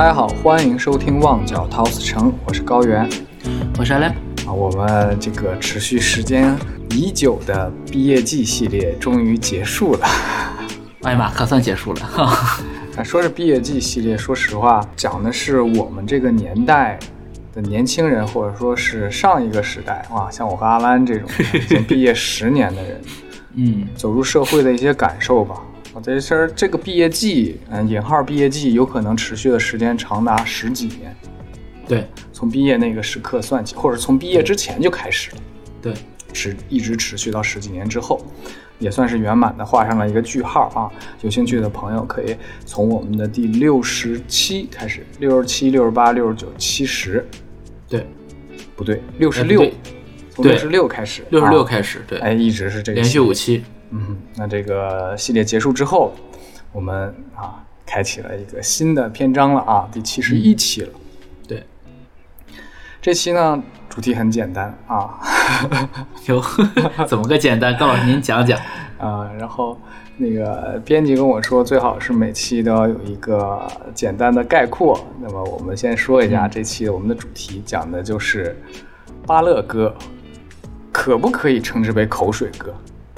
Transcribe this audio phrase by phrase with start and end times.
[0.00, 3.06] 大家好，欢迎收听《旺角陶瓷城》，我是高原
[3.78, 4.10] 我是阿亮。
[4.46, 4.50] 啊。
[4.50, 6.56] 我们这个持续时间
[6.88, 10.08] 已久的毕业季系列终于结束了。
[11.04, 12.00] 哎呀妈，可算结束了。
[12.16, 12.32] 啊，
[13.04, 16.98] 说是毕业季系列，说实话，讲的是我们这个年代
[17.52, 23.00] 的年轻人，或者说是上一个时代啊，像我和阿兰这种 已经毕业十年的人，
[23.54, 25.56] 嗯，走入社会的一些感受吧。
[25.92, 31.16] 啊，这事儿这个毕业季，嗯，引号毕业季，有可能持续的时间长达十几年，
[31.88, 35.36] 对从毕业那个时刻算起，或者从毕业之前就开始了，
[35.82, 35.94] 对，
[36.32, 38.24] 持一直持续到十几年之后，
[38.78, 40.86] 也算是圆满的画上了一个句号啊。
[41.22, 47.26] 有兴趣的朋友可以从我们的第六十七开始，六十七、六十八、六十九、七十，
[47.88, 48.06] 对，
[48.76, 49.68] 不对，六十六
[50.30, 53.64] 从六十六开始，六十六啊开始，对，哎，一直是这个连续五期。
[53.90, 56.12] 嗯，那这个系列结束之后，
[56.72, 60.88] 我们啊开启了一个新的篇章了啊，第七十一期了。
[61.48, 61.64] 对，
[63.02, 65.18] 这期呢主题很简单啊
[66.26, 66.40] 有
[67.06, 67.76] 怎么个简单？
[67.76, 68.58] 高老师您讲讲。
[69.00, 69.80] 啊，然后
[70.18, 75.02] 那个编辑跟我说，最好是每期都要有一个简单的概括。
[75.20, 78.54] 那么我们先说一下嗯这期我们的主题，讲的就是
[79.26, 79.94] 巴勒歌，
[80.92, 82.74] 可不可以称之为口水歌？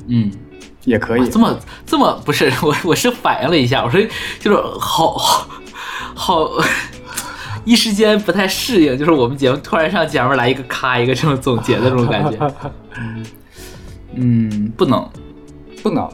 [0.06, 0.30] 嗯，
[0.84, 4.00] 也可以，这么这么不是 我我是反应了一下，我说
[4.40, 5.48] 就是好好
[6.14, 6.50] 好，
[7.64, 12.54] 一时间不太适应，就是我们节目突然上节目来一个咔一个这种总结的这种感觉。
[14.14, 15.08] 嗯，不能。
[15.82, 16.08] 不能。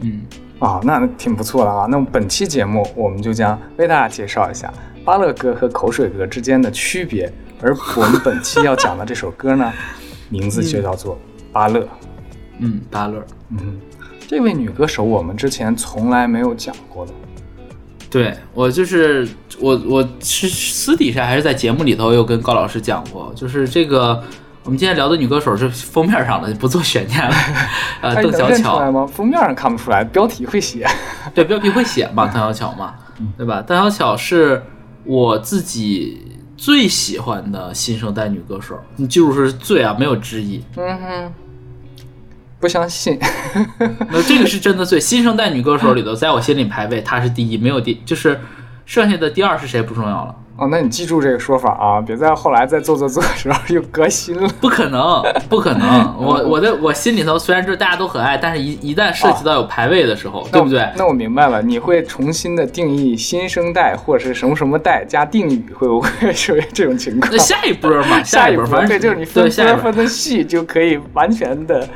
[0.00, 0.22] 嗯，
[0.58, 1.86] 啊，那挺不错的啊。
[1.90, 4.72] 那么本期节目，我们就将为大家介绍一下
[5.04, 7.32] 巴乐歌和口水歌之间的区别。
[7.62, 9.72] 而我们本期要讲的这首歌呢，
[10.28, 11.14] 名字就叫做
[11.52, 11.80] 《巴乐》。
[12.58, 13.24] 嗯，巴乐。
[13.50, 13.80] 嗯，
[14.30, 17.12] 这位女歌手我们之前从来没有讲过的。
[18.08, 24.22] 对我就是我我是私底下还是在节目里头有跟高老师讲过，就是这个
[24.62, 27.34] 我们今天聊的女歌手是封面上的，不做悬念了。
[28.02, 29.04] 呃，哎，邓小巧，吗？
[29.04, 30.86] 封面上看不出来，标题会写。
[31.34, 32.94] 对标题会写嘛，邓小巧嘛，
[33.36, 33.60] 对吧？
[33.60, 34.62] 邓小巧是
[35.02, 40.62] 我自己最喜欢的新生代女歌手，你记住是最啊，没有之一。
[40.76, 41.32] 嗯哼，
[42.60, 43.18] 不相信。
[44.12, 48.38] 那这个是真的最新生代女歌手里头，在我心里排位她是第一，没有第就是
[48.84, 50.34] 剩下的第二是谁不重要了。
[50.56, 54.46] 哦，那你记住这个说法啊，别在后来再做做做的时候又革新了。
[54.60, 56.14] 不可能，不可能！
[56.20, 60.86] 我我的我心里头虽然就是大家都很爱，但是一一旦涉及到有排位的时候，对不对？
[60.98, 67.38] 那我明白了，你会重新的定义新生代或者是什么什么代加定语，会不会出现这种情况那？
[67.38, 71.88] 下一波嘛，下一波， 一反正对，就是你分分分的细，就可以完全的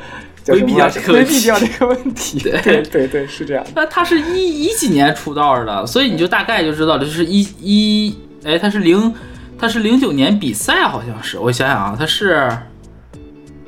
[0.45, 2.39] 规避掉这个规问题避掉这个问题。
[2.39, 3.65] 对对对对，是这样。
[3.75, 9.13] 那他是一一几年出道的，所以你就大概就知道了，就是一一哎，他是零，
[9.57, 12.49] 他是零九年比赛，好像是，我想想啊，他是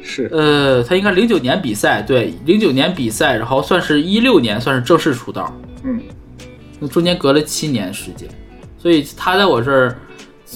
[0.01, 5.51] 是，呃，他应该零九年比赛，对，零九年比赛，然后算是一六年算是正式出道，
[5.83, 5.99] 嗯，
[6.79, 8.29] 那中间隔了七年时间，
[8.77, 9.97] 所以他在我这儿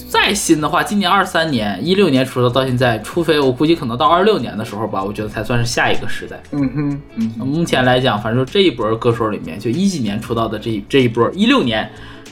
[0.08, 6.42] 再新的话，今年二三年，一六年出道到现在，除非我估计可能到二六年的时候吧，我觉得才算是下一个时代。
[6.52, 11.92] 嗯哼，嗯哼，目前来讲，反正这一波歌手里面，就一几年出道的这一这一波，一六年，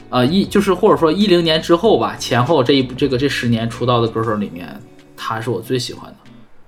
[0.10, 4.68] 呃一就是或者说一零年之后吧，前后这一这个这十年出道的歌手里面，
[5.18, 6.16] 他是我最喜欢的。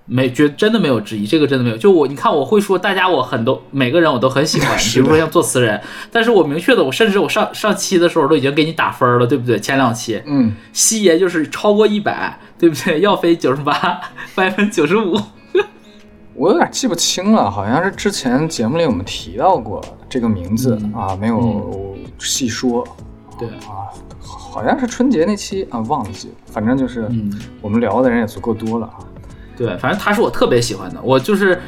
[0.05, 1.77] 没觉真的没有质疑，这个真的没有。
[1.77, 5.79] 就我，你看我会说，大家我很多每个人我都很喜欢， 比如说像作词人，
[6.11, 9.59] 但是我明确的，我甚至我上上期的时候都已经给你打分了，对不对？
[9.59, 12.99] 前两期，嗯，西爷就是超过一百，对不对？
[12.99, 14.01] 耀飞九十八，
[14.35, 15.17] 百分九十五，
[16.35, 22.85] 我有点记不清了，好像是之前节目里我们提到过这个名字、嗯啊，没有细说。
[23.39, 23.89] 对啊，
[24.19, 26.33] 好像是春节那期啊，忘记了。
[26.45, 28.99] 反正就是，嗯我们聊的人也足够多了啊。
[29.57, 31.61] 对，反正他是我特别喜欢的，我就是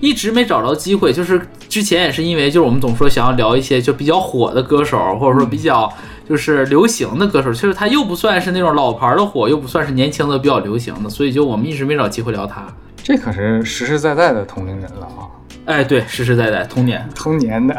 [0.00, 5.92] 一直没找着机会，就是之前也是因为就是我们总说想要聊一些就比较火的歌手，或者说比较
[6.28, 12.66] 就是流行的歌手，其实他又不算是那种老牌的火，又不算是年轻的比较流行的，所以就我们一直没找机会聊他。
[13.02, 15.26] 这可是实实在在的同龄人了啊，
[15.64, 17.74] 哎，对，实实在在，童年，童年的。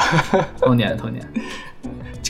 [0.59, 1.25] 童年，童年，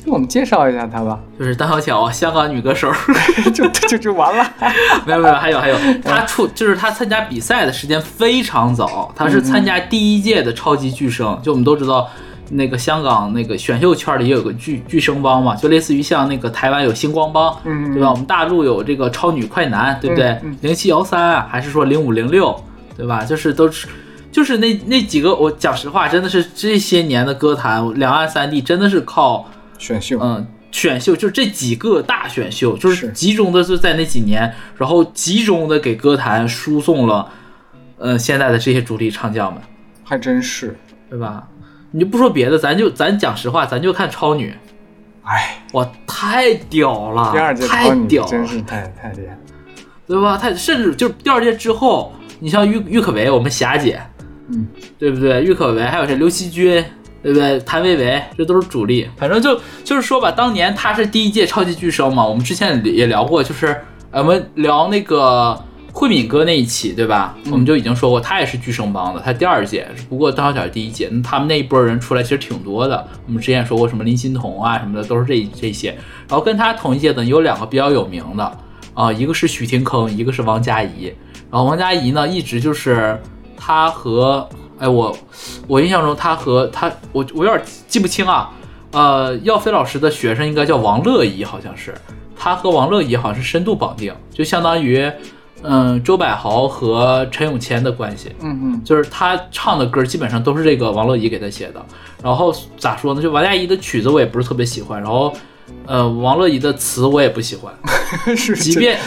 [0.06, 2.92] 我们介绍一下她吧，就是邓小巧，香港女歌手。
[3.54, 4.46] 就就就完了。
[5.06, 12.10] 没有没有，还有还有，她出就是她参加比赛的时间非常早，她是参加第一届的超级巨声，就我们都知道。
[12.54, 18.10] 那个香港那个选秀圈里也有个巨巨声帮嘛，就类似于像那个台湾有星光帮，嗯对吧？
[18.12, 20.38] 我们大陆有这个超女快男，对不对？
[20.60, 22.54] 零七幺三啊，还是说零五零六，
[22.98, 23.24] 对吧？
[23.24, 23.88] 就是都是，
[24.34, 29.50] 就是那那几个，我讲实话，真的是这些年的歌坛，两岸三地真的是靠
[29.82, 37.28] 选秀，嗯，选秀，就是这几个大选秀，就是是集中的是在那几年，然后集中的给歌坛输送了，
[37.98, 39.62] 呃，现在的这些主力唱将们，
[40.04, 40.78] 还真是。
[41.10, 41.46] 对吧？
[41.92, 44.56] 你就不说别的，咱就咱讲实话，咱就看超女，
[45.24, 49.40] 哎，哇，太屌了，第二届太超女屌了，真是太太厉害了。
[50.08, 50.38] 对吧？
[50.38, 54.02] 太甚至就是第二届之后，你像郁郁可唯，我们霞姐，
[54.48, 54.66] 嗯，
[54.98, 55.44] 对不对？
[55.44, 56.16] 郁可唯还有谁？
[56.16, 56.82] 刘惜君，
[57.22, 57.60] 对不对？
[57.60, 59.08] 谭维维，这都是主力。
[59.18, 63.68] 反正就就是说吧，当年他是第一届超级巨声嘛，我们之前也聊过，就是
[64.12, 65.58] 呃我们聊那个
[65.94, 67.36] 慧敏哥那一期，对吧？
[67.52, 71.10] 我们就已经说过，他也是巨声帮的，他第二届，不过张小小是第一届。
[71.12, 75.90] 那他们那一波人出来其实挺多的，我们之前也说过什么林欣彤啊什么的，都是这这些。
[76.28, 78.58] 然后跟他同一届的有两个比较有名的。
[78.94, 81.06] 啊、一个是许廷铿，一个是王佳怡。
[81.50, 83.18] 然后王佳怡呢，一直就是
[83.56, 84.48] 他和
[84.82, 85.16] 哎我
[85.68, 88.52] 我印象中他和他我我有点记不清啊。
[88.92, 91.94] 呃，耀飞老师的学生应该叫王乐怡，好像是
[92.36, 95.10] 他和王乐怡好像是深度绑定，就相当于
[95.64, 98.36] 嗯周柏豪和陈永谦的关系。
[98.42, 101.82] 嗯嗯，就是他唱的歌基本上都是这个王乐怡给他写的。
[102.22, 103.22] 然后咋说呢？
[103.22, 105.34] 就王佳怡的曲子我也不是特别喜欢，然后
[105.86, 107.74] 呃王乐怡的词我也不喜欢，
[108.36, 109.00] 是即便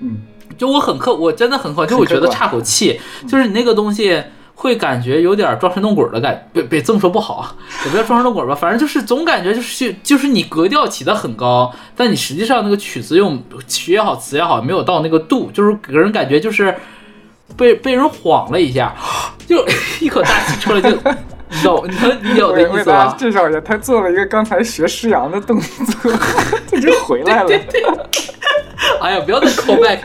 [0.00, 0.18] 嗯，
[0.58, 4.22] 就我很客，我真的很客，就我觉得差口气，就是你那个东西
[4.62, 7.52] 会感觉有点装神弄鬼的感觉，别别这么说不好啊，
[7.84, 16.72] 也不叫装神弄鬼吧，反正就是总感觉就是就是你格调起得很高，但你实际上那个曲子用曲也好词也好没有到那个度，就是给人感觉就是
[17.56, 18.94] 被被人晃了一下，
[19.48, 19.66] 就
[20.00, 23.16] 一口大气出来就，你知道你能理解我的意思吧？
[23.18, 26.12] 介绍一下，他做了一个刚才学诗阳的动作，
[26.70, 27.48] 他就回来了。
[29.00, 30.00] 哎呀，不要再 call back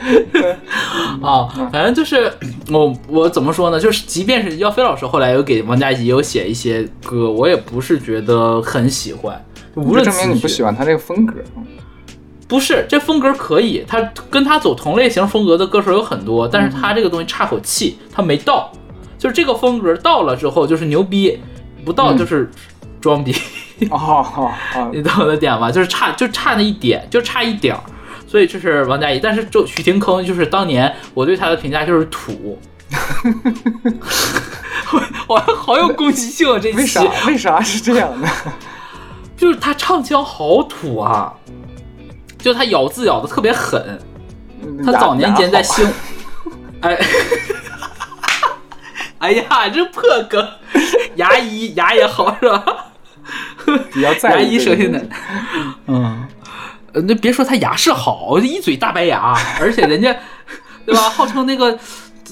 [1.25, 1.47] 啊！
[1.71, 2.31] 反正就是
[2.71, 3.79] 我我怎么说呢？
[3.79, 9.44] 就是即便是耀飞老师后来有给王佳怡有写一些歌，我也不是觉得很喜欢。
[9.75, 11.35] 无论就证明你不喜欢他这个风格。
[12.47, 18.71] 不是这风格可以，他跟他走同类型风格的歌手有很多，但是他这个东西差口气，他没到，
[19.18, 21.38] 就是这个风格到了之后就是牛逼，
[21.83, 22.50] 不到就是
[23.01, 23.33] 装逼，
[23.91, 23.97] 哦
[24.38, 25.69] 哦哦， 你懂我的点吧？
[25.69, 27.81] 就是差就差那一点，就差一点儿。
[28.27, 32.59] 所以这是王佳怡，但是就许廷铿就是当年我对他的评价就是土，
[34.91, 35.01] 我
[35.35, 36.59] 我好有攻击性啊！
[36.62, 38.27] 这期为啥为啥是这样的？
[39.38, 41.33] 就是他唱腔好土啊，
[42.38, 44.00] 就他咬字咬的特别狠。
[44.83, 45.88] 他早年间在星，
[46.81, 46.97] 哎，
[49.19, 50.45] 哎呀，这破梗，
[51.15, 52.85] 牙医牙也好是吧？
[53.94, 55.15] 比较在牙意这个医舌现在东西，
[55.88, 56.27] 嗯，
[56.97, 60.15] 呃，那别说他牙是好，一嘴大白牙，而且人家，
[60.83, 61.01] 对吧？
[61.09, 61.77] 号称那个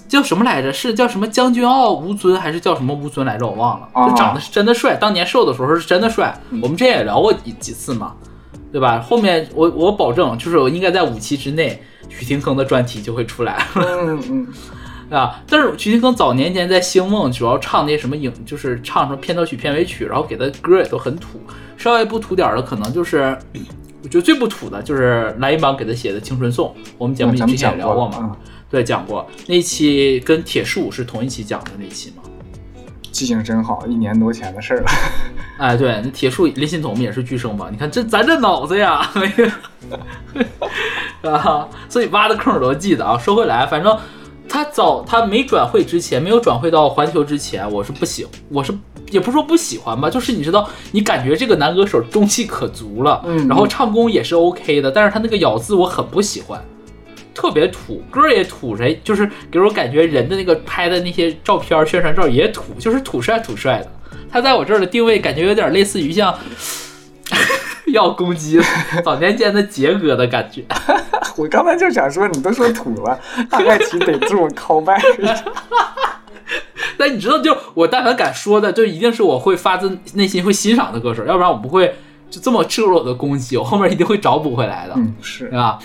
[0.07, 0.73] 叫什么来着？
[0.73, 3.45] 是叫什么将军澳吴尊，还是叫什么吴尊来着？
[3.45, 3.88] 我忘了。
[3.94, 6.35] 哦就长得是真的帅，当年瘦的时候是真的帅。
[6.63, 8.15] 我们之前也聊过几几次嘛，
[8.71, 9.00] 对吧？
[9.00, 11.79] 后面我我保证，就是我应该在五期之内，
[12.09, 13.63] 许廷铿的专题就会出来。
[13.75, 14.47] 嗯嗯，
[15.15, 21.39] 啊，但是徐廷铿早年间在星梦主要唱那些什么影，就是唱什么片头曲、片尾曲，然后给的歌也都很土。
[21.77, 23.38] 稍微不土点儿的，可能就是
[24.05, 26.67] 我觉得最不土的就是蓝银榜给他写的《青春颂》，
[26.99, 28.35] 我们节目之前也聊过嘛，嗯
[28.69, 32.21] 对，讲过那期跟铁树是同一期讲的那期嘛。
[33.12, 34.85] 记性真好，一年多前的事儿了。
[35.57, 37.69] 哎，对，那铁树林欣彤也是巨声吧？
[37.71, 39.09] 你看这咱这脑子呀，
[41.24, 43.17] 啊，所以挖的坑我都记得啊。
[43.17, 43.97] 说回来，反正
[44.47, 48.71] 他早他没转会之前，没有转会到环球之前，我是不喜，我是
[49.12, 56.62] 也不是说不喜欢吧，就是你知道，你感觉这个男歌手中气可足了，嗯然后唱功也是 OK 的，但是他那个咬字我很不喜欢。
[57.33, 63.91] 特别土，歌也土，谁就是给我感觉人的那个拍的那些照片、宣传照也土，就是土帅土帅的。
[64.31, 66.33] 他在我这儿的定位感觉有点类似于像
[67.93, 68.59] 要攻击
[69.03, 70.63] 早年间的杰哥的感觉。
[71.35, 73.19] 我刚才就想说，你都说土了，
[73.50, 75.01] 大概其得这么 call back。
[76.97, 81.95] 但你知道，就我但凡敢说的，就一定是我会发自内心会欣赏的歌手，要不然我不会
[82.29, 84.93] 就这么赤裸裸的攻击，我后面一定会找补回来的。
[84.95, 85.79] 嗯， 是对吧？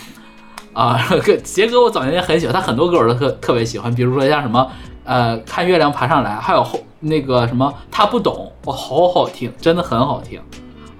[0.73, 0.97] 啊，
[1.43, 4.71] 杰哥我早年间很喜欢，他很多歌我都特特别喜欢，比如说像什么
[5.03, 10.39] 呃看月亮爬上来，还有后那个什么他不懂，哇，好好听，真的很好听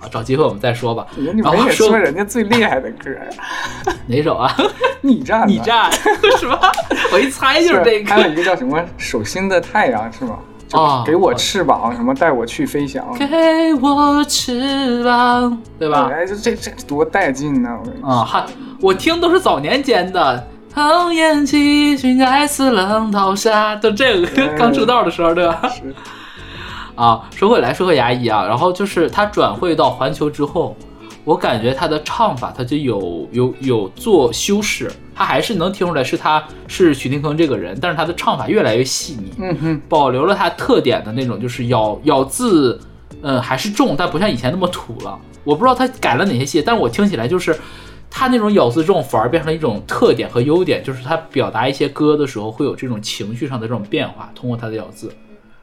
[0.02, 0.10] 啊！
[0.12, 1.06] 找机会我们再说吧。
[1.16, 3.10] 你然后说说人家最厉害的歌，
[4.08, 4.54] 哪首啊？
[5.02, 5.92] 你站，你，站
[6.40, 6.72] 是吧？
[7.14, 8.10] 我一猜就是这个。
[8.10, 10.38] 还有一个叫什么“手心的太阳”是吗？
[10.74, 16.10] 啊给我翅膀，什么带我去飞翔，给我翅膀，对吧？
[16.14, 17.70] 哎，这这这多带劲呢！
[17.78, 18.46] 我跟你说啊，还
[18.80, 20.48] 我听都是早年间的。
[20.74, 25.62] 腾烟起，寻爱似浪淘沙，就这个嗯刚出道的时候，对吧？
[25.68, 25.94] 是
[26.96, 30.76] 啊，说回来，说回牙医啊，然后就是他转会到环球之后，
[31.24, 42.80] 我感觉他的唱法他就有有有做修饰，他还是能听出来是他是许廷铿这个人，但是他的唱法越来越细腻，嗯哼，保留了他特点的那种，就是咬咬字，
[43.22, 45.18] 嗯，还是重，但不像以前那么土了。
[45.44, 47.58] 我不知道他改了哪些戏，但是我听起来就是
[48.12, 55.12] 他那种咬字重反而变成了一种特点和优点，就是他表达一些歌的时候会有这种情绪上的这种变化，通过他的咬字，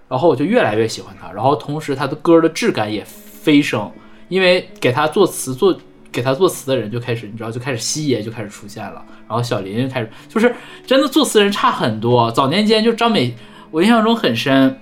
[0.09, 3.91] 然后我就越来越喜欢他，然后同时他的歌的质感也飞升，
[4.29, 5.77] 因为给他作词作
[6.11, 10.55] 给他作词的人就开始，你知道就开始西爷就开始出现了，然后小林就开始，就是
[10.87, 13.35] 真的作词人差很多，早年间就张美，
[13.71, 14.79] 我印象中很深。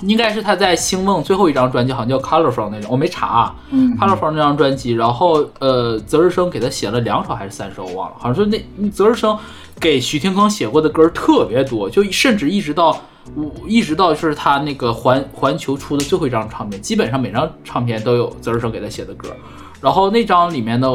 [0.00, 3.56] 应该是他在星梦最后一张专辑，好像叫《Colorful》那种，我没查啊。
[3.70, 9.38] 嗯 Colorful 那张专辑，然后呃，泽日生给他写了两首还是三首，我忘了，好像是那泽日生
[9.80, 13.00] 给徐廷铿写过的歌特别多，就甚至一直到
[13.34, 19.34] 我一直到是他那个环环球出的最后一张唱片，基本上每张唱片都有泽日生给他写的歌。
[19.80, 20.88] 然后那张里面呢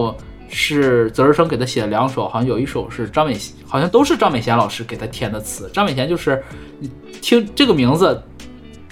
[0.48, 5.70] 是泽日生给他写了两首，好像有一首是张美，好像都是张美贤老师给他填的词。
[5.74, 6.44] 张美贤就是
[6.80, 6.90] 你
[7.22, 8.24] 听这个名字。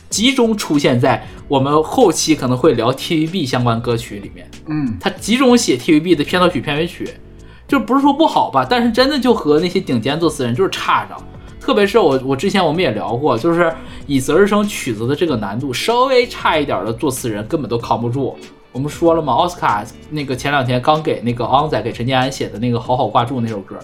[0.09, 7.05] 集中出现在我们后期可能会聊 TVB 相关歌曲里面，嗯，他集中写 TVB 的片头曲、片尾曲，
[7.67, 11.17] 就不是说不好吧，但是真的就和那些顶尖作词人就是差着。
[11.67, 18.37] 特别是我，我之前我们也聊过，就是以泽日生曲子的这个难度，稍微差一点的作词人根本都扛不住。
[18.71, 23.77] 我们说了嘛，奥斯卡那个前两天刚给那个昂仔给陈建安写的那个《好好挂住》那首歌，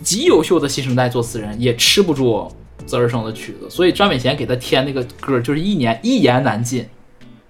[0.00, 2.50] 极优秀的新生代作词人也吃不住。
[2.86, 6.86] 泽日生的曲子，所以张美贤给他添那个歌，就是一年一言难尽，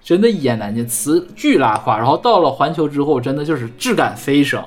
[0.03, 1.97] 真的，一言难尽，词巨拉胯。
[1.97, 4.61] 然后到了环球之后，真的就是质感飞升。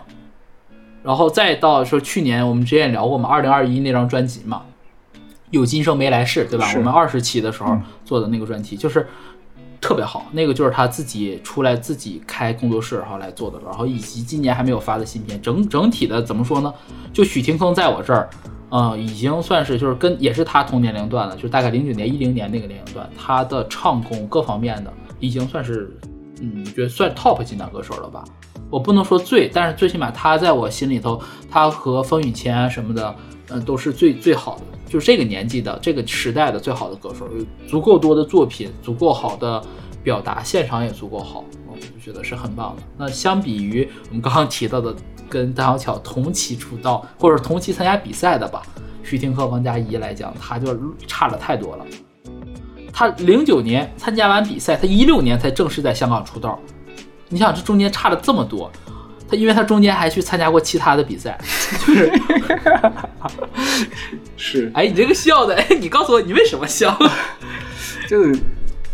[1.04, 4.64] 然后再到说去年我们之前也聊过嘛，二零二一那张专辑嘛，
[5.52, 6.72] 有今生没来世，对吧？
[6.76, 9.08] 我们二十期的时候做的那个专题，就是
[9.82, 10.28] 特别好。
[10.32, 16.74] 那个就是他自己出来自己开工作室然后来做的，然后以及今年还没有发的新片，整整体的怎么说呢？
[17.14, 18.30] 就许廷铿在我这儿。
[18.72, 25.92] 嗯，已经算是就是跟也是他同年龄段的，就大概零九年一零年那个年龄段，他的唱功各方面的已经算是，
[26.40, 28.24] 嗯，觉得算 top 级男歌手了吧。
[28.70, 33.16] 我不能说最，但是最起码他在我心里头，他和风雨谦什么的，
[33.50, 39.62] 嗯，都是最最好的，就是这个年纪的这个时代的最好的歌手，有足够多的作品，足够好的
[40.04, 42.84] 表达，现场也足够好，我就觉得是很棒的。
[42.98, 44.96] 那相比于我们刚刚提到的。
[45.32, 48.64] 跟邓小巧同期出道或者同期参加比赛的吧，
[49.04, 51.86] 徐廷和王佳怡来讲，他就差了太多了。
[52.92, 56.60] 他零九年参加完比赛，他一六年才正式在香港出道。
[57.30, 58.72] 你想这中间差了这么多，
[59.30, 61.40] 他因为他中间还去参加过其他的比赛，
[61.86, 62.12] 就是
[64.36, 64.72] 是。
[64.76, 66.98] 哎，你这个笑的，哎，你告诉我你为什么笑？
[68.10, 68.40] 就是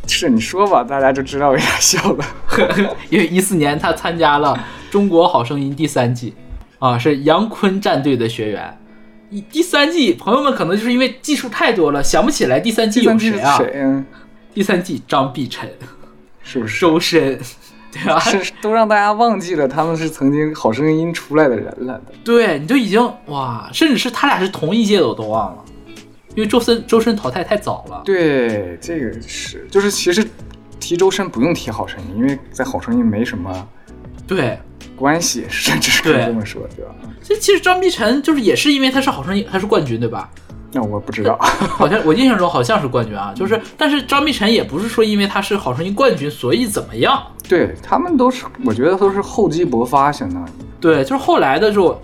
[0.08, 2.26] 是你说吧，大家就知道为啥笑了。
[3.10, 4.58] 因为一四年他参加了。
[4.92, 6.34] 中国好声音第三季，
[6.80, 8.78] 啊，是杨坤战队的学员。
[9.30, 13.60] 第第三季，朋友们可能就是因为技术太多了，想不起来第三季有谁啊？
[14.54, 15.70] 第三季张碧晨，
[16.42, 16.80] 是不是？
[16.80, 17.38] 周深，
[18.04, 18.20] 对吧？
[18.20, 22.00] 是都让大家忘记了他们是曾经好声音出来的人了。
[22.24, 25.66] 对，你就已经哇，甚至是他俩是同一届的，我都忘了，
[26.36, 28.02] 因为周深周深淘汰太早了。
[28.04, 30.24] 对，这个是，就是其实
[30.80, 33.68] 提周深不用提好声音，因为在好声音没什么。
[34.28, 34.60] 对。
[34.96, 36.92] 关系甚至 是可以这么说，对吧？
[37.22, 40.30] 这其实张碧晨就是也是因为他是好声音，他是冠军，对吧？
[40.76, 43.32] 那我不知道， 好像我印象中好像是冠军啊。
[43.34, 47.26] 就是，但是张碧晨也不是说因为他是好声音冠军，所以怎么样？
[47.48, 50.50] 对他们都是，我觉得都是厚积薄发，相当于。
[50.82, 52.02] 对，就是后来的时候，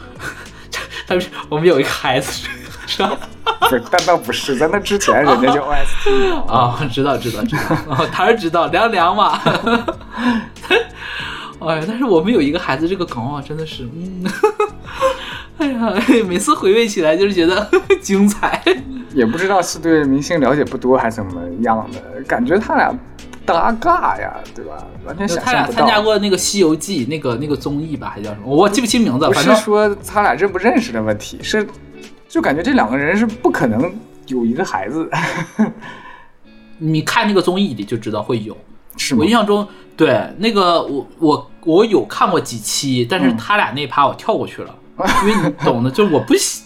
[1.06, 2.48] 他们我们有一个孩子，
[2.88, 3.18] 是吧？
[3.60, 9.40] 不是，但倒不是，在那之前人家就 OST 啊，知道知道知道，他是知道凉凉嘛。
[11.60, 14.24] 哎，但是我们有一个孩子，这个梗啊，真的是，嗯，
[15.62, 15.94] 哎呀，
[16.28, 17.70] 每次回味起来就是觉得
[18.02, 18.62] 精彩。
[19.14, 22.92] 也不知道是对明星了解不多还是怎么样的，感觉他俩
[23.46, 24.84] 搭嘎呀，对吧？
[25.06, 25.80] 完全想象不到。
[25.80, 28.48] 他俩参加过那个《西游记》那个那个综艺吧，还叫什么？
[28.48, 29.28] 我记不清名字。
[29.28, 31.68] 不是说他俩认不认识的问题，是
[32.28, 33.94] 就感觉这两个人是不可能
[34.28, 35.08] 有一个孩子。
[36.80, 38.58] 你看那个综艺里就知道会有。
[38.98, 44.76] 是我印象中，对那个我我我有看过几期，但是他俩那趴我跳过去了，
[45.24, 46.64] 因为你懂的，就是我不喜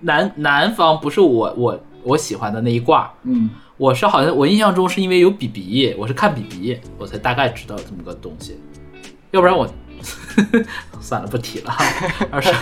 [0.00, 8.60] 南南方不是我我我喜欢的那一挂，嗯，我是好像我印象中是因为有比比，我是看比比，我才大概知道这么个东西，
[9.32, 9.68] 要不然我
[11.00, 11.72] 算了不提了，
[12.30, 12.52] 而是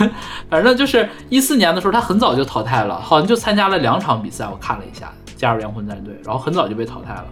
[0.49, 7.25] 反正就是一四年的时候，他很早就淘汰了，好像就参加了两场比赛，我看了一下加入杨坤战队，然后很早就被淘汰了。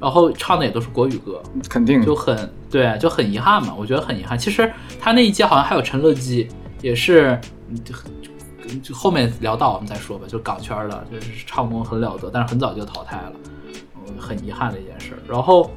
[0.00, 3.72] 然后唱的也都是国语歌，肯定就很对，就很遗憾嘛。
[3.78, 4.36] 我觉得很遗憾。
[4.36, 4.68] 其实
[5.00, 6.48] 他那一届好像还有陈乐基，
[6.82, 7.94] 也是，嗯就
[8.82, 10.26] 就后面聊到我们再说吧。
[10.28, 13.32] 就港圈的，就是唱功很了得，但是很早就淘汰了，
[14.06, 15.18] 嗯，很遗憾的一件事儿。
[15.28, 15.70] 然后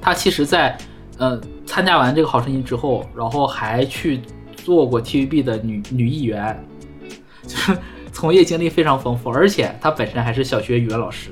[0.00, 0.76] 他其实在，
[1.18, 4.20] 呃参加完这个好声音之后，然后还去
[4.56, 6.64] 做过 TVB 的女女艺员，
[7.46, 7.76] 就是
[8.12, 11.30] 从业经历非常丰富，而且他本身还是小学语文老师。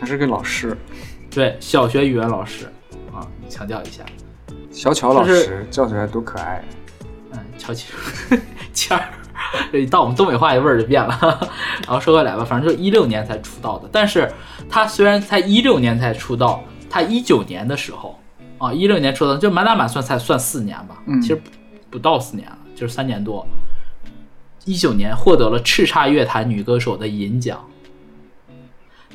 [0.00, 0.78] 还是个老师，
[1.28, 2.66] 对，小学语文老师
[3.12, 4.04] 啊，强调一下，
[4.70, 6.64] 小巧老就是师叫起来多可爱。
[7.58, 7.92] 嗯，乔琪
[8.72, 9.04] 谦儿，
[9.72, 11.18] 这一到我们东北话，这味儿就变了。
[11.86, 14.32] 然后说回来吧，反正就一六年才出道的，但是
[14.70, 18.18] 他虽然才一六年才出道，他一九年的时候
[18.58, 21.50] 啊，一六年出道，就满打满算才算四年吧，嗯其实不
[21.90, 23.46] 不到四年了，就是三年多。
[24.64, 27.64] 一九年获得了叱咤乐坛女歌手的银奖，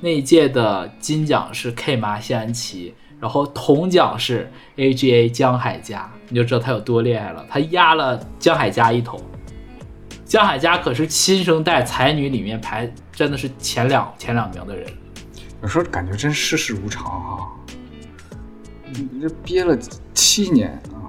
[0.02, 9.18] 那一届的金奖是 K 麻谢安琪，然后铜奖是 AGA 江海佳，你就知道他有多厉害了，他压了江海佳一头。
[10.26, 14.92] 江海佳可是新生代才女里面排真的是前两前两名的人，
[15.62, 17.48] 有时候感觉真世事无常啊！
[18.88, 19.78] 你这憋了
[20.14, 21.08] 七年啊，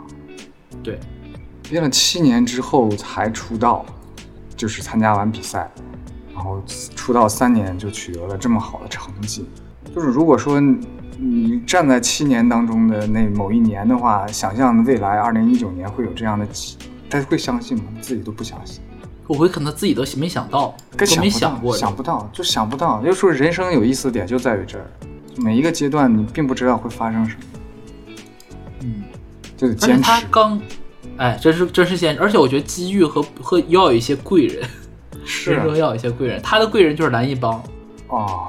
[0.85, 1.00] 对，
[1.68, 3.85] 憋了七年之后才出道，
[4.56, 5.68] 就是参加完比赛，
[6.33, 6.62] 然后
[6.94, 9.44] 出道三年就取得了这么好的成绩。
[9.92, 10.61] 就是如果说
[11.18, 16.76] 你站在七年当中的那某一年的话，想象未来二零一九年会有这样的起，
[17.09, 17.85] 他会相信吗？
[18.00, 18.80] 自己都不相信，
[19.26, 23.02] 我会可能自己都没想到，根都没想过，想不到，就想不到。
[23.02, 24.87] 就说人生有意思的点就在于这儿，
[25.37, 27.42] 每一个阶段你并不知道会发生什么，
[28.83, 29.02] 嗯。
[29.56, 30.02] 就得而且坚持。
[30.02, 30.61] 他刚，
[31.16, 34.68] 哎，真是真是坚持，而且我觉得机遇和和要有一些贵人，
[35.25, 36.42] 是啊人生要有一些贵人。
[36.42, 37.62] 他的贵人就是蓝一帮，
[38.09, 38.49] 哦，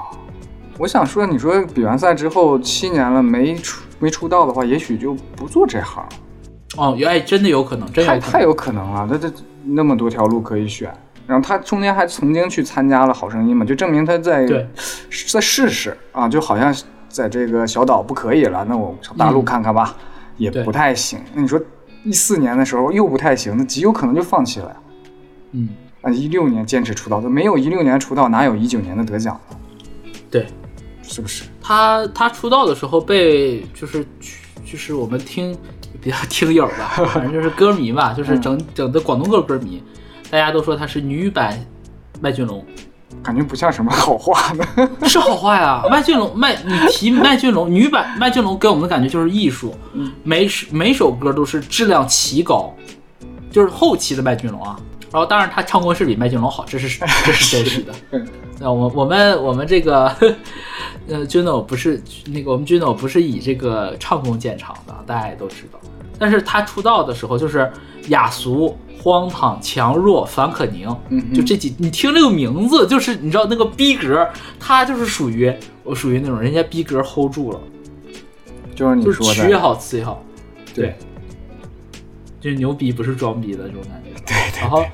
[0.77, 6.05] 我想说，你说比完赛之后七年了没出没出道的话，也许就不做这行，
[6.77, 7.89] 哦，哎，真的有可能。
[7.93, 9.07] 太太有可能了。
[9.09, 9.31] 他这
[9.63, 10.93] 那么多条路可以选，
[11.25, 14.67] 然后他中间还曾经去参加了《好声音》嘛，就证明他在对
[15.27, 16.75] 再试试啊，就好像
[17.07, 19.95] 在这个小岛不可以了，那我上大陆嗯看看吧，
[20.35, 21.19] 也不太行。
[21.33, 21.57] 那你说
[22.03, 24.75] 一四年的时候又不太行，那极有可能就放弃了呀。
[25.53, 25.69] 嗯，
[26.01, 29.57] 啊，一六年坚持出道，都没有一六年出道，哪有一九年的得奖呢？
[30.29, 30.45] 对
[31.07, 31.43] 是不是？
[31.61, 34.05] 他他出道的时候被就是
[34.65, 35.57] 就是我们听
[36.01, 39.81] 比较听友吧， 反正就是歌迷吧，就是整整的广东歌歌迷，
[40.29, 41.59] 大家都说他是女版
[42.21, 42.65] 麦浚龙。
[43.23, 44.65] 感觉不像什么好话呢。
[45.07, 49.73] 是好话呀，麦浚龙麦，你提 麦浚龙女版麦浚龙给我们的感觉就是艺术，
[50.23, 52.75] 每首每首歌都是质量奇高，
[53.49, 54.77] 就是后期的麦浚龙啊。
[55.15, 57.93] 然后当然他唱功是比麦浚龙好，这是 这是真实的。
[58.11, 58.27] 嗯
[58.59, 60.07] 那我我们我们这个
[61.07, 62.01] 呃 Juno 不是
[62.33, 65.79] 那个我们 Juno 不是以这个唱功见长的，大家也都知道。
[66.19, 67.71] 但是他出道的时候就是
[68.09, 70.93] 雅俗、荒唐、强弱、樊可宁，
[71.33, 74.27] 就这几，你听这个名字，就是你知道那个逼格，
[74.59, 77.59] 他就是属于我属于那种人家逼格 hold 住了，
[78.75, 80.21] 就是你就是说的，曲也好，词也好，
[80.73, 80.93] 对，
[82.41, 84.11] 就是牛逼不是装逼的这种感觉。
[84.25, 84.61] 对对。
[84.61, 84.85] 然后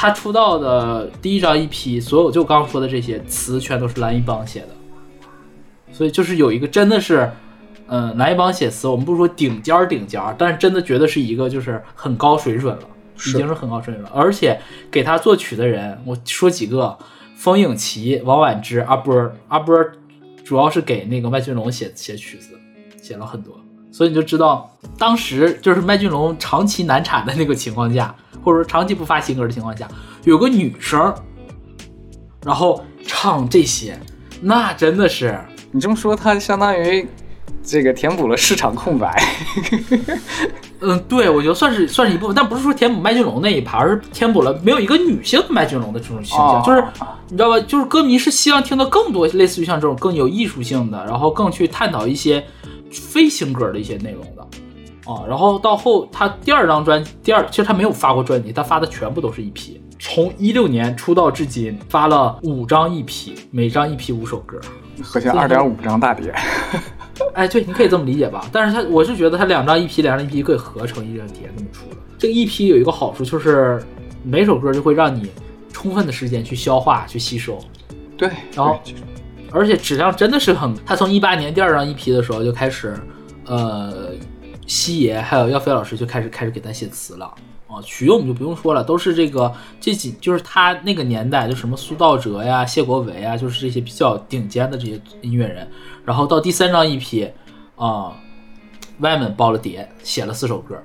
[0.00, 4.68] 他出道的第一张 EP，所有就刚刚说的这些词全都是蓝一帮写的，
[5.92, 7.30] 所以就是有一个真的是，
[7.86, 12.82] 嗯，蓝一帮写词，我们不说顶尖儿顶尖儿，但是真的觉得是一个就是很高水准了，
[13.26, 14.10] 已经是很高水准了。
[14.14, 14.58] 而且
[14.90, 16.96] 给他作曲的人，我说几个：
[17.36, 19.36] 风影奇、王婉之、阿波儿。
[19.48, 19.92] 阿波儿
[20.42, 22.58] 主要是给那个麦浚龙写写曲子，
[23.02, 23.54] 写了很多。
[23.92, 29.88] 所以你就知道，当时就是麦浚龙长期难产的那个情况下，或者说长期不发新歌的情况下，
[30.24, 31.14] 有个女生，
[32.44, 33.98] 然后唱这些，
[34.40, 35.38] 那真的是
[35.70, 37.06] 你这么说，它相当于
[37.62, 39.22] 这个填补了市场空白。
[40.82, 46.82] 嗯，对，我觉得算是算是一部分，但不是说填补麦浚龙那一盘，而是填补了没有一个女性麦浚龙的这种形象，哦就是
[47.28, 47.60] 你知道吧？
[47.60, 52.42] 就是歌迷是希望听到更多类似于像这种更有艺术性的，然后更去探讨一些
[52.90, 54.46] 非新歌的一些内容的。
[55.10, 59.80] 啊，然后到后他第二张专第二，其实他没有发过专辑，他发的全部都是一批。
[59.98, 64.58] 从一六年出道至今，发了五张一批每张一批五首歌。
[65.02, 66.30] 合起来二点五张大碟，
[67.32, 68.44] 哎，对，你可以这么理解吧。
[68.52, 71.96] 但是他，我是觉得他两张一批两张一批可以合成一张碟这么出的。
[72.18, 73.82] 这个一批有一个好处就是，
[74.22, 75.30] 每首歌就会让你
[75.72, 77.58] 充分的时间去消化、去吸收，
[78.18, 78.78] 对，然后
[79.50, 80.74] 而且质量真的是很。
[80.84, 82.94] 他从一八年第二张一批的时候就开始，
[83.46, 84.10] 呃，
[84.70, 87.26] 西爷还有耀飞老师就开始开始给他写词了。
[87.66, 95.68] 啊，曲我们就不用说了，都是这个这几就是他那个年代，就什么苏道哲呀、谢国维啊，就是这些比较顶尖的这些音乐人。
[96.04, 97.28] 然后到第三张 EP
[97.74, 98.12] 啊，
[99.00, 100.80] 外面包了碟，写了四首歌。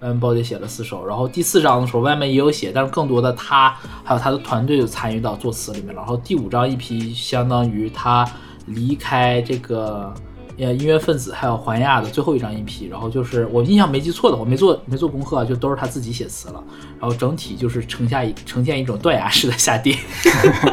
[0.00, 3.70] 外面包碟写了四首，然后第四章的时候外面也有写，但是更多的他
[4.02, 6.00] 还有他的团队就参与到作词里面了。
[6.00, 8.28] 然后第五张 EP 相当于他
[8.66, 10.12] 离开这个
[10.58, 16.62] 呃音乐分子还有环亚的最后一张 EP，然后就是我印象没记错的，我没做没做功课，就都是他自己写词了。
[17.00, 19.96] 然后整体就是呈下一呈现一种断崖式的下跌，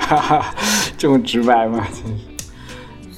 [0.98, 1.88] 这么直白吗？
[1.92, 2.24] 真是。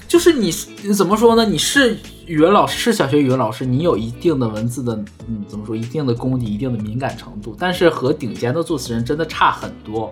[0.07, 0.51] 就是你
[0.93, 1.45] 怎么说呢？
[1.45, 4.93] 你是语文老师，是小学语文老师，你有一定的文字的，
[5.25, 5.73] 嗯，怎么说？
[5.73, 10.11] 一定的功底，一定的敏感程度，但是和顶尖的作词人真的差很多，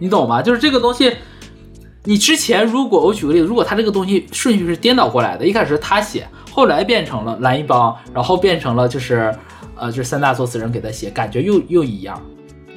[0.00, 0.42] 你懂吗？
[0.42, 1.14] 就是这个东西，
[2.08, 9.30] 你之前如果我举个例子，如果他这个东西顺序是颠倒过来的，一开始是他写，后来变成了蓝一帮，然后变成了就是
[9.76, 12.18] 呃，就是三大作词人给他写，感觉又又一样。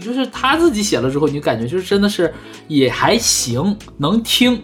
[0.01, 2.33] 就是他自己写了之后，你感觉就是真的是
[2.67, 4.61] 也还行，能听。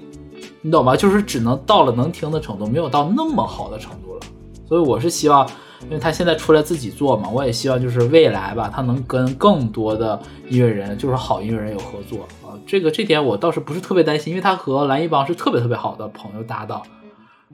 [0.61, 0.97] 你懂吗？
[0.97, 4.19] 就是只能到了能听的程度，没有到那么好的程度了。
[4.67, 5.49] 所以我是希望，
[5.83, 12.27] 因为他现在出来自己做嘛，我也希望就是未来吧，他能跟更多的音乐人，就是好音乐人有合作。
[12.65, 16.81] 这个这点我倒是不是特别担心，因为他和蓝一帮是特别特别好的朋友搭档，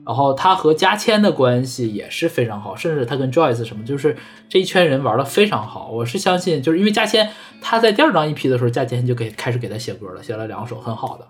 [0.04, 4.16] 然后他和嘉谦的关系也是非常好，甚至他跟 Joyce 什么，就是
[4.48, 5.90] 这一圈人玩的非常好。
[5.90, 11.26] 我是相信，就是因为嘉谦他在第二张 EP 的时候，嘉谦就给开始给他写歌了，写了两首很好的。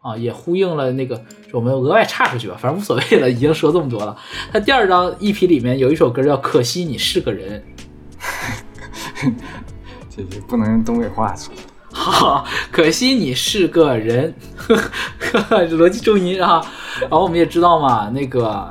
[0.00, 4.16] 啊，也呼应了那个，我们额外岔出去吧，反正无所谓了，已经说这么多了。
[4.52, 7.64] 他第二张 EP 里面有一首歌叫《可惜你是个人》，
[10.08, 11.52] 这这不能用东北话说。
[11.96, 14.76] 好， 可惜你是个人， 呵
[15.48, 16.62] 呵逻辑重音啊。
[17.00, 18.70] 然后我们也知道嘛，那个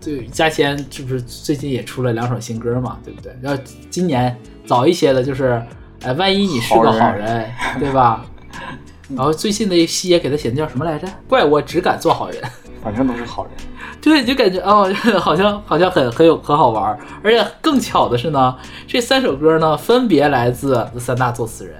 [0.00, 3.32] 对嘉谦是不是最近也出了两首新歌嘛，对不对？
[3.40, 4.36] 然后今年
[4.66, 5.62] 早一些的就是，
[6.02, 8.24] 哎，万一你是个好人，对吧？
[9.16, 11.08] 然后最近的一期也给他写的叫什么来着？
[11.28, 12.42] 怪我只敢做好人，
[12.82, 13.52] 反正都是好人。
[14.00, 16.98] 对，就感觉哦，好像好像很很有很好玩。
[17.22, 21.74] 而且更巧的是呢，这三首歌呢分别来自三大作词人，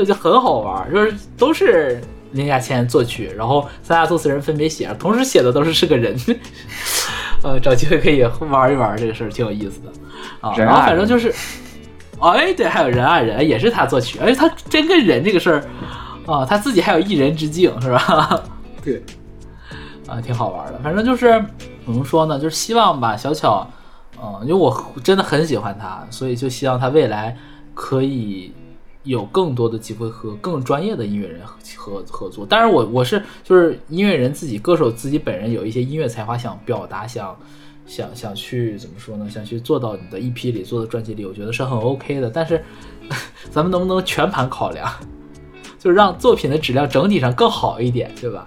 [0.00, 0.90] 所以就很好玩。
[0.92, 2.00] 就是都是
[2.32, 6.16] 林亚谦作曲，然后三大作词人分别写，同时写的都是是个人。
[7.44, 9.92] 呃，找机会可以玩一玩这个事儿，挺有意思的
[10.40, 10.54] 啊。
[10.56, 11.34] 然后反正就是，
[12.18, 15.64] 哎，对，还有人啊人也是他作曲，而且他真跟人这个事儿。
[16.26, 18.42] 啊，他自己还有一人之境，是吧？
[18.84, 19.02] 对，
[20.08, 20.78] 啊，挺好玩的。
[20.82, 21.44] 反正就是
[21.84, 23.68] 怎么说呢，就是希望吧，小巧，
[24.22, 27.36] 嗯，因为我真的很喜欢他，所以就希望他未来
[27.74, 28.52] 可以
[29.04, 31.40] 有更多的机会和更专业的音乐人
[31.76, 32.44] 合合作。
[32.44, 37.36] 当然，我我是就是音乐人自己，歌手自己本人有一些音乐才华想表达，想
[37.86, 39.28] 想想去怎么说呢？
[39.30, 42.28] 想去做到你的 EP 里，做的专辑里，我觉得是很 OK 的。
[42.28, 42.62] 但是
[43.50, 44.88] 咱们能不能全盘考量？
[45.78, 48.46] 就是让作品的质量整体上更好一点，对吧？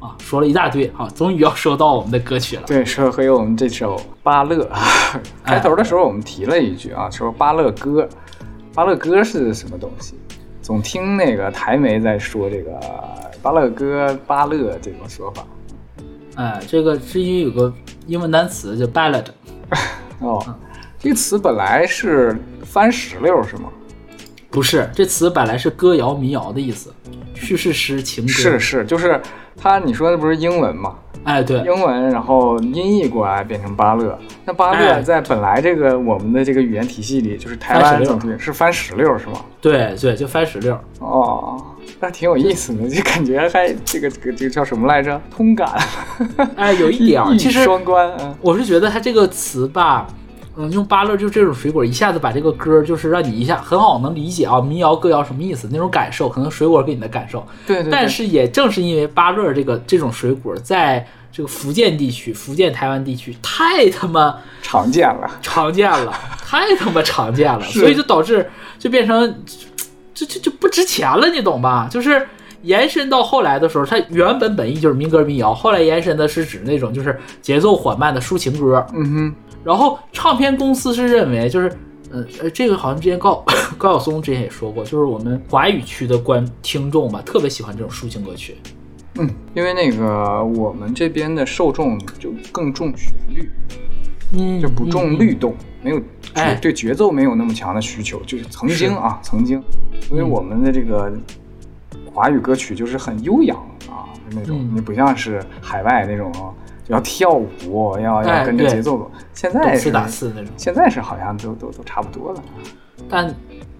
[0.00, 2.62] 啊，说了一大堆，啊，终于要说到我们的歌曲了。
[2.66, 4.64] 对，说回我们这首《巴乐》。
[5.44, 8.02] 开头的时候我们提了一句啊，说《巴乐歌》，
[8.76, 10.16] 《巴乐歌》是什么东西？
[10.60, 12.72] 总听那个台媒在说这个
[13.40, 15.46] 《巴乐歌》《巴乐》这种说法。
[16.34, 17.72] 哎，这个至于有个
[18.06, 19.24] 英文单词叫 ballad。
[20.20, 20.54] 哦，
[20.98, 22.36] 这词本来是
[22.66, 23.70] 翻石榴是吗？
[24.50, 26.92] 不是，这词本来是歌谣、民谣的意思，
[27.32, 28.30] 叙事诗、情歌。
[28.30, 29.18] 是是，就是
[29.56, 30.94] 它，你说的不是英文吗？
[31.24, 34.16] 哎，对，英文，然后音译过来变成巴勒。
[34.44, 39.40] 那巴勒在本来这个我们的这个语言体系里，就是台湾怎么是番石榴是吗？
[39.60, 40.78] 对对，就番石榴。
[41.00, 41.60] 哦，
[41.98, 45.20] 那挺有意思的， 就感觉还这个这个这个叫什么来着？
[45.34, 45.68] 通感。
[46.54, 48.08] 哎，有一点， 其实双关。
[48.40, 50.06] 我是觉得它这个词吧。
[50.56, 57.46] 嗯，用芭乐就这种水果，一下子把这个歌就是让你一下很好能理解啊，民谣歌谣什么意思那种感受，可能水果给你的感受。
[57.66, 57.90] 对对。
[57.92, 69.42] 但是也正是因为芭乐这个这种水果，在这个福建地区、福建台湾地区太他妈常见了，常见了，太他妈常见了， 所以就导致就变成
[70.14, 71.86] 就就就不值钱了，你懂吧？
[71.90, 72.26] 就是
[72.62, 78.86] 延伸到后来的时候，它原本本意就是民歌民谣，后来延伸的是指那种就是节奏缓慢的抒情歌。
[78.94, 79.34] 嗯哼。
[79.66, 81.68] 然后唱片公司是认为，就是，
[82.12, 83.44] 呃呃，这个好像之前高
[83.76, 88.58] 高晓松之前也说过，就是我们华语区的观听众吧，特别喜欢这种抒情歌曲。
[89.16, 93.50] 嗯，因为那个我们这边的受众就更重旋律，
[94.34, 95.52] 嗯，就不重律动，
[95.82, 96.00] 没有
[96.34, 96.54] 哎。
[96.62, 99.60] 对节奏没有那么强的需求，就是曾经啊曾经，
[100.12, 101.12] 因为我们的这个
[102.14, 103.58] 华语歌曲就是很悠扬
[103.90, 106.30] 啊，那种你不像是海外那种。
[106.88, 109.10] 要跳舞，要要跟着节奏走。
[109.34, 110.52] 现在是打四那种。
[110.56, 112.42] 现在是好像都都都差不多了。
[113.08, 113.34] 但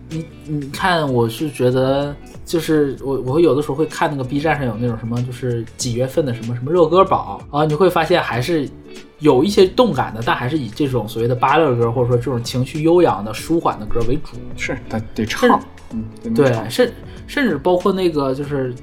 [0.08, 2.14] 你你看，我是觉得，
[2.44, 8.68] 就是我我有的时候会看那个 B 站上有那种什么，就是几月份的什么什么热歌榜啊，你会发现还是
[9.18, 14.36] 有一些动感的，但还是以这种所谓的巴乐歌或者说这种情绪悠扬的舒缓的歌为主。
[14.56, 15.60] 是，得得唱，
[15.92, 16.68] 嗯，对，唱
[17.26, 18.74] 甚甚至包括那个就是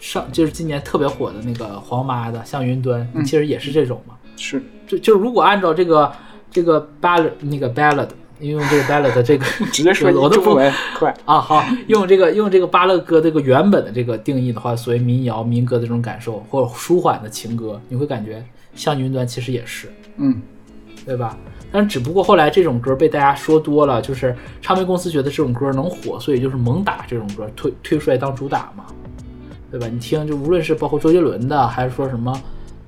[0.00, 3.24] 上就是今年特别火的那个黄妈的《像云端》，嗯。
[3.24, 4.14] 其实也是这种嘛。
[4.36, 6.12] 是，就就如果按照这个
[6.50, 8.08] 这个 ballad 那个 ballad，
[8.40, 20.42] 用这个 ballad 的这个 直接说我都不中文，快，啊，好，用这个用这个巴勒歌这个原本的这个定义的话，所谓民谣民歌的这种感受，或者舒缓的情歌，你会感觉像云端其实也是，嗯，
[21.06, 21.38] 对吧？
[21.72, 28.84] 但只不过后来这种歌被大家说多了，就是唱片公司觉得这种歌能火，所以就是猛打这种歌，推推出来当主打嘛，
[29.70, 29.86] 对吧？
[29.88, 32.38] 你听，就无论是包括周杰伦的，还是说什么，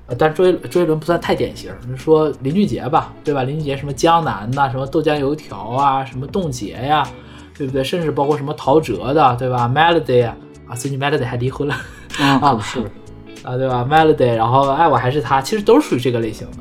[0.05, 3.43] 呃，但是周杰周杰伦不算太典型，你说林俊杰吧，对吧？
[3.43, 7.03] 林俊杰什么江南呐，什么豆浆油条啊，什么冻结呀，
[7.57, 7.83] 对不对？
[7.83, 11.75] 甚至包括什么陶喆的，对吧？Melody 啊，啊，最近 Melody 还离婚了
[12.19, 12.79] 啊， 是，
[13.43, 16.57] 啊，对吧？Melody，然后爱我还是他，其实都是属于这个类型的。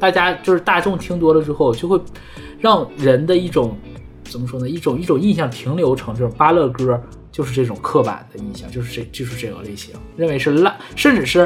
[0.00, 2.00] 大家就是大众听多了之后，就会
[2.58, 3.76] 让人的一种
[4.24, 4.68] 怎么说呢？
[4.68, 11.40] 一种一种印象停留成这种巴勒歌，就是这种刻板的印象，就是这就是这个类型，认为是烂，甚至是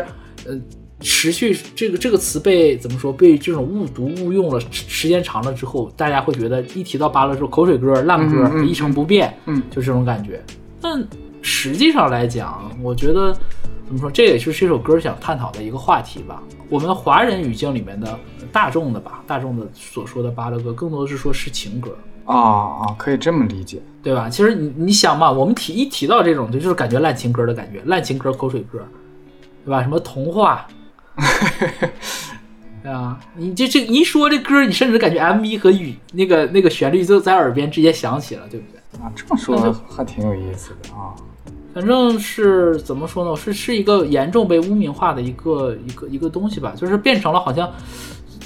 [0.47, 0.59] 呃
[1.01, 10.43] 持续这个这个词被怎么说被这种误读误用了，时时间长了之后，大家会觉得一提到巴勒之后，口水歌、烂歌、嗯嗯嗯一成不变，嗯就这种感觉。
[10.81, 11.07] 但
[11.43, 13.33] 实际上来讲，我觉得
[13.87, 16.43] 怎么说，这也是这首歌想探讨的一个话题吧。
[16.71, 18.19] 我们华人语境里面的
[18.55, 21.91] 大众的吧，大众的所说的巴勒歌，更多的是说是情歌，
[22.25, 24.31] 啊啊，可以这么理解，对吧？
[24.31, 28.79] 其实你你想嘛，我们提一提到这种，就就是感觉烂情歌的感觉，烂情歌、口水歌，
[29.65, 29.83] 对吧？
[29.83, 30.67] 什么童话。
[32.81, 39.03] 对 啊，你这这一说这歌，你甚至感觉 MV 和语那个那个旋律就在耳边直接响起了，对不对？
[39.03, 41.11] 啊，这么说还挺有意思的啊，
[41.75, 43.35] 反正是怎么说呢？
[43.35, 47.69] 是是一个严重被污名化的一个一个一个东西吧，就是变成了好像，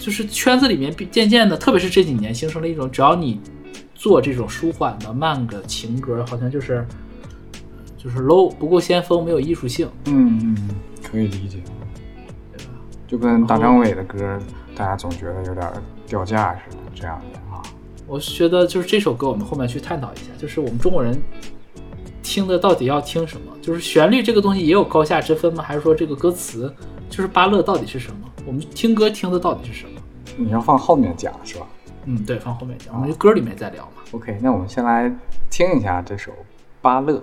[0.00, 3.40] 就是圈子里面渐渐的，特别是这几年形成了一种，只要你
[3.94, 6.86] 做这种舒缓的慢的情歌，好像就是
[7.96, 9.88] 就是 low 不够先锋，没有艺术性。
[10.06, 10.70] 嗯嗯，
[11.02, 11.58] 可以理解，
[13.06, 14.38] 就跟大张伟的歌，
[14.74, 15.70] 大家总觉得有点
[16.06, 17.62] 掉价似的，这样的啊，
[18.06, 21.20] 我觉得就是这首歌，我们后面去探讨一下，就是我们中国人
[22.28, 23.50] 听的到底要听什么？
[23.62, 25.64] 就是旋律这个东西也有高下之分吗？
[25.66, 26.70] 还是说这个歌词
[27.08, 28.28] 就是巴乐到底是什么？
[28.44, 29.98] 我们听歌听的到底是什么？
[30.36, 31.66] 你要放后面讲是吧
[32.04, 34.02] 嗯，对，放后面讲，我们就歌里面再聊嘛。
[34.12, 35.10] ？OK，那我们先来
[35.50, 36.30] 听一下这首
[36.82, 37.14] 《巴勒》。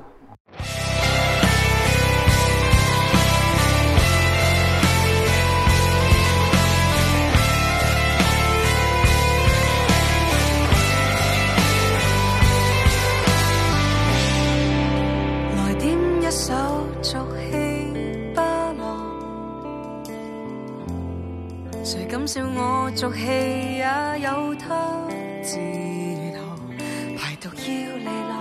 [22.58, 23.86] 我俗氣也
[24.24, 24.70] 有他
[25.44, 25.60] 自
[26.40, 26.56] 豪，
[27.18, 27.62] 排毒要
[27.98, 28.34] 利落，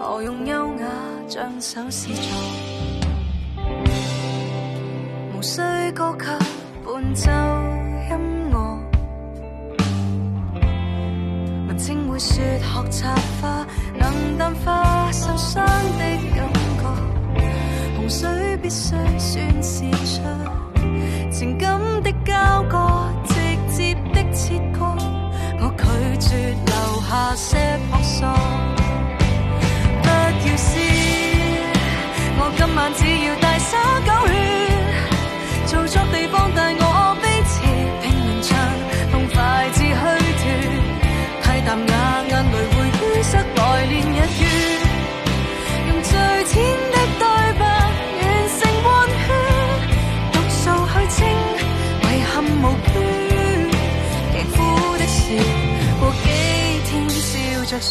[0.00, 0.86] 何用優雅
[1.28, 2.24] 將手試做，
[5.36, 5.60] 無需
[5.94, 6.24] 高級
[6.86, 7.30] 伴奏
[8.08, 8.16] 音
[8.50, 8.54] 樂。
[11.68, 13.66] 文青會說學插花
[13.98, 15.56] 能淡化受傷
[15.98, 16.02] 的
[16.34, 16.48] 感
[16.80, 16.82] 覺，
[17.98, 20.22] 洪水必須宣泄出
[21.40, 22.34] 情感的交
[22.68, 22.76] 割，
[23.24, 23.32] 直
[23.74, 24.94] 接的切割。
[25.58, 25.84] 我拒
[26.18, 27.56] 绝留下些
[27.90, 28.28] 扑朔，
[30.02, 30.06] 不
[30.46, 30.78] 要撕，
[32.36, 33.72] 我今晚只要大灑
[34.04, 34.34] 狗血，
[35.64, 36.84] 做作地方大我
[57.80, 57.86] 如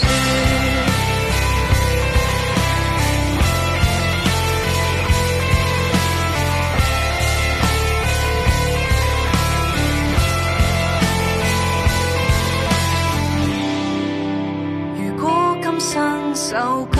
[15.17, 16.55] 果今生受
[16.91, 16.99] 夠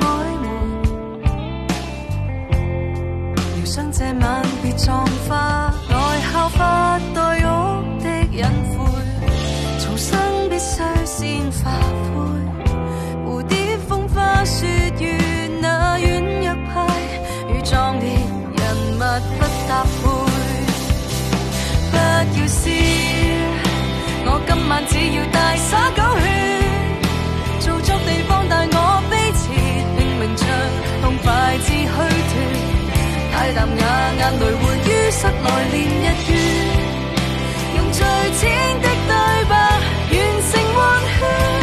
[0.00, 0.02] 曖
[0.42, 0.44] 昧，
[3.54, 5.94] 療傷這晚別撞化，來
[6.32, 6.98] 效法
[10.60, 11.70] 須先化
[12.12, 12.14] 灰。
[13.24, 13.56] 蝴蝶
[13.88, 14.66] 風花雪
[14.98, 15.16] 月
[15.62, 16.04] 那軟
[16.44, 16.72] 弱派，
[17.48, 18.04] 與壯烈
[18.60, 18.62] 人
[18.94, 19.02] 物
[19.38, 19.98] 不搭配。
[21.90, 22.68] 不要笑，
[24.26, 26.24] 我今晚只要大灑狗血，
[27.60, 28.76] 做作地方大我
[29.10, 29.42] 悲切，
[29.96, 30.44] 拼命唱
[31.00, 31.26] 痛快
[31.64, 31.88] 至虛
[32.28, 32.32] 脱，
[33.32, 33.82] 大啖啞
[34.18, 36.32] 眼淚匯於室內練一月，
[37.76, 37.98] 用最
[38.36, 38.40] 淺
[38.82, 39.10] 的對
[39.48, 39.52] 白
[41.20, 41.59] 換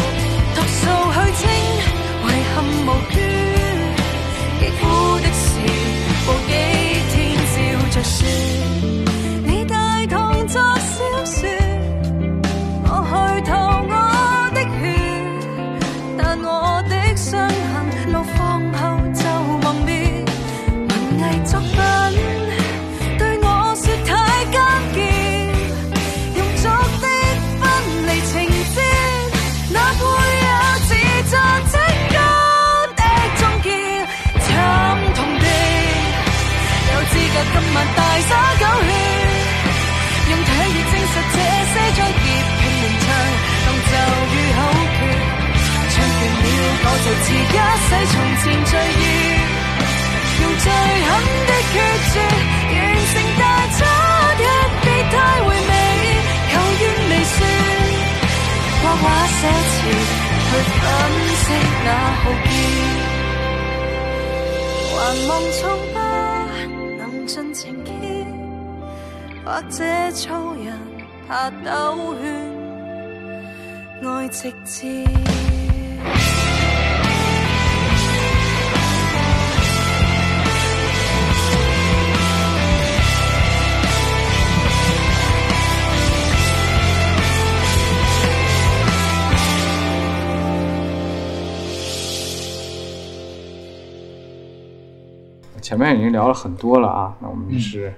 [96.07, 97.93] 经聊了很多了啊，那我们是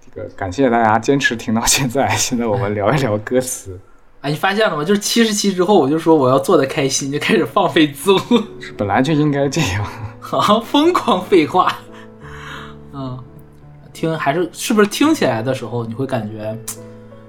[0.00, 2.08] 这个感谢大家坚持听到现在。
[2.16, 3.78] 现在我们聊一聊歌词，
[4.22, 4.82] 哎，你发现了吗？
[4.82, 8.18] 就是七十期之后，我就说我要做的开心，就开始放飞自我，
[8.58, 9.84] 是 本来就应该这样。
[10.32, 11.76] 啊，疯狂废话。
[12.94, 13.22] 嗯，
[13.92, 16.56] 听还是是不是听起来的时候，你会感觉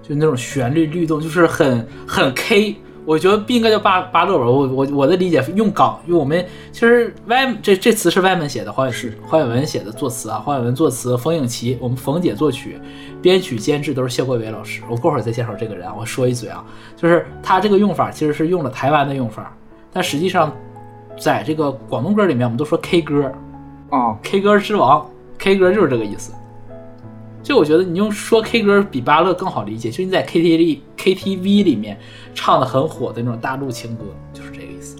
[0.02, 2.78] 就那种旋律律动，就是很很 K。
[3.06, 12.80] 我觉得不应该叫巴巴勒文，我我我的理解用港，用我们其实歪这这词是歪门写的，黄是黄伟文写的作词啊，黄伟文作词，冯颖琪我们冯姐作曲，
[13.22, 14.82] 编曲监制都是谢国伟老师。
[14.90, 16.66] 我过会儿再介绍这个人啊，我说一嘴啊，
[16.98, 19.56] 就是他这个用法其实是用了台湾的用法，
[19.94, 20.52] 但实际上
[21.20, 23.32] 在这个广东歌里面，我们都说 K 歌
[23.92, 26.34] 哦，，K 歌之王，K 歌就是这个意思。
[27.46, 31.96] 就我觉得你用说 K 歌比巴乐更好理解，就你在 KTV KTV 里面
[32.34, 34.04] 唱的很火的那种大陆情歌，
[34.34, 34.98] 就是这个意思。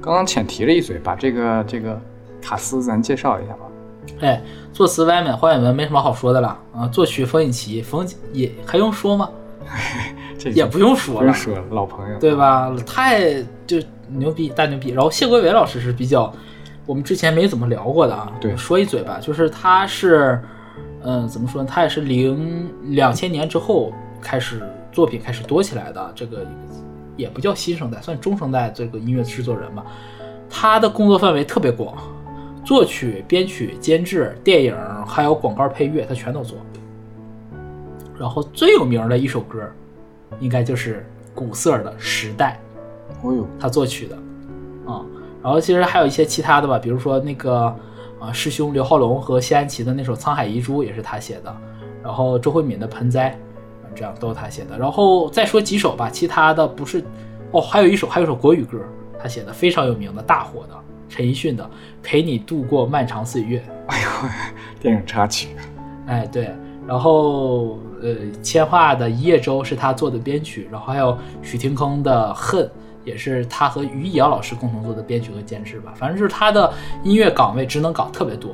[0.00, 2.00] 刚刚浅提了一嘴，把这个这个
[2.40, 3.58] 卡斯咱介绍一下吧。
[4.20, 4.40] 哎，
[4.72, 9.28] 作词歪门黄伟文没什么好说的了啊，作曲冯颖琪，冯也还用说吗？
[10.38, 12.36] 这也不用说了不用，说了，老朋友，对？
[12.36, 12.72] 吧？
[12.86, 14.90] 太就牛逼大牛逼。
[14.90, 16.32] 然后谢国伟老师是比较
[16.86, 20.40] 我们之前没怎么聊过的啊，对说一嘴吧，就是他是，
[21.02, 21.68] 嗯、怎么说呢？
[21.70, 26.46] 他也是零两千年之后开始作品开始多起来的，这个
[27.16, 29.84] 也不叫新生代，算中生代这个音乐制作人吧。
[30.48, 31.96] 他的工作范围特别广，
[32.64, 36.58] 作曲、编曲、监制、电影还有广告配乐，他全都做。
[38.18, 39.62] 然后最有名的一首歌，
[40.40, 42.60] 应该就是古色的《时代》。
[43.26, 44.16] 哦呦，他作曲的，
[44.86, 45.04] 啊、
[45.42, 47.74] 然后其实还有一些其他的吧，比如说那个
[48.20, 51.56] 啊师兄刘浩龙和谢安琪的那首《沧海遗珠》也是他写的，
[52.02, 53.30] 然后周慧敏的《盆栽》，
[53.84, 54.78] 啊这样都是他写的。
[54.78, 57.02] 然后再说几首吧，其他的不是
[57.50, 58.78] 哦，还有一首还有一首国语歌，
[59.18, 60.74] 他写的非常有名的大火的
[61.08, 61.64] 陈奕迅的
[62.02, 64.08] 《陪你度过漫长岁月》，哎呦，
[64.80, 65.48] 电影插曲，
[66.06, 66.54] 哎，对，
[66.86, 72.64] 然后呃，千画的《一叶舟》是他做的编曲，然后还有许廷铿的《恨》
[73.04, 75.92] 也是他和于以瑶老师共同做的编曲和监制吧。
[75.96, 78.50] 反正就是他的音乐岗位、职能岗特别多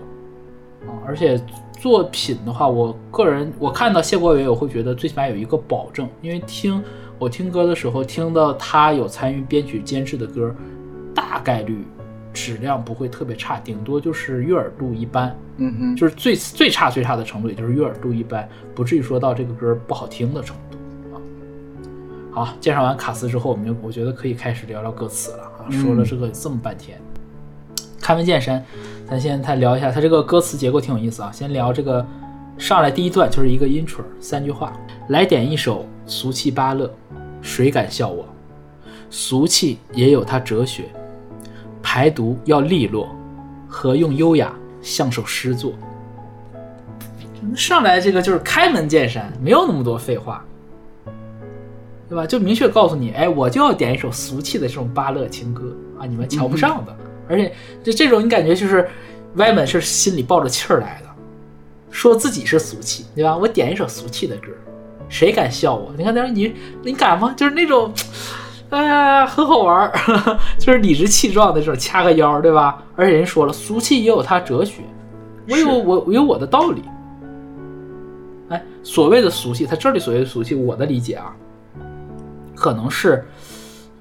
[0.87, 1.40] 啊、而且
[1.80, 6.82] 作品的话，我个人我看到谢国伟，我会觉得最起码有一个保证，因为听
[7.18, 10.55] 我听歌的时候听到他有参与编曲监制的歌，
[11.14, 11.84] 大概率
[12.32, 15.36] 质量不会特别差，顶多就是悦耳度一般。
[15.57, 20.65] 嗯嗯，就是最最差最差的程度，也就是悦耳度一般，不至于说到这个歌不好听的程度啊。
[22.37, 25.64] 好，介绍完卡斯之后，我们就我觉得可以开始聊聊歌词了啊。
[25.70, 27.01] 说了这个这么半天，
[27.99, 28.62] 开门见山，
[29.09, 31.32] 咱先再聊一下它这个歌词结构挺有意思啊。
[31.32, 32.07] 先聊这个
[32.59, 34.70] 上来第一段就是一个 intro，三句话，
[35.09, 36.93] 来点一首俗气芭乐，
[37.41, 38.26] 谁敢笑我？
[39.09, 40.91] 俗气也有它哲学，
[41.82, 43.09] 排毒要利落，
[43.66, 45.72] 和用优雅像首诗作。
[47.55, 50.45] 上来这个就是开门见山，没有那么多废话。
[52.09, 52.26] 对吧？
[52.26, 55.64] 就明确告诉你，哎，我就要点一首俗气的这种巴勒情歌
[55.98, 56.96] 啊，你们瞧不上的。
[57.28, 57.52] 而且
[57.82, 58.88] 这这种你感觉就是
[59.34, 61.09] 歪门是心里抱着气儿来的，
[61.90, 63.36] 说自己是俗气，对吧？
[63.36, 64.48] 我点一首俗气的歌，
[65.09, 65.92] 谁敢笑我？
[65.98, 67.34] 你看那你你敢吗？
[67.36, 67.92] 就是那种，
[68.70, 69.92] 哎呀，很好玩儿，
[70.59, 72.80] 就是理直气壮的这种掐个腰，对吧？
[72.94, 74.82] 而且人说了，俗气也有它哲学，
[75.48, 76.82] 我有我我有我的道理。
[78.50, 81.34] 哎，所谓的俗气，他这里所谓的俗气，我的理解啊，
[82.57, 83.24] 可能是，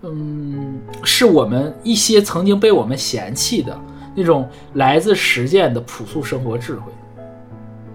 [0.02, 3.78] 嗯，是我们一些曾经被我们嫌弃的
[4.16, 6.92] 那种来自实践的朴素生活智慧。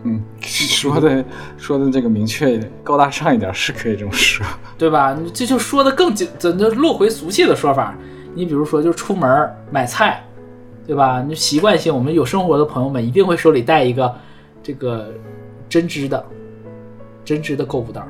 [0.05, 1.25] 嗯，说的
[1.59, 4.47] 说的这个明确一点，高大上一点是可以这么说。
[4.79, 5.13] 对吧？
[5.13, 7.95] 你这就说的更怎就落回俗气的说法？
[8.35, 10.25] 你比如说，就出门买菜，
[10.87, 11.23] 对吧？
[11.27, 14.15] 你习惯性，我们有生活的朋友们一定会手里带一个
[14.63, 15.13] 这个
[15.69, 16.25] 针织的
[17.25, 18.09] 针织的购物袋儿。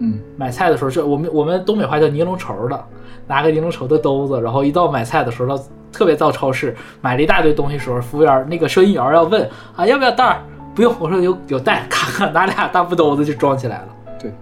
[0.00, 2.84] 嗯，买菜的时候，就我们我们东北话叫尼龙绸的，
[3.26, 10.42] 拿个尼龙绸的兜子，然后一到买菜的时候，到特别到超市买了一大堆东西时候，服务员那个收银员要问啊要不要袋儿？
[10.74, 13.88] 不用，我说有有袋，咔咔拿俩大布兜子就装起来了。
[14.20, 14.32] 对，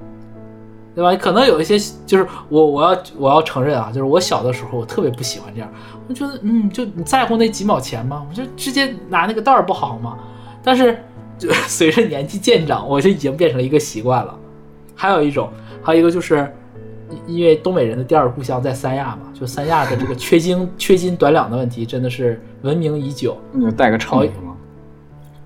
[0.94, 1.16] 对吧？
[1.16, 5.70] 可能有一些就是我我要我要承认啊，就是我小的时候我特别不喜欢这样，
[6.06, 8.26] 我觉得嗯，就你在乎那几毛钱吗？
[8.28, 10.18] 我就直接拿那个袋儿不好吗？
[10.62, 10.98] 但是
[11.38, 14.38] 就随着年纪渐长，我就已经变成了一个习惯了。
[14.96, 15.48] 还有一种，
[15.82, 16.50] 还有一个就是，
[17.26, 23.36] 因因为东北人的第二故乡在三亚嘛，就三亚的这个缺斤 缺斤短两的问题真的是闻名已久。
[23.52, 24.56] 你就带个秤是吗？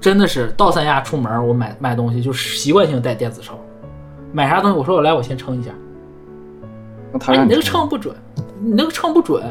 [0.00, 3.58] 真的是到三亚出门，我买买东西就习惯性带电子秤，
[4.32, 5.70] 买啥东西我说我来我先称一下，
[7.26, 8.14] 哎，那个秤不准，
[8.60, 9.42] 你那个秤不准，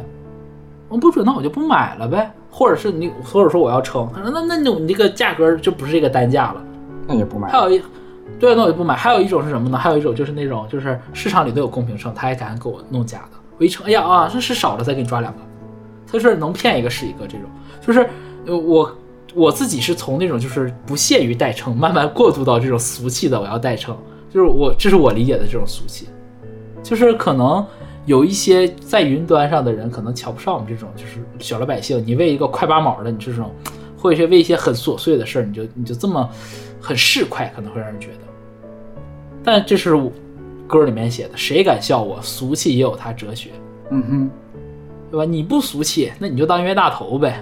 [0.88, 6.64] 我不准那我就不买了呗，或者是你或者说我要称，他说那那你你这个价格就不是这个单价了。
[7.06, 7.58] 那也不买还。
[7.60, 7.82] 有一，
[8.38, 8.96] 对，那我就不买。
[8.96, 9.78] 还有一种是什么呢？
[9.78, 13.38] 还有一种就是那种就是市场里都有公平秤，他还敢给我弄假的。
[13.58, 15.40] 我一称，哎呀啊，这是少了，再给你抓两个。
[16.12, 17.50] 他说能骗一个是一个，这种
[17.86, 18.10] 就是
[18.46, 18.98] 我
[19.36, 23.96] 我自己是从那种就是不屑于代称，慢慢过渡到这种俗气的我要代称，
[24.34, 26.08] 就是我这是我理解的这种俗气，
[26.82, 27.64] 就是可能
[28.06, 33.54] 有一些在云端上的人可能瞧不上我们这种就是小老百姓，你为一个快八毛的你这种，
[33.96, 36.28] 或者是为一些很琐碎的事儿，你就你就这么
[36.82, 38.20] 很市侩，可能会让人觉得。
[39.44, 40.12] 但这是我
[40.68, 43.52] 歌里面写的，谁敢笑我俗气也有它哲学，
[43.90, 44.30] 嗯哼，
[45.12, 45.26] 对吧？
[45.26, 47.42] 你不俗气，那你就当冤大头呗，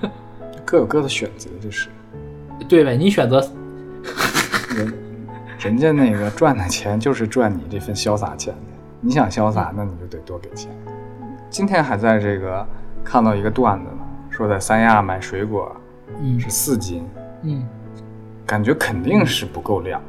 [0.64, 1.88] 各有各的选择，就是
[2.68, 2.96] 对呗？
[2.96, 3.40] 你选择
[4.76, 4.94] 人
[5.58, 8.60] 人家那个赚的钱就是赚你这份潇洒钱的。
[9.02, 10.70] 你想潇洒，那你就得多给钱。
[11.48, 12.66] 今天还在这个
[13.02, 15.74] 看到一个段子呢，说在三亚买水果
[16.20, 17.02] 嗯是四斤，
[17.42, 17.66] 嗯，
[18.50, 20.02] 感觉肯定是不够量。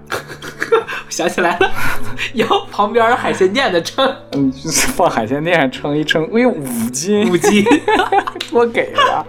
[1.09, 1.69] 想起来了，
[2.33, 7.63] 要旁边海鲜店的称 嗯，就是放海鲜店称一称，哎呦，五斤，五斤，
[8.49, 9.25] 多给了。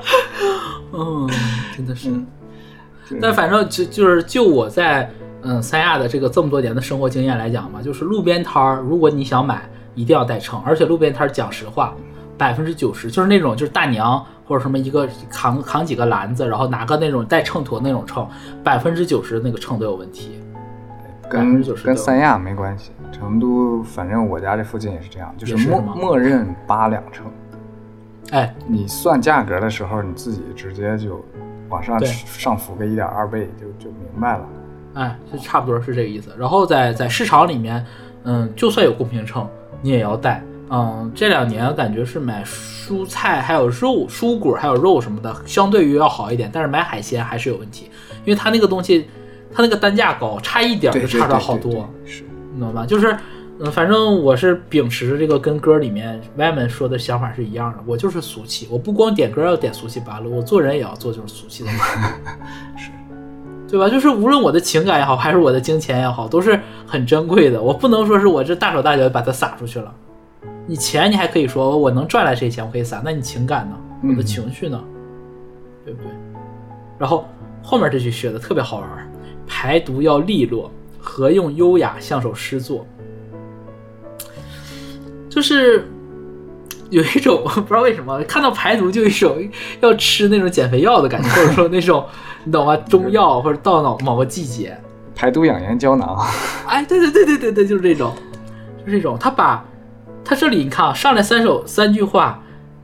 [0.94, 1.28] 嗯，
[1.76, 2.08] 真的是。
[2.08, 2.26] 嗯，
[3.20, 5.10] 但反正就就是就我在
[5.42, 11.94] 嗯三亚的这个这么多年的生活经验来讲嘛，就是路边摊儿，如果你想买，一定要带秤，而且路边摊儿讲实话，
[12.38, 18.28] 百分之九十就是那种就是大娘或者什么一个扛扛几个篮子，然后拿个那种带秤砣那种秤，
[18.62, 20.38] 百分之九十那个秤都有问题。
[21.26, 27.24] 跟90%跟三亚没关系，成都反正我家这附近也是这样，就是默默认八两秤。
[28.30, 31.24] 哎，你算价格的时候，你自己直接就
[31.70, 34.46] 往上上浮个一点二倍，就就明白了。
[34.92, 36.30] 哎，就差不多是这个意思。
[36.38, 37.82] 然后在在市场里面，
[38.24, 39.48] 嗯，就算有公平秤，
[39.80, 40.42] 你也要带。
[40.74, 46.48] 嗯，这两年感觉是买蔬菜还有肉、蔬果还有肉什么的，相对于要好一点。
[46.50, 47.90] 但是买海鲜还是有问题，
[48.24, 49.06] 因为它那个东西，
[49.52, 52.86] 它那个单价高，差一点儿，就差对着好多，是，你懂吧？
[52.86, 53.14] 就是，
[53.58, 61.78] 嗯，反正我是秉持着这个跟歌里面歪门说的想法是一样的，我就是俗气，我不光点歌要点俗气八路，我做人也要做就是俗气的人。
[63.68, 63.90] 对吧？
[63.90, 67.60] 就是无论我的情感也好，还是我的金钱也好，都是很珍贵的。
[67.60, 69.94] 我不能说是我这大手大脚把它撒出去了。
[70.66, 73.76] 你钱你还可以说我能赚来这些钱我可以撒，那你情感呢？
[74.02, 74.82] 我的嗯情绪呢？
[75.84, 76.10] 对不对？
[76.98, 77.26] 然后
[77.62, 79.08] 后面这句学的特别好玩儿，
[79.46, 82.86] 排毒要利落，何用优雅，像首诗作。
[85.28, 85.88] 就是
[86.90, 89.50] 有一种不知道为什么看到排毒就有一种
[89.80, 92.04] 要吃那种减肥药的感觉，或者说那种
[92.44, 92.76] 你懂吗？
[92.76, 94.76] 中药或者到某某个季节，
[95.14, 96.16] 排毒养颜胶囊。
[96.68, 98.12] 哎，对对对对对对，就是这种，
[98.84, 99.16] 就是这种。
[99.18, 99.64] 他把
[100.24, 102.40] 他这里你看啊，上来三首三句话，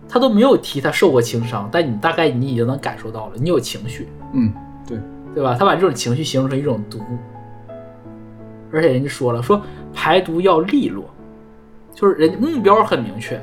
[0.08, 4.52] 他都没有提他受过情伤，但你大概你已经能感受到了，你有情绪，嗯，
[4.86, 4.98] 对，
[5.34, 5.56] 对吧？
[5.58, 7.00] 他把这种情绪形容成一种毒，
[8.72, 9.62] 而且人家说了，说
[9.94, 11.04] 排毒要利落，
[11.94, 13.40] 就是人家目标很明确，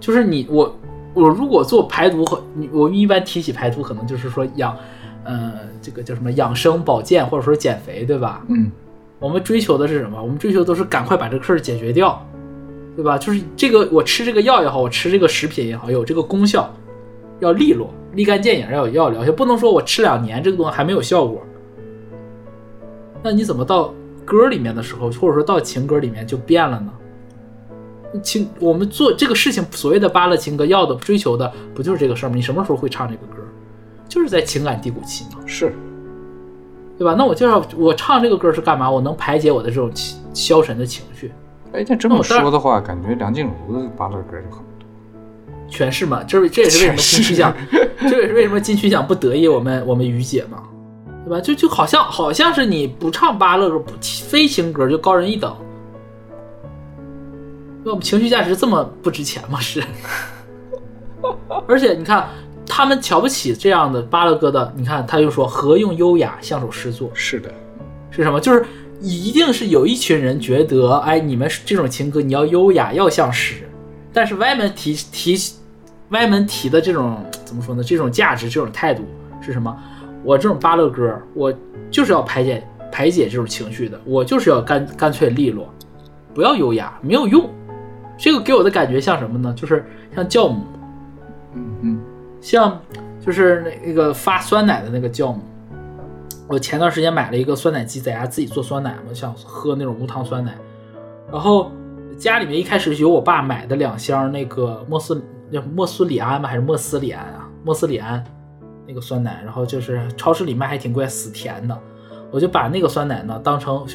[0.00, 0.76] 就是你我
[1.12, 4.76] 我如果做排毒和你我们一般提起排毒，可能就是说养，
[5.24, 5.52] 呃，
[5.82, 8.42] 这个叫什么养生保健或者说减肥，对吧？
[8.48, 8.70] 嗯
[9.18, 10.22] 我们追求的是什么？
[10.22, 12.26] 我们追求都是赶快把这个事儿解决掉，
[12.96, 13.16] 对吧？
[13.16, 16.72] 就是这个我吃这个药也好，我吃这个食品也好，有这个功效，
[17.38, 21.40] 要利落、立竿见影，要有药疗效，不能说我吃两年这个东西还没有效果。
[23.22, 26.92] 那你怎么到歌里面的时候，或者说到情歌里面就变了呢？
[28.22, 32.34] 情我们做这个事情，所谓的巴勒情歌要的追求的不就是这个事儿吗？
[32.34, 33.42] 你什么时候会唱这个歌？
[34.08, 35.38] 就是在情感低谷期嘛。
[35.46, 35.72] 是，
[36.98, 37.14] 对吧？
[37.16, 38.90] 那我就要我唱这个歌是干嘛？
[38.90, 41.30] 我能排解我的这种情消沉的情绪，
[41.72, 44.86] 哎，那这么说的话，感觉梁静茹的芭乐歌就很多。
[45.68, 46.22] 全是嘛。
[46.24, 47.54] 这这也是为什么金曲奖，
[48.00, 50.62] 这也是为什么金曲奖不得意我们我们于姐嘛，
[51.24, 51.40] 对吧？
[51.40, 55.56] 就就好像好像是你不唱芭乐歌，不非情歌就高人一等。
[57.84, 59.60] 那我们情绪价值这么不值钱吗？
[59.60, 59.82] 是。
[61.68, 62.28] 而且你看，
[62.66, 67.48] 他们瞧不起这样的芭乐歌的，你看他就说何用优雅相首诗作，是的，
[68.10, 68.40] 是什么？
[68.40, 68.64] 就是
[69.00, 73.68] 一定是有一群人觉得，哎，你们这种情歌你要优雅，要像诗，
[74.12, 75.36] 但是歪门提提
[76.10, 77.82] 歪门提的这种怎么说呢？
[77.82, 79.02] 这种价值，这种态度
[79.40, 79.74] 是什么？
[80.22, 81.52] 我这种芭乐歌，我
[81.90, 85.72] 就是要排解排解这种情绪的，我就是要干干脆利落，
[86.34, 87.48] 不要优雅，没有用。
[88.18, 89.54] 这个给我的感觉像什么呢？
[89.56, 89.82] 就是
[90.14, 90.62] 像酵母，
[91.54, 92.00] 嗯嗯
[92.42, 92.78] 像
[93.24, 95.40] 就是那个发酸奶的那个酵母。
[96.50, 100.52] 我前段时间买了一个酸奶机，在家自己做酸奶嘛，想喝那种无糖酸奶。
[101.30, 101.70] 然后
[102.18, 105.22] 家里面一开始有我爸买的两箱那个莫斯
[105.52, 106.48] 叫莫斯里安吗？
[106.48, 107.48] 还是莫斯里安啊？
[107.62, 108.24] 莫斯里安
[108.84, 111.78] 那个酸奶，然后就是超市里卖还挺贵，死甜的。
[112.32, 113.86] 我就把那个酸奶呢当成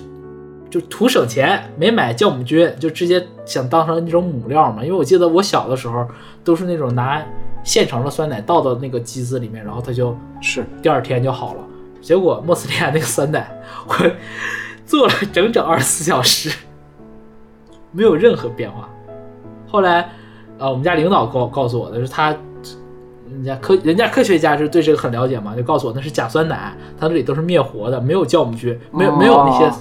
[0.69, 4.81] 就图省钱，没买酵母菌，就直接想当成那种母料嘛。
[4.81, 6.07] 因为我记得我小的时候
[6.41, 7.21] 都是那种拿
[7.65, 11.59] 现成的酸奶倒到那个机子里面，然后它就是，第二天就好了。
[12.05, 13.51] 结果莫斯利亚那个酸奶，
[13.89, 13.95] 我
[14.85, 16.55] 做了整整二十四小时，
[17.91, 18.87] 没有任何变化。
[19.67, 20.07] 后来，
[20.59, 22.29] 呃，我们家领导告告诉我的是他，
[23.27, 29.65] 人家科人家科学家是对这个很了解嘛，就告诉我那是假酸奶，它这里都是灭活的，没有酵母菌，没有没有那些。
[29.65, 29.75] 哦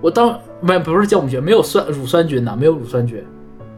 [0.00, 3.22] 我当没不是酵母菌，没有酸乳酸菌的，没有乳酸菌。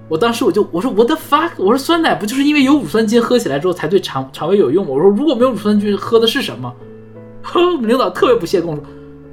[0.06, 4.92] 我当时我就我说我的 fuck，我说酸奶不就是因为有乳酸菌喝起来之后才对肠肠胃有用吗？
[4.92, 6.72] 我说如果没有乳酸菌，喝的是什么？
[7.54, 8.84] 我 们领导特别不屑跟我说，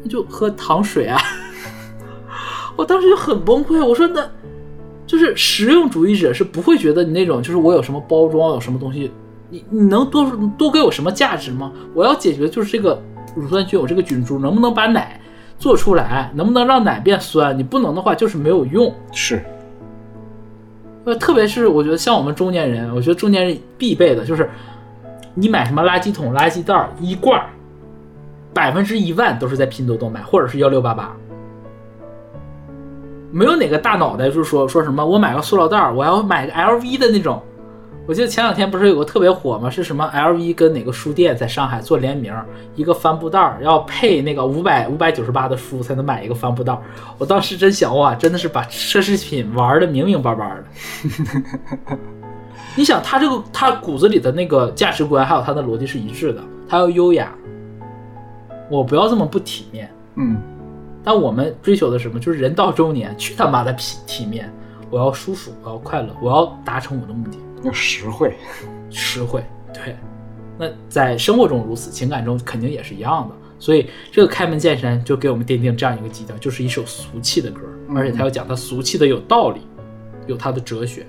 [0.03, 1.19] 那就喝糖水啊。
[2.75, 4.27] 我当时就很崩溃，我说那
[5.05, 9.11] 就是实用主义者是不会觉得你那种就是我有什么包装有什么东西，
[9.49, 11.71] 你你能多多给我什么价值吗？
[11.93, 13.01] 我要解决的就是这个
[13.35, 15.19] 乳酸菌我这个菌株能不能把奶
[15.57, 17.57] 做出来，能不能让奶变酸？
[17.57, 18.93] 你不能的话就是没有用。
[19.11, 19.43] 是，
[21.05, 24.47] 呃，特别是我觉得像我们中年人，我觉得中年人必备的就是，
[25.33, 27.49] 你买什么垃圾桶、垃圾袋儿、衣罐儿，
[28.57, 31.15] 百分之一万都是在拼多多买，或者是幺六八八。
[33.31, 37.39] 没有哪个大脑袋就是说说什么我买个塑料袋儿，我要买个 LV 的那种。
[38.07, 39.69] 我记得前两天不是有个特别火吗？
[39.69, 42.33] 是什么 LV 跟哪个书店在上海做联名，
[42.73, 46.81] 一个帆布袋儿要配那个五百五百九十八的书才能买一个帆布袋儿。
[47.19, 51.97] 我当时真想哇，真的是把奢侈品玩的明明白白的。
[52.75, 57.31] 你想他这个他骨子里的那个价值观还有他的逻辑是一致的，他要优雅，
[58.69, 59.89] 我不要这么不体面。
[60.15, 60.37] 嗯
[61.03, 62.19] 但我们追求的什么？
[62.19, 64.51] 就是人到中年，去他妈的体体面！
[64.89, 68.35] 我要舒服，我要快乐，我要达成我的目的，要实惠，
[68.91, 69.41] 实惠。
[69.73, 69.95] 对，
[70.57, 73.35] 那在生活中如此，情感中肯定也是一样的。
[73.57, 77.61] 所以这个开门见山就给我们奠定这样一个基调，就是一首俗气的歌，
[77.95, 79.61] 而且他要讲他俗气的有道理，
[80.25, 81.05] 有他的哲学。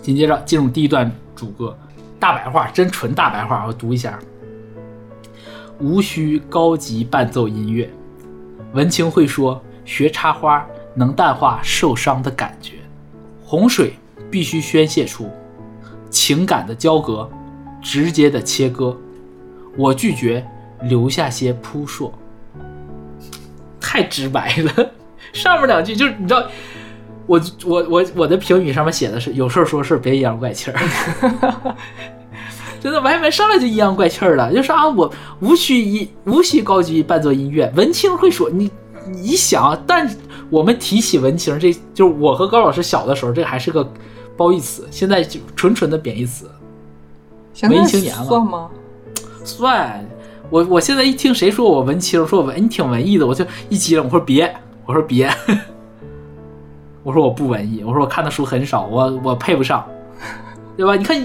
[0.00, 1.76] 紧接着进入第一段主歌，
[2.18, 4.18] 大白话，真纯大白话，我读一下：
[5.80, 7.90] 无需高级伴奏音乐，
[8.72, 12.74] 文青会说学插花能淡化受伤的感觉，
[13.44, 13.94] 洪水
[14.30, 15.28] 必须宣泄出
[16.08, 17.28] 情感的交割，
[17.80, 18.96] 直接的切割。
[19.76, 20.46] 我拒绝
[20.82, 22.12] 留下些扑朔，
[23.80, 24.90] 太直白了。
[25.32, 26.46] 上面两句就是你知道，
[27.26, 30.78] 我我我我的评语上面写的是有事说事，别阴阳怪气儿。
[32.82, 35.08] 真的，歪门上来就阴阳怪气儿了，就说啊，我
[35.40, 38.68] 无需一无需高级伴奏音乐，文青会说你
[39.06, 40.10] 你想，但
[40.50, 43.88] 我们提起文青，这就是我和高老师小的时候，这还是个
[44.36, 46.50] 褒义词，现在就纯纯的贬义词。
[47.68, 48.68] 文青年了算吗？
[49.44, 50.04] 算，
[50.50, 54.52] 我我现在一听谁说我文青，说我文你挺文艺的，我就一激灵，我说别，
[54.86, 55.32] 我说别，
[57.04, 59.86] 我说我不文艺，我说我看的书很少，我我配不上，
[60.76, 60.96] 对吧？
[60.96, 61.16] 你看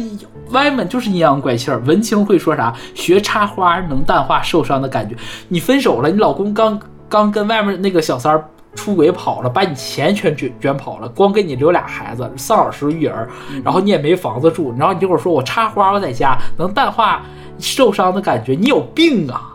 [0.52, 2.74] 歪门就是阴阳怪气儿，文青会说啥？
[2.94, 5.16] 学插花能淡化受伤的感觉。
[5.48, 6.80] 你分手了，你老公刚
[7.10, 13.28] 刚跟外面那个小三儿出轨跑了，把你钱全卷卷跑了，光给你留俩孩子，丧偶式育儿，
[13.64, 17.24] 然后你也没房子住，然后你这会儿说我插花，我在家能淡化
[17.58, 19.54] 受伤的感觉，你有病啊！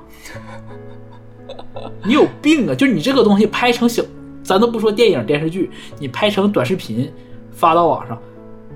[2.04, 2.74] 你有病啊！
[2.74, 4.02] 就你这个东西拍成小，
[4.42, 7.12] 咱都不说电影电视剧，你拍成短视频
[7.52, 8.18] 发到网上，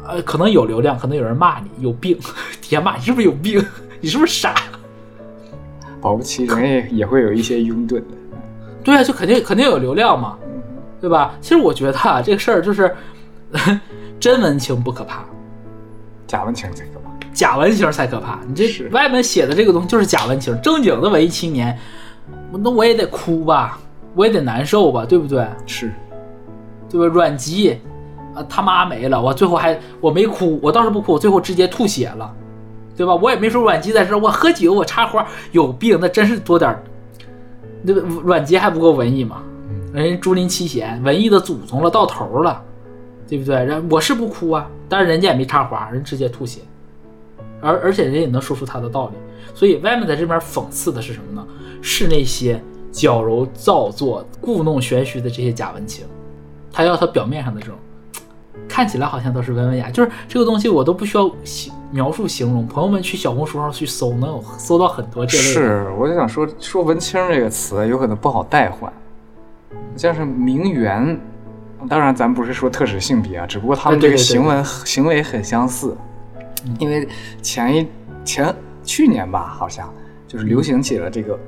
[0.08, 2.16] 呃，可能有流量，可能有人骂你有病，
[2.60, 3.64] 底下骂你是不是有病？
[4.00, 4.54] 你是不是傻？
[6.00, 8.04] 保不齐人也也会有一些拥趸的。
[8.84, 10.36] 对啊，就肯定肯定有流量嘛，
[11.00, 11.34] 对吧？
[11.40, 12.94] 其实我觉得啊，这个事儿就是
[14.20, 15.24] 真文青不可怕，
[16.26, 17.10] 假文青才可怕。
[17.32, 18.38] 假文青才可怕。
[18.46, 21.76] 你这是外面写的这个东西就是假文青，正经的文艺青年，
[22.52, 23.78] 那我也得哭吧，
[24.14, 25.44] 我也得难受吧，对不对？
[25.66, 25.92] 是，
[26.88, 27.06] 对吧？
[27.06, 27.78] 阮籍
[28.36, 32.32] 啊，他妈没了，我最后还我没哭，我倒是不哭，我最后直接吐血了，
[32.94, 33.14] 对吧？
[33.14, 36.84] 我也没说阮籍在这儿，我喝酒，我插花，有病，那真是多点儿。
[37.82, 39.42] 那个阮籍还不够文艺吗？
[39.92, 42.62] 人家竹林七贤，文艺的祖宗了，到头了，
[43.26, 43.56] 对不对？
[43.64, 46.60] 人我是不哭啊，但是人家也没插花，人直接吐血，
[47.60, 49.14] 而而且人也能说出他的道理。
[49.54, 51.46] 所以外面在这边讽刺的是什么呢？
[51.80, 52.60] 是那些
[52.90, 56.04] 矫揉造作、故弄玄虚的这些假文青，
[56.72, 57.76] 他要他表面上的这种，
[58.76, 65.50] 看起来好像都是文文雅，就是这个东西我都不需要形描述形容，朋友们去小红书上去搜，能有搜到很多这类的。
[65.50, 68.92] 是，我就想说说文青这个词有可能不好代换，
[69.96, 71.18] 像是名媛，
[71.88, 75.96] 当然咱不是说特指性别啊，只不过他们这个行为行为很相似，
[76.78, 77.08] 因为
[77.40, 77.88] 前一
[78.26, 78.54] 前
[78.84, 79.90] 去年吧，好像
[80.28, 81.38] 就是流行起了这个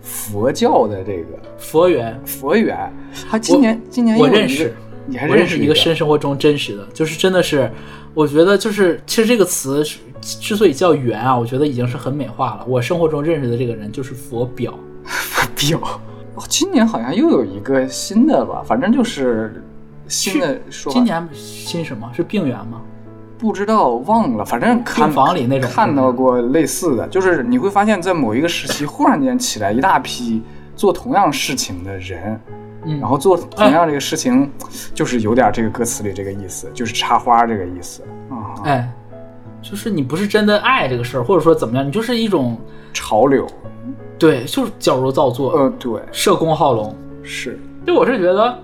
[0.00, 2.90] 佛教的这个佛缘，佛缘，
[3.30, 4.74] 他今年今年我认识，
[5.08, 7.70] 你还我认识识一个真生活中真实的，就是真的是，
[8.12, 9.82] 我觉得就是其实这个词
[10.20, 12.64] 之所以叫缘啊，我觉得已经是很美化了。
[12.66, 16.00] 我生活中认识的这个人就是佛表， 佛表。
[16.34, 19.64] 哦，今年好像又有一个新的吧，反正就是
[20.06, 20.92] 新的说。
[20.92, 22.80] 今年新什么是病源吗？
[23.38, 30.42] 不知道忘了，反正看房里那种看到过类似的，就是你会发现在某一个时期忽然间起来一大批
[30.76, 32.40] 做同样事情的人，
[32.84, 34.50] 嗯，然后做同样这个事情，
[34.94, 38.92] 就是有点这个歌词里这个意思，就是插花这个意思啊，哎，
[39.60, 42.56] 就是你不是真的爱这个事儿，或者说怎么样，你就是一种
[42.92, 43.46] 潮流，
[44.18, 46.94] 对，就是矫揉造作，呃，对，社工好龙。
[47.22, 48.58] 是，就我是觉得，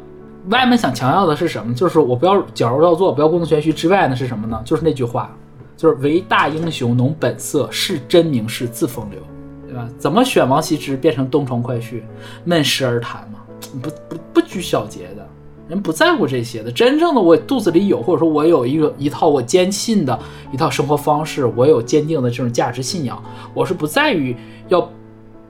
[0.49, 1.75] 外面想强调的是什么？
[1.75, 4.63] 就是我不要矫揉造作，不要故弄玄虚之外呢是什么呢？
[4.65, 5.37] 就是那句话，
[5.77, 9.21] 就是唯大英雄浓本色，是真名士自风流，
[9.67, 9.87] 对吧？
[9.99, 12.01] 怎么选王羲之变成东床快婿，
[12.45, 13.34] 闷时而谈嘛？
[13.83, 15.27] 不不不拘小节的。
[15.67, 20.19] 人不在乎这些的，真正的我肚子里有，或者说我有一个一套我坚信的
[20.53, 23.23] 一套生活方式，我有坚定的这种价值信仰，
[23.55, 24.37] 我是不在于
[24.69, 24.87] 要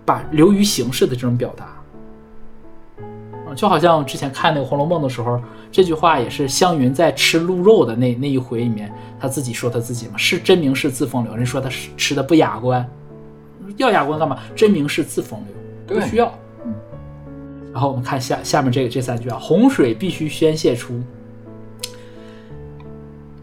[0.04, 1.82] 把流于形式的这种表达。
[2.98, 5.40] 嗯，就好像之前看那个《红楼梦》的时候，
[5.72, 11.34] 这句话也是湘云在吃鹿肉的那那一回里面，他自己说他自己嘛，是真名士自风流。
[11.34, 12.88] 人说他是吃的不雅观，
[13.78, 14.38] 要雅观干嘛？
[14.54, 15.42] 真名士自风
[15.88, 16.32] 流，不需要。
[17.74, 20.94] 然后我们看下下面这个这三句啊，洪水必须宣泄出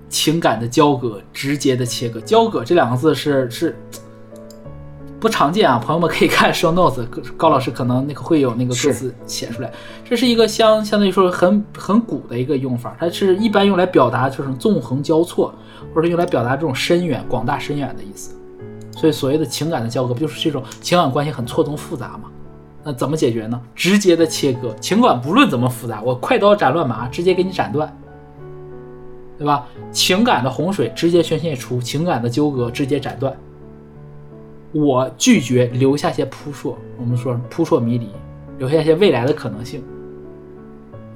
[0.08, 2.22] 情感的交割，直接的切割。
[2.22, 3.78] 交割这两个字是是
[5.20, 9.70] 不常见啊，朋友们可以看 show notes，高高老师可能那个会有那个歌词写出来。
[10.06, 15.54] 这是一个相相当于说很很古的一个用法，它是一般用来表达就是纵横交错，
[15.94, 18.34] 或者用来表达这种深远、广大深远的意思。
[18.96, 22.32] 所以所谓的情感的交割，不就是这种情感关系很错综复杂吗？
[22.84, 23.62] 那怎么解决呢？
[23.76, 27.96] 直接的切割，情感不论怎么复杂，我快刀斩乱麻，直接给你斩断，
[29.38, 29.68] 对吧？
[29.92, 33.36] 情感的洪水直接宣泄出，情感的纠葛直接斩断。
[34.72, 38.10] 我拒绝留下些扑朔，我们说扑朔迷离，
[38.58, 39.84] 留下一些未来的可能性，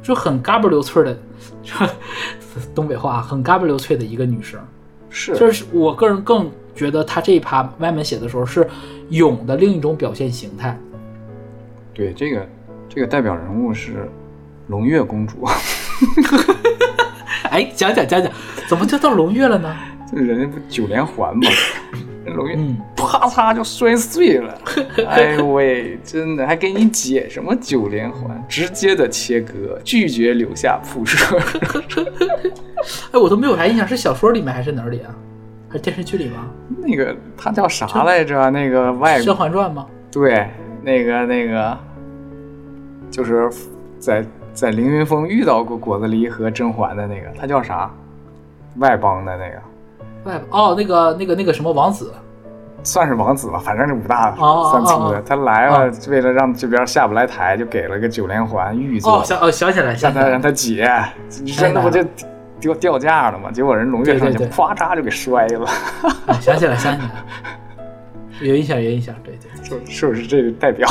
[0.04, 1.18] 就很嘎嘣溜脆的，
[2.76, 4.60] 东北话很嘎嘣溜脆的一个女生。
[5.10, 8.70] 是，就是我个人更觉得他这一趴歪门写的时候是
[9.10, 10.78] 勇的另一种表现形态。
[11.96, 12.48] 对，这个
[12.90, 14.08] 这个代表人物是
[14.68, 15.48] 龙月公主，
[17.50, 18.30] 哎，讲讲讲讲，
[18.68, 19.74] 怎么就到龙月了呢？
[20.12, 21.42] 这人家不九连环吗？
[22.26, 24.58] 龙月嗯，啪嚓就摔碎了，
[25.08, 31.40] 哎呦喂，真的还给你解什么九连环，直接的切割，拒绝留下铺设。
[33.14, 35.16] 哎，我都没有啥印象，是小说里面还是哪里啊？
[35.70, 36.48] 还是电视剧里吗？
[36.78, 38.50] 那个他叫啥来着？
[38.50, 39.86] 那个外《甄嬛传》吗？
[40.12, 40.50] 对，
[40.86, 41.78] 那个那个，
[43.10, 43.50] 就是
[43.98, 44.24] 在
[44.54, 47.90] 在凌云峰遇到过果子狸和甄嬛的那个，他叫啥？
[48.78, 52.14] 外邦的那个，外哦，那个那个那个什么王子，
[52.84, 55.18] 算是王子吧，反正是武大哦三粗的。
[55.18, 60.88] 哦他来了，为了让这边下不来台，就给了个九连环玉座哦，，想哦想起来，想起来让他让，他解，
[61.58, 62.04] 真的不就
[62.60, 63.50] 掉掉价了吗？
[63.50, 65.66] 结果人龙月上去，咵嚓就给摔了，
[66.28, 67.10] 哎 想起来，想起来，
[68.42, 70.88] 有印象，有印象，对对是是不是这个代表？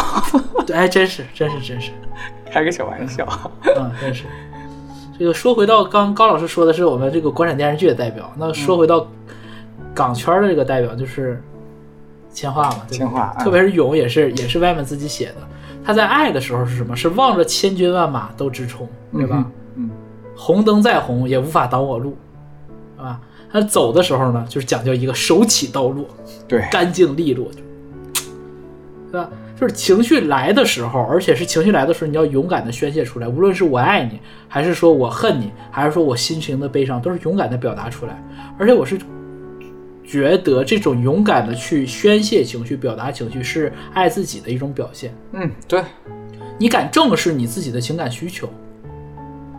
[0.67, 1.91] 对， 对，哎，真是，真是，真是，
[2.51, 3.27] 开个小玩笑。
[3.77, 4.25] 嗯，真是。
[5.19, 9.07] 这个说回到刚高老师说的是我们这个国产电视剧的代表，那说回到
[9.95, 11.41] 港圈的这个代表就是
[12.33, 15.35] 千画嘛，对千画嗯特别是勇也是也是外面自己写的。
[15.85, 16.97] 他在爱的时候是什么？
[16.97, 19.45] 是望着千军万马都直冲，对吧？
[19.77, 19.91] 嗯？
[20.35, 22.17] 红灯再红也无法挡我路，
[22.97, 23.21] 啊。
[23.55, 27.49] 他走的时候呢，就是讲究一个手起刀落，嗯，对，干净利落，
[29.13, 29.31] 对吧？
[29.57, 33.29] 就是情绪来的时候，而且是情绪来的时候，你要勇敢的宣泄出来。
[33.29, 38.21] 无论是我爱你，还是说我恨你，还是说我心情的悲伤，都是勇敢的表达出来。
[38.59, 38.99] 而且我是
[40.05, 45.15] 觉得这种勇敢的去宣泄情绪、表达情绪，是爱自己的一种表现。
[45.31, 45.81] 嗯，对，
[46.59, 48.49] 你敢正视你自己的情感需求，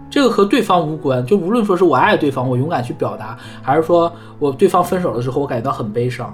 [0.09, 1.25] 这个和对方无关。
[1.25, 6.33] 就无论说是我爱对方，我勇敢去表达，还是说我对方分手了之后，我感觉到很悲伤。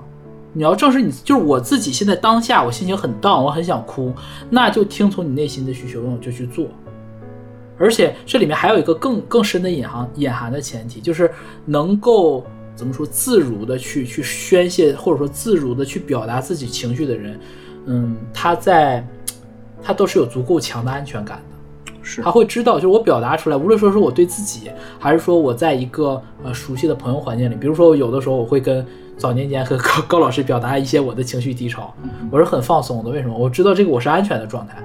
[0.53, 4.13] 你要正视你，就是我自己现在当下，我心情很 down，我很想哭，
[4.49, 6.67] 那就听从你内心的需求，我就去做。
[7.79, 11.31] 而且这里面还有一个更更深的隐含隐含的前提，就是
[11.65, 12.45] 能够
[12.75, 17.39] 怎么说自如的去去宣泄，或者说自如的去表达自己情绪的人，
[17.85, 19.07] 嗯，他在
[19.81, 21.41] 他都是有足够强的安全感。
[22.03, 28.85] 是他会知道，就是我表达出来，无论说是我对自己，还是说我在一个呃熟悉的朋友环境里，比如说有的时候我会跟
[29.17, 31.93] 早年间和高 高老师表达一些我的情绪低潮，
[32.31, 33.09] 我是很放松的。
[33.11, 33.37] 为什么？
[33.37, 34.77] 我知道这个我是安全的状态。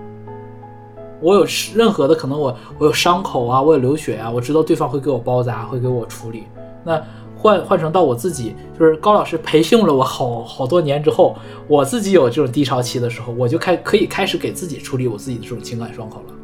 [1.23, 6.45] 我有任何的可能我，我有伤口啊，我有流血啊，我知道对方会给我包扎，会给我处理。
[6.85, 7.03] 那
[7.35, 11.35] 换换成到我自己，就是高老师培训了我好好多年之后，
[11.67, 16.35] 我自己有这种低潮期的时候，我就开可以开始给自己处理我自己的这种情感伤口了。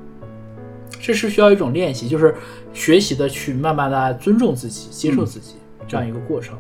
[1.02, 2.32] 这是需要一种练习，就是
[2.72, 5.56] 学习的去慢慢的尊重自己、接受自己
[5.88, 6.56] 这样一个过程。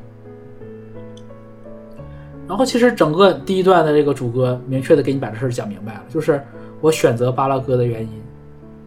[2.48, 6.42] 然后其实整个第一段的这个主歌明确的给你把这事儿讲明白了，就是
[6.80, 8.20] 我选择巴拉歌的原因，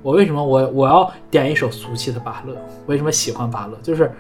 [0.04, 2.58] 我为什么我我要点一首俗气的巴乐？
[2.86, 3.78] 为什么喜欢巴乐？
[3.82, 4.12] 就是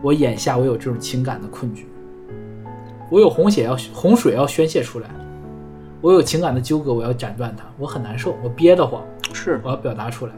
[0.00, 1.88] 我眼下我有这种情感的困局，
[3.10, 5.10] 我有红血要洪水要宣泄出来，
[6.00, 9.02] 我有情感的纠葛，我要斩断它，我很难受，我憋得慌，
[9.34, 10.32] 是我要表达出来。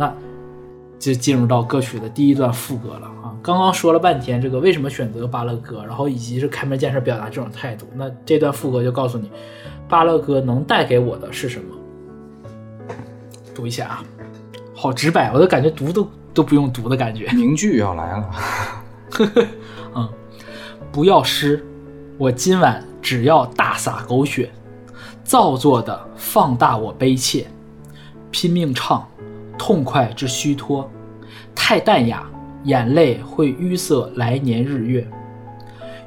[0.00, 0.14] 啊，那
[0.98, 3.34] 就进入到歌曲的第一段副歌了啊。
[3.42, 9.30] 刚刚说了半天这个为什么选择巴勒歌，然后以及是开门见山表达这种态度，那这段副歌就告诉你，
[9.88, 11.76] 巴勒歌能带给我的是什么。
[13.54, 14.04] 读一下啊，
[14.74, 17.30] 好直白，我都感觉读都都不用读的感觉。
[17.32, 18.30] 名句要来了，
[19.94, 20.08] 嗯，
[20.92, 21.64] 不要诗，
[22.16, 24.50] 我今晚只要大洒狗血，
[25.24, 27.46] 造作的放大我悲切，
[28.30, 29.06] 拼命唱，
[29.60, 30.90] 痛快之虚脱，
[31.54, 32.24] 太淡雅，
[32.64, 35.06] 眼泪会淤塞来年日月，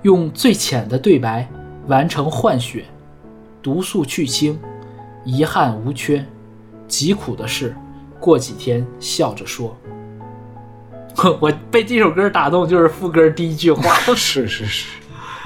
[0.02, 1.48] 用最浅的对白
[1.86, 2.84] 完成换血，
[3.62, 4.60] 毒素去清，
[5.24, 6.26] 遗憾无缺，
[6.88, 7.76] 疾苦的事，
[8.20, 9.78] 过几天笑着说。
[11.40, 14.88] 我被这首歌打动，就是副歌第一句话，是 是是，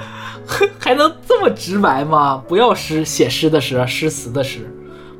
[0.80, 2.42] 还能这么直白吗？
[2.48, 4.66] 不要诗，写诗的诗，诗词的诗，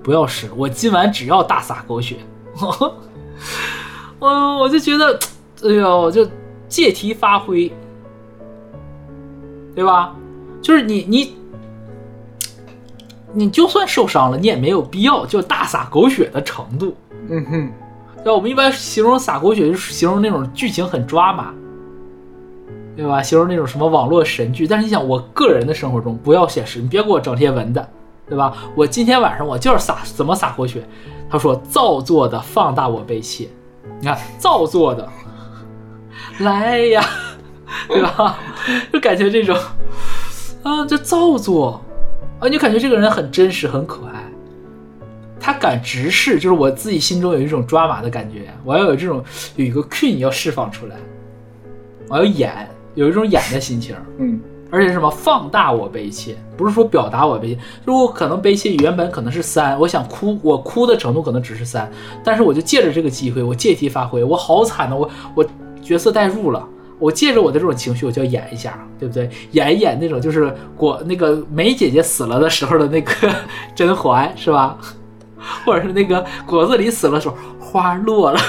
[0.02, 0.48] 不要诗。
[0.56, 2.16] 我今晚只要大洒狗血。
[4.20, 5.18] 嗯， 我就觉得，
[5.64, 6.26] 哎呦，就
[6.68, 7.72] 借题发挥，
[9.74, 10.14] 对吧？
[10.60, 11.36] 就是你你
[13.32, 16.96] 你就算受伤了，你也没有必要就大洒狗血的程度。
[17.30, 17.72] 嗯哼，
[18.16, 18.32] 对吧？
[18.32, 21.52] 我们一般形容洒狗血，就是形容那种剧情很抓马，
[22.96, 23.22] 对吧？
[23.22, 24.66] 形容那种什么网络神剧。
[24.66, 27.88] 但是你想，我个人的生活中不要写实，你别给我整这些文的，
[28.28, 28.52] 对吧？
[28.74, 30.82] 我今天晚上我就是撒怎么洒狗血？
[31.30, 33.48] 他说造作的放大我悲切，
[34.00, 35.08] 你看造作的，
[36.40, 37.04] 来呀，
[37.88, 38.38] 对吧？
[38.92, 39.56] 就感觉这种
[40.62, 41.80] 啊，这造作
[42.40, 44.24] 啊，你就感觉这个人很真实，很可爱。
[45.40, 49.24] 他敢直视，就是我自己心中有一种抓马的感觉，我要有这种
[49.56, 50.96] 有一个 queen 要释放出来，
[52.08, 54.40] 我要演，有一种演的心情，嗯，
[54.70, 61.90] 而且什么放大我悲切，不是说表达我悲切，就是我可能悲切原本可能是三，我想哭，我哭的程度可能只是三，
[62.22, 65.46] 但是我就借着这个机会，我借题发挥，我好惨的，我我
[65.82, 66.66] 角色代入了。
[67.00, 69.30] 我借着我的这种情绪，我就要演一下，对不对？
[69.52, 73.12] 演一演那种就是果那个梅姐姐死了的时候的那个
[73.72, 74.76] 甄嬛，是吧？
[75.64, 78.40] 或者是那个果子狸死了时候，花落了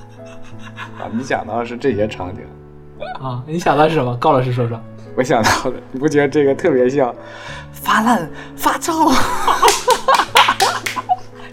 [0.96, 2.42] 啊，你想到的是这些场景，
[3.22, 3.44] 啊！
[3.46, 4.16] 你想到是什么？
[4.16, 4.80] 高老师说说。
[5.16, 7.14] 我想到了，你不觉得这个特别像
[7.72, 9.12] 发烂发燥？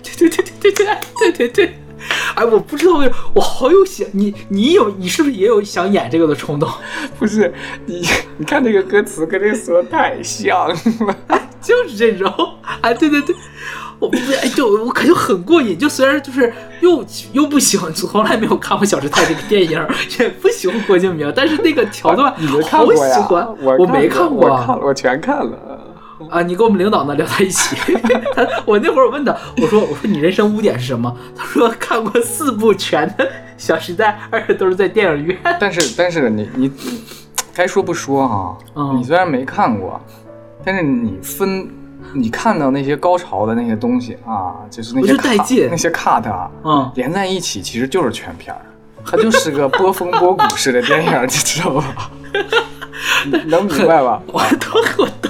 [0.03, 1.79] 对对对对对对对对对。
[2.35, 6.69] 哎，我不知道为什么，我好有想你，你有你是不是也有想演这个的冲动？
[7.19, 7.53] 不是
[7.85, 10.75] 你，你看这个歌词跟这个词太像了。
[11.59, 12.31] 就是这种，
[12.81, 13.35] 哎，对对对，
[13.99, 15.77] 我不哎，就我感觉很过瘾。
[15.77, 19.87] 就虽然就是又又不喜欢，从来没有看过《小时代》这个电影，
[20.19, 22.31] 也不喜欢郭敬明，但是那个桥段
[22.69, 23.47] 好喜欢。
[23.79, 25.57] 我没看过我看了，我全看了。
[26.29, 27.75] 啊，你跟我们领导呢聊在一起。
[28.35, 31.15] 他我那会儿我问他，我说我说你人生污点是什么？
[31.35, 33.25] 他说看过四部全的
[33.57, 35.37] 《小时代》，而且都是在电影院。
[35.59, 36.71] 但是但是你你
[37.53, 40.01] 该说不说哈、嗯你虽然没看过，
[40.65, 41.69] 但是你分
[42.13, 48.61] 你看到那些高潮的那些东西啊，就是那些带 cut- 劲那些 cut 啊，嗯连在一起其实就是全片儿，
[49.05, 52.11] 它就是个波峰波谷式的电影，你知道吧？
[53.25, 54.21] 你 能明白吧？
[54.27, 55.29] 我都我都，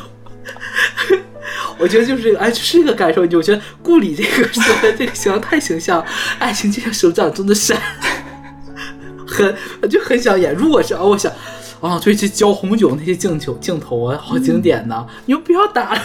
[1.79, 3.21] 我觉得就是这个，哎，就是这个感受。
[3.21, 6.03] 我觉得顾里这个说的这个形象太形象，
[6.39, 7.77] 爱情就像手掌中的山，
[9.27, 9.55] 很
[9.89, 10.53] 就很想演。
[10.53, 11.31] 如果是啊，我想
[11.81, 15.05] 啊，对，这浇红酒那些镜头镜头啊，好经典呐！
[15.25, 16.01] 你们不要打了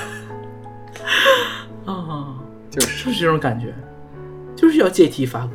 [1.86, 2.34] 啊，
[2.70, 3.74] 就是就是这种感觉，
[4.56, 5.48] 就是要借题发挥。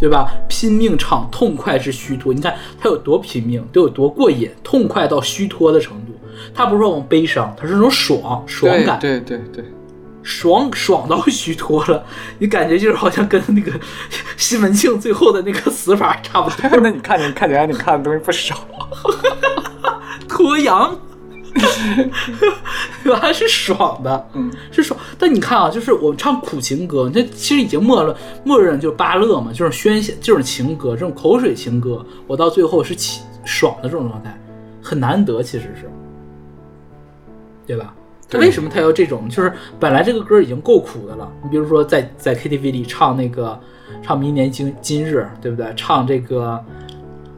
[0.00, 0.28] 对吧？
[0.48, 2.34] 拼命唱，痛快至虚脱。
[2.34, 6.12] 你看他有多拼命，得有多过瘾，痛快到虚脱的程度。
[6.52, 9.64] 他不是说我们悲伤，他是那种爽爽感，对对对对，
[10.24, 12.04] 爽爽到虚脱了。
[12.38, 13.72] 你感觉就是好像跟那个
[14.36, 18.56] 西门庆最后的那个死法差不多， 那你看你看起来你看的东西不少，
[20.28, 20.94] 脱羊，
[23.02, 23.32] 对吧？
[23.32, 24.98] 是爽的，嗯，是爽。
[25.18, 28.14] 但你看啊，就是我们唱苦情歌，那其实已经默认
[28.44, 34.38] 默认就是芭乐嘛，就是宣泄就是情歌，这种口水情歌，我到最后是起爽的这种状态，
[34.82, 35.90] 很难得，其实是，
[37.66, 37.94] 对吧？
[38.26, 39.28] 他为什么他要这种？
[39.28, 43.58] 就是本来这个歌已经够苦的了，你比如说在在 KTV 里唱那个
[44.02, 45.72] 唱明年今今日，对不对？
[45.76, 46.58] 唱这个，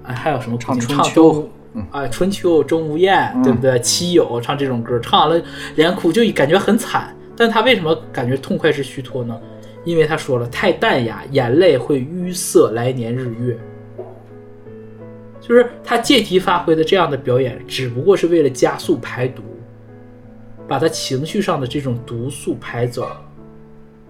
[0.05, 0.57] 哎，还有什么？
[0.57, 1.51] 唱唱春秋
[1.91, 3.79] 啊，春秋钟无艳，对不对？
[3.81, 7.15] 七友唱这种歌，唱完了连哭，就感觉很惨。
[7.37, 9.39] 但他为什么感觉痛快是虚脱呢？
[9.85, 13.57] 因为他说了，太淡雅，眼泪会淤塞来年日月。
[15.41, 19.43] 就是他借题发挥的这样的表演，只不过是为了加速排毒，
[20.67, 23.07] 把他情绪上的这种毒素排走。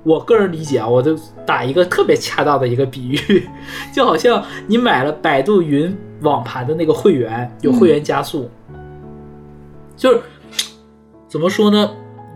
[0.02, 3.46] 我个人理解啊，我就打一个特别恰当的一个比喻，
[3.92, 8.50] 就好像你买了百度云网盘的那个会员，有会员加速，
[9.96, 10.20] 就是
[11.28, 11.90] 怎么说呢？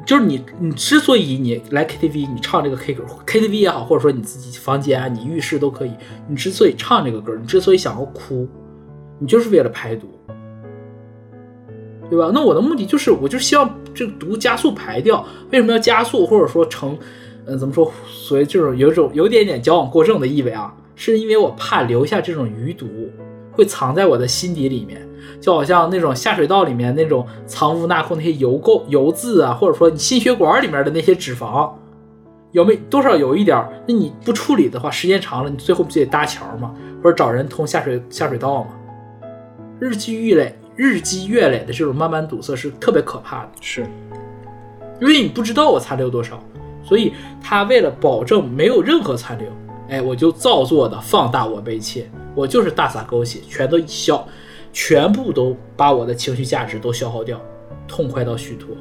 [0.06, 5.92] 就是你，你之所以你来 KTV，你唱这个 K 歌，KTV 也好，或者说你自己房间啊，你浴室都可以。
[6.26, 8.48] 你之所以唱这个歌，你之所以想要哭，
[9.18, 10.08] 你就是为了排毒，
[12.08, 12.30] 对吧？
[12.34, 15.24] 那我的目的就是，我就希望这个毒加速排掉。
[15.52, 16.98] 为什么要加速，或者说成，
[17.44, 17.92] 嗯、怎么说？
[18.08, 22.88] 所以这种有一种有点点矫枉过正的意味啊，是因为我怕留下这种余毒，
[23.60, 25.06] 会藏在我的心底里面。
[25.40, 31.70] 就好像那种下水道里面那种藏污纳垢那些油垢、油渍啊，或者说你心血管里面的那些脂肪，
[32.52, 33.56] 有没多少有一点？
[33.86, 36.74] 那你不处理的话，时间长了，你最后不就得搭桥吗？
[37.02, 38.70] 或者找人通下水下水道吗？
[39.78, 43.86] 日积月累、日积月累的这种慢慢堵塞是特别可怕的，是
[45.00, 46.38] 因为你不知道我残留多少，
[46.82, 49.46] 所以他为了保证没有任何残留，
[49.90, 54.24] 哎，我就造作的放大我悲切，我就是大洒狗血，全都消，
[54.72, 57.40] 全部都把我的情绪价值都消耗掉，
[57.88, 58.76] 痛快到虚脱。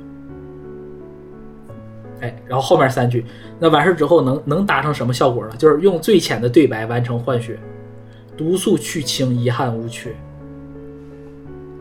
[2.22, 3.26] 哎，然后后面三句，
[3.58, 5.56] 那完事之后能能达成什么效果呢？
[5.58, 7.58] 就是用最浅的对白完成换血，
[8.38, 10.16] 毒素去清，遗憾无缺。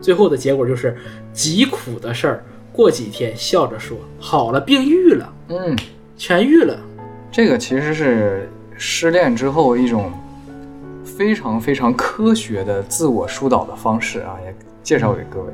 [0.01, 0.97] 最后的结果就是
[1.33, 5.77] 极苦的事儿，过几天笑着说好了，病愈了，嗯，
[6.17, 6.79] 痊愈了。
[7.29, 8.49] 这个其实是
[8.81, 10.09] 失恋之后一种
[11.03, 15.51] 非常非常科学的自我疏导的方式啊，也介绍给各位。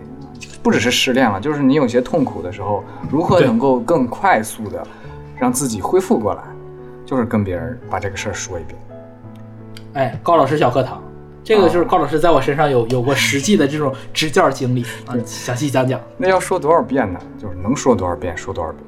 [0.61, 4.85] 不只是失恋了，就是你有些痛苦的时候，如何能够更快速的
[5.35, 6.43] 让自己恢复过来，
[7.03, 8.79] 就是跟别人把这个事儿说一遍。
[9.93, 11.01] 哎，高老师小课堂，
[11.43, 15.99] 这个就是高老师在我身上有有过实际的这种支教经历 啊，详细讲讲。
[16.15, 17.19] 那要说多少遍呢？
[17.39, 18.83] 就是能说多少遍说多少遍。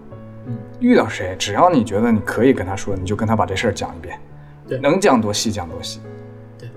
[0.79, 4.19] 嗯，遇到谁，只要你觉得你可以跟他说，你就跟他把这事儿讲一遍。
[4.67, 6.01] 对能讲多细讲多细。
[6.59, 6.69] 对，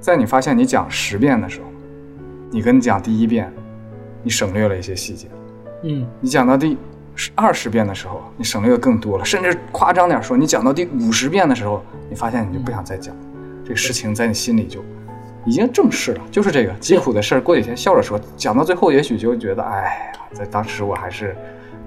[0.00, 1.66] 在你发现你讲十遍的时候，
[2.50, 3.52] 你跟你讲第一遍，
[4.22, 5.28] 你省略了一些细节。
[5.82, 6.76] 嗯，你讲到第
[7.34, 13.14] 二十遍的时候，你省略的更多了，甚至夸张点说，你讲到第五十遍的时候，你发现你就不想再讲，
[13.62, 14.82] 这个事情在你心里就
[15.44, 17.40] 已经正式了，就是这个疾苦的事儿。
[17.40, 21.36] 过几天笑着说，讲到最后，也许就觉得，哎呀，在当时我还是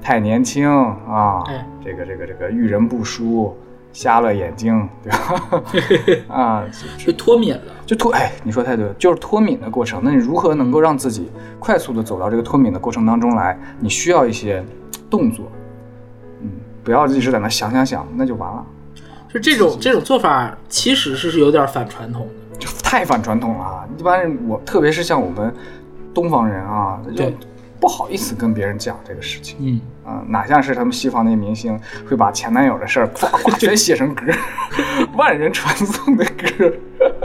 [0.01, 3.55] 太年轻啊，哎这个这个这个遇人不淑，
[3.91, 6.25] 瞎了眼睛， 对吧？
[6.35, 6.63] 啊，
[6.97, 7.61] 就脱敏了。
[7.85, 9.99] 就脱哎，你说太对了，就是脱敏的过程。
[10.03, 13.57] 那你如何能够让自己快速的走到这个脱敏的过程当中来？
[13.79, 14.63] 你需要一些
[15.09, 15.51] 动作，
[16.41, 16.49] 嗯，
[16.83, 18.65] 不要一直在那想想想，那就完了，
[19.33, 22.57] 就这种这种做法，其实是是有点反传统的。
[22.59, 23.87] 就太反传统了啊。
[23.97, 25.51] 一般人我，特别是像我们
[26.13, 27.37] 东方人啊，就对
[27.79, 29.55] 不好意思跟别人讲这个事情。
[29.59, 34.25] 嗯，嗯，哪像是他们西方那些明星会把前男友的事儿呱呱全写成歌，
[35.15, 36.71] 万人传颂的歌，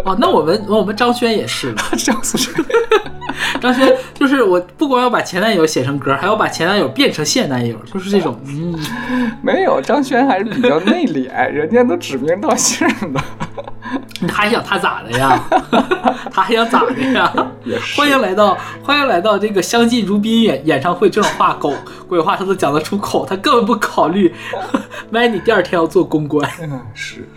[0.05, 2.53] 哦，那我们我们张轩也是的，这样子是。
[3.61, 8.79] 张轩 就是我不光要把前男友写成歌，还要把前男友变成现男友，就是这种，嗯，
[9.43, 13.21] 没有，张轩还是比较内敛，人家都指名道姓的。
[14.21, 15.43] 你还想他咋的呀？
[16.33, 17.33] 他还想咋的呀？
[17.97, 21.75] 欢迎来到欢迎来到这个相敬如宾演演唱会，这种话狗
[22.09, 24.35] 鬼话他都讲得出口，他根本不考虑
[25.13, 26.49] Manny 第二天要做公关。
[26.63, 27.29] 嗯，是，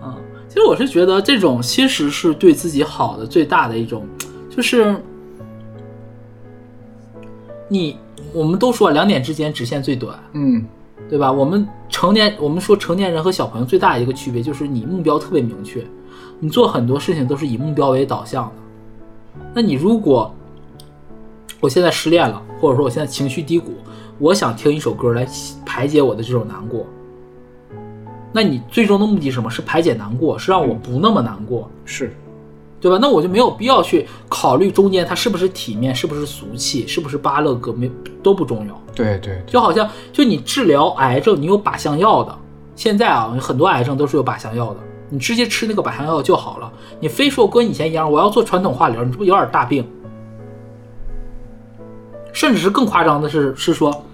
[0.00, 0.14] 啊，
[0.48, 4.06] 其实我是觉得这种其实是对自己好的最大的一种，
[4.48, 4.94] 就是
[7.68, 7.98] 你
[8.32, 10.64] 我们都说两点之间直线最短，嗯，
[11.10, 11.30] 对吧？
[11.32, 15.84] 我们成年我们说成年人和小朋友最大的一个区别就是你目标特别明确，
[16.38, 19.42] 你做很多事情都是以目标为导向的。
[19.52, 20.32] 那你如果
[21.58, 23.72] 我现在失恋了，或者说我现在情绪低谷，
[24.20, 25.26] 我想听一首歌来
[25.66, 26.86] 排解我的这种难过。
[28.32, 29.50] 那你最终的目的是什么？
[29.50, 32.14] 是排解难过，是让我不那么难过，是，
[32.80, 32.96] 对吧？
[33.02, 37.90] 那我就没有必要去考虑中间它是不是体面，是不是俗气，是不是巴乐歌，没
[38.22, 38.79] 都不重要。
[38.94, 42.36] 对对，就好像就你治疗癌症，你有靶向药的，
[42.74, 46.72] 现在啊，很多癌症都是有靶向药的，你直接吃那个靶向药就好了。
[46.98, 49.86] 你非说跟以前一样，我要做传统化疗，你这不有点大病？
[52.32, 54.04] 甚至是更夸张的是，是说，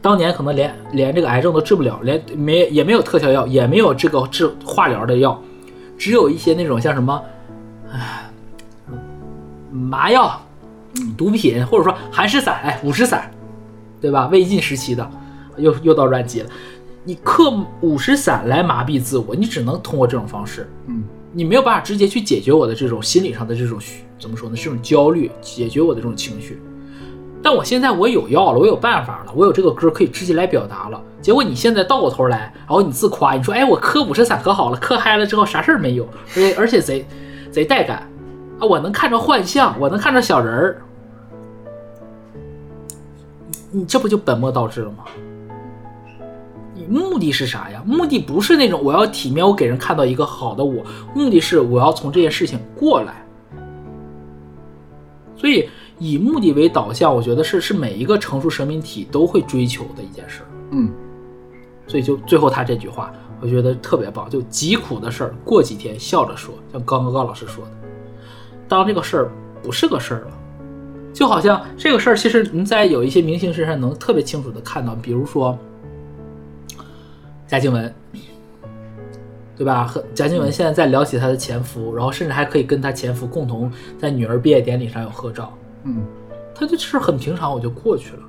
[0.00, 5.40] 当年可能连连这个癌症都治不了，连没也没有特效药，也没有这个治化疗的药，
[5.98, 7.20] 只有一些那种像什么，
[7.92, 8.30] 唉，
[9.72, 10.40] 麻药、
[11.16, 13.28] 毒品，或者说寒湿散，哎，五石散，
[14.00, 14.28] 对吧？
[14.28, 15.10] 魏晋时期的，
[15.56, 16.50] 又又到软剂了。
[17.04, 23.78] 你刻五石散来麻痹自我，你只能通过这种方式，嗯，你没有办法直接去解决我的这种心理上的这种
[24.18, 24.56] 怎么说呢？
[24.56, 26.60] 这种焦虑，解决我的这种情绪。
[27.40, 31.00] 但我现在我有药了，我有办法了，我有这个歌可以直接来表达了。
[31.22, 37.06] 结果你现在倒过头来，然后你自夸，你说哎，我磕五石散可好了，磕嗨了之后啥事儿没有，而且而且贼
[37.50, 38.08] 贼带感
[38.58, 38.66] 啊！
[38.66, 40.82] 我能看着幻象，我能看着小人儿，
[43.70, 45.04] 你这不就本末倒置了吗？
[46.74, 47.82] 你目的是啥呀？
[47.84, 53.24] 目的不是那种我要体面，我给人看到一个好的我，目的是我要从这件事情过来。
[55.36, 60.42] 所以以目的为导向，我觉得是是每一个成熟生命体都会追求的一件事。
[60.70, 60.90] 嗯，
[61.86, 67.70] 所以就最后他这句话，我觉得特别棒，就疾苦的事儿过几天笑着说，像刚刚高老师说的，
[68.68, 69.30] 当这个事儿
[69.62, 70.37] 不是个事儿了，
[71.12, 75.58] 就好像这个事儿其实你在有一些明星身上能特别清楚的看到，比如说
[77.46, 77.94] 贾静雯。
[79.56, 79.82] 对吧？
[79.82, 85.52] 和贾静雯现在在聊起她的前夫，然后甚至还可以跟她前夫共同在女儿毕业典礼上有合照。
[85.82, 86.06] 嗯，
[86.54, 88.22] 他这事儿很平常，我就过去了。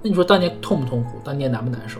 [0.00, 1.18] 那你说当年痛不痛苦？
[1.24, 1.98] 当年难不难受？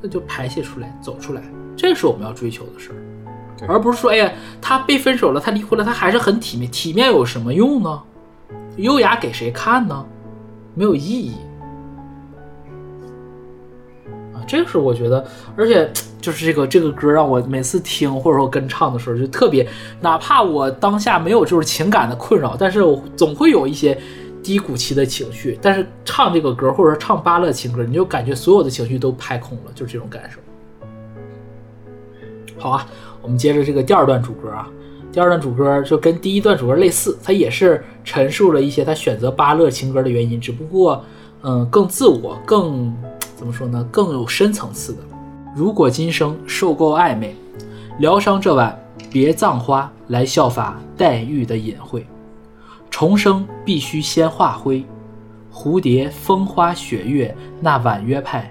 [0.00, 1.42] 那就排泄出来，走出来，
[1.76, 8.02] 这是我们要追求的事儿，而不是说，哎呀，他被分手了，他离婚了，他还是很体面，体面有什么用呢？
[8.76, 10.04] 优雅给谁看呢？
[10.74, 11.32] 没有意义。
[14.34, 15.24] 啊，这个是我觉得，
[15.56, 19.68] 而且就是这个这个歌让我每次听或者说跟唱的时候，就特别，
[20.00, 23.98] 哪怕我当下没有就是情感的困扰，但是我总会有一些
[24.42, 25.58] 低谷期的情绪。
[25.60, 30.38] 但是唱这个歌或者说唱巴勒情歌，你就感觉所有的情绪都拍空了，就是这种感受。
[32.58, 32.86] 好啊，
[33.20, 34.68] 我们接着这个第二段主歌啊，
[35.12, 41.04] 第二段主歌就跟第一段主歌类似，它也是陈述了一些他选择巴勒情歌的原因，只不过
[41.42, 42.92] 嗯更自我，更
[43.36, 45.00] 怎么说呢，更有深层次的。
[45.54, 47.36] 如果今生受够暧昧，
[47.98, 48.76] 疗伤这晚
[49.10, 52.06] 别葬花来效法黛玉的隐晦，
[52.88, 54.82] 重生必须先化灰。
[55.52, 58.50] 蝴蝶风花雪月那婉约派，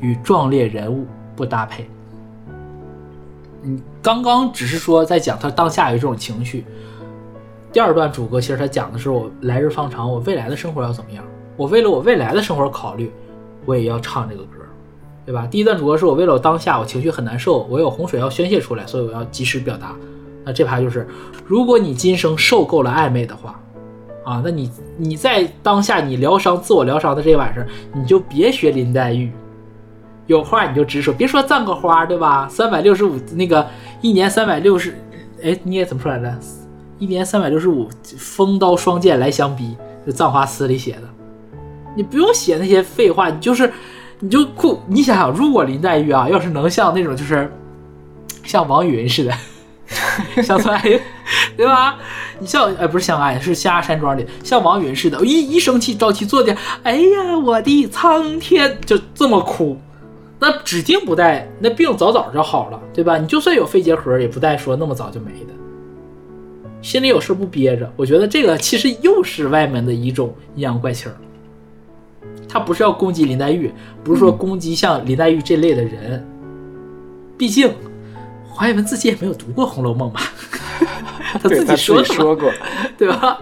[0.00, 1.06] 与壮烈人物
[1.36, 1.86] 不搭配。
[3.64, 3.78] 嗯，
[4.08, 6.64] 刚刚只是说在讲他当下有这种情绪。
[7.70, 11.22] 第二段主歌其实他讲的是我来日方长，我未来的生活要怎么样。
[11.58, 13.12] 我为了我未来的生活考虑，
[13.66, 14.60] 我也要唱这个歌，
[15.26, 15.46] 对吧？
[15.46, 19.94] 第一段主歌是我为了我当下我情绪很难受，我有洪水要宣泄出来，所以我要及时表达。
[20.42, 21.06] 那这排就是，
[21.44, 23.60] 如果你今生受够了暧昧的话，
[24.24, 29.30] 啊，那你你在当下你疗伤、自我疗伤的这一晚上，你就别学林黛玉，
[30.28, 32.46] 有话你就直说，别说葬个花，对吧？
[32.48, 33.66] 三百六十五那个
[34.00, 34.96] 一年三百六十，
[35.42, 36.38] 哎，你也怎么说来着？
[36.98, 39.76] 一年三百六十五，风刀霜剑来相逼，
[40.06, 41.02] 就《葬花词》里写的。
[41.96, 43.72] 你不用写那些废话，你就是
[44.20, 44.80] 你就酷。
[44.86, 47.50] 你想想，如果林黛玉啊，要是能像那种就是
[48.44, 49.32] 像王云似的，
[50.42, 51.00] 像孙爱英，
[51.56, 51.96] 对吧？
[52.38, 59.76] 你像哎，不是像爱，是下山庄里像王云似的，一一生气着急做点，哎呀，我的苍天，就这么哭，
[60.40, 63.18] 那指定不带那病早早就好了，对吧？
[63.18, 65.54] 你就算有肺结核，也不带说那么早就没的。
[66.80, 71.16] 心里有事不憋着，我觉得这个其实又是外面的一种阴阳怪气儿。
[72.48, 73.70] 他不是要攻击林黛玉，
[74.04, 76.24] 不是说攻击像林黛玉这类的人，
[77.36, 77.70] 毕竟
[78.48, 80.20] 黄伟文自己也没有读过《红楼梦》吧。
[81.34, 82.50] 他自己说说过，
[82.96, 83.38] 对吧？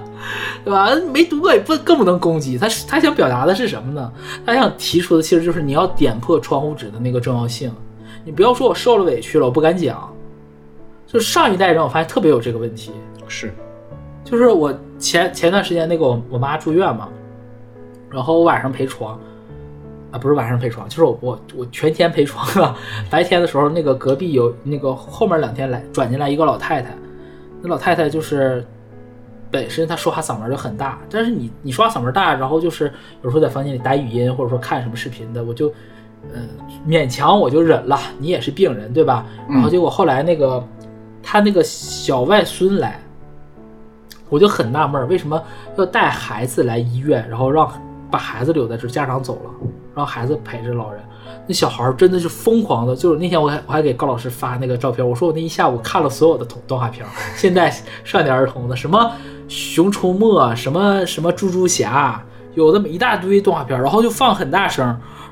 [0.64, 0.88] 对吧？
[1.12, 2.66] 没读过也不更不能攻击他。
[2.88, 4.12] 他想表达的是什么呢？
[4.44, 7.72] 他想提出的其实就是你要点破窗户纸的那个重要性。
[8.24, 10.12] 你不要说我受了委屈了，我不敢讲。
[11.06, 12.90] 就上一代人，我发现特别有这个问题。
[13.28, 13.52] 是，
[14.24, 17.08] 就是我前前段时间那个我我妈住院嘛，
[18.10, 19.16] 然后我晚上陪床，
[20.10, 22.76] 啊不是晚上陪床，就是我我我全天陪床啊。
[23.08, 26.90] 白天的时候，那个隔壁有那个后面两天来转进来一个老太太。
[27.66, 28.64] 那老太太就是
[29.50, 32.84] 本身她说话嗓门就很大，但是你你说话嗓门大，然后就是
[33.22, 35.68] 有时候在房间里打语音或者说看什么视频的，我就
[36.32, 36.48] 嗯
[36.86, 37.98] 勉强我就忍了。
[38.18, 39.26] 你也是病人对吧？
[39.48, 40.64] 然后结果后来那个
[41.22, 43.00] 他那个小外孙来，
[44.28, 45.42] 我就很纳闷，为什么
[45.76, 47.68] 要带孩子来医院，然后让
[48.08, 49.50] 把孩子留在这，家长走了，
[49.92, 51.02] 让孩子陪着老人。
[51.48, 57.72] 那小孩真的是疯狂的，就是那天我还我还给高老师发那个照片，我说我那一下午看了所有的动动画片，现在
[58.02, 58.98] 少年儿童的什么
[59.48, 60.26] 《熊出没》，
[60.56, 62.20] 什么什么猪猪侠，
[62.54, 64.84] 有那么一大堆动画片，然后就放很大声，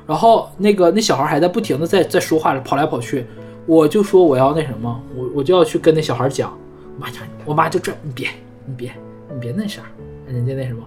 [0.07, 3.25] 然后那个那小孩还在不停的在在说话，跑来跑去，
[3.65, 6.57] 我就说我要那什么，我我就要去跟那小孩讲，
[6.97, 8.29] 我妈讲，我妈就这，你别
[8.65, 8.91] 你别
[9.33, 9.81] 你别那啥，
[10.27, 10.81] 人家那什么。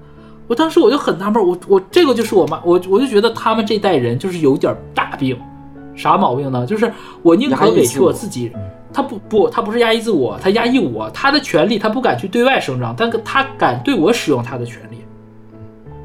[0.49, 5.39] 我当时我就很纳闷，我我这个就是我妈，我我就觉得他们这代人就是有点大病，
[5.95, 6.67] 啥毛病呢？
[6.67, 6.91] 就是
[7.23, 8.51] 我宁可委屈我自己，
[8.93, 15.05] 他不不，他不是压抑自我，他压抑我，他的权利他不敢去对外声张，但他敢对我使用他的权利。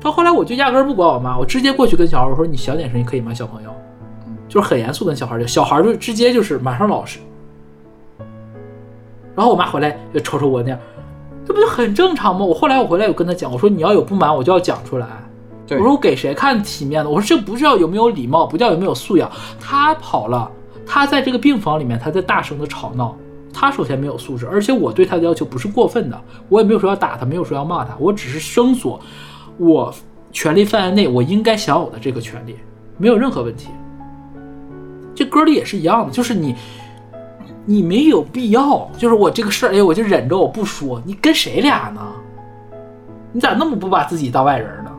[0.01, 3.69] 到后来我就压根不管我妈，我直接过去跟小孩我说：“你小点声音可以吗，小朋友？”
[4.49, 7.19] 就是很严肃跟小孩讲，小孩就直接就是马上老实。
[9.33, 10.77] 然后我妈回来就瞅瞅我那样。
[11.45, 12.45] 这不就很正常吗？
[12.45, 15.07] 我后来我回来有跟他讲，我说你要有不满，我就要讲出来。
[15.69, 17.09] 我说我给谁看体面的？
[17.09, 19.29] 我说这不是要有没有礼貌，不叫有没有素养。
[19.59, 20.49] 他跑了，
[20.85, 23.15] 他在这个病房里面，他在大声的吵闹。
[23.51, 28.99] 他首先没有素质，而且我对他的要求不是过分的，我也没有说要打他，没有说要骂他，我只是声索
[29.57, 29.93] 我
[30.31, 32.55] 权利范围内我应该享有的这个权利，
[32.97, 33.69] 没有任何问题。
[35.13, 36.55] 这歌里也是一样的，就是你。
[37.65, 41.01] 你没有必要，就是我这个事儿，哎，我就忍着我不说。
[41.05, 42.01] 你跟谁俩呢？
[43.31, 44.91] 你咋那么不把自己当外人呢？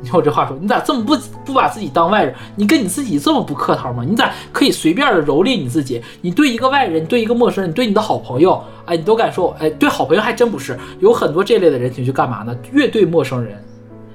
[0.00, 2.34] 你我这话说，你咋这么不不把自己当外人？
[2.54, 4.04] 你跟你自己这么不客套吗？
[4.06, 6.02] 你咋可以随便的蹂躏你自己？
[6.20, 9.56] 你对一个外人，对一个陌生人，对你的好朋友，哎，你都敢说？
[9.58, 12.56] 哎，对好朋友还真不是，有很多这类的人群去干嘛呢？
[12.72, 13.60] 越对陌生人，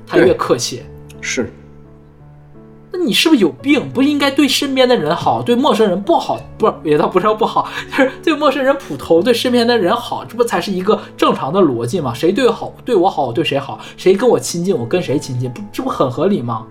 [0.08, 0.84] 他越客气。
[1.20, 1.52] 是。
[2.96, 3.90] 那你是不是有病？
[3.92, 6.40] 不应该对身边的人好，对陌生人不好？
[6.60, 12.14] 不，也倒不是不好，就是对陌生人普通，对身边的人好，这不才是一个正常的逻辑吗？
[12.14, 13.80] 谁对好，对我好，我对谁好？
[13.98, 15.52] 谁跟我亲近，我跟谁亲近？
[15.52, 16.68] 不，这不很合理吗？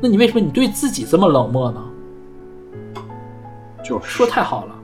[0.00, 1.82] 那你为什么你对自己这么冷漠呢？
[3.84, 4.74] 就说太好了，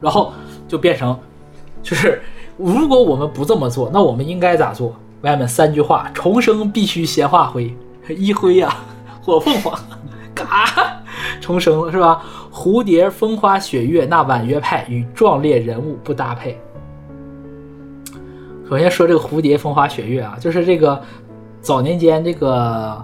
[0.00, 0.32] 然后
[0.68, 1.18] 就变成，
[1.82, 2.22] 就是
[2.56, 4.94] 如果我们不这么做，那我们应该咋做？
[5.22, 7.76] 外面三句话：重生必须先化灰，
[8.08, 8.76] 一灰呀。
[9.24, 9.78] 火凤凰，
[10.34, 11.00] 嘎，
[11.40, 12.22] 重生了是吧？
[12.52, 16.60] 蝴蝶、风花雪月，那婉约派与壮烈人物不搭配。
[18.68, 21.00] 首先说这个蝴蝶、风花雪月啊，就是这个
[21.60, 23.00] 早年间这个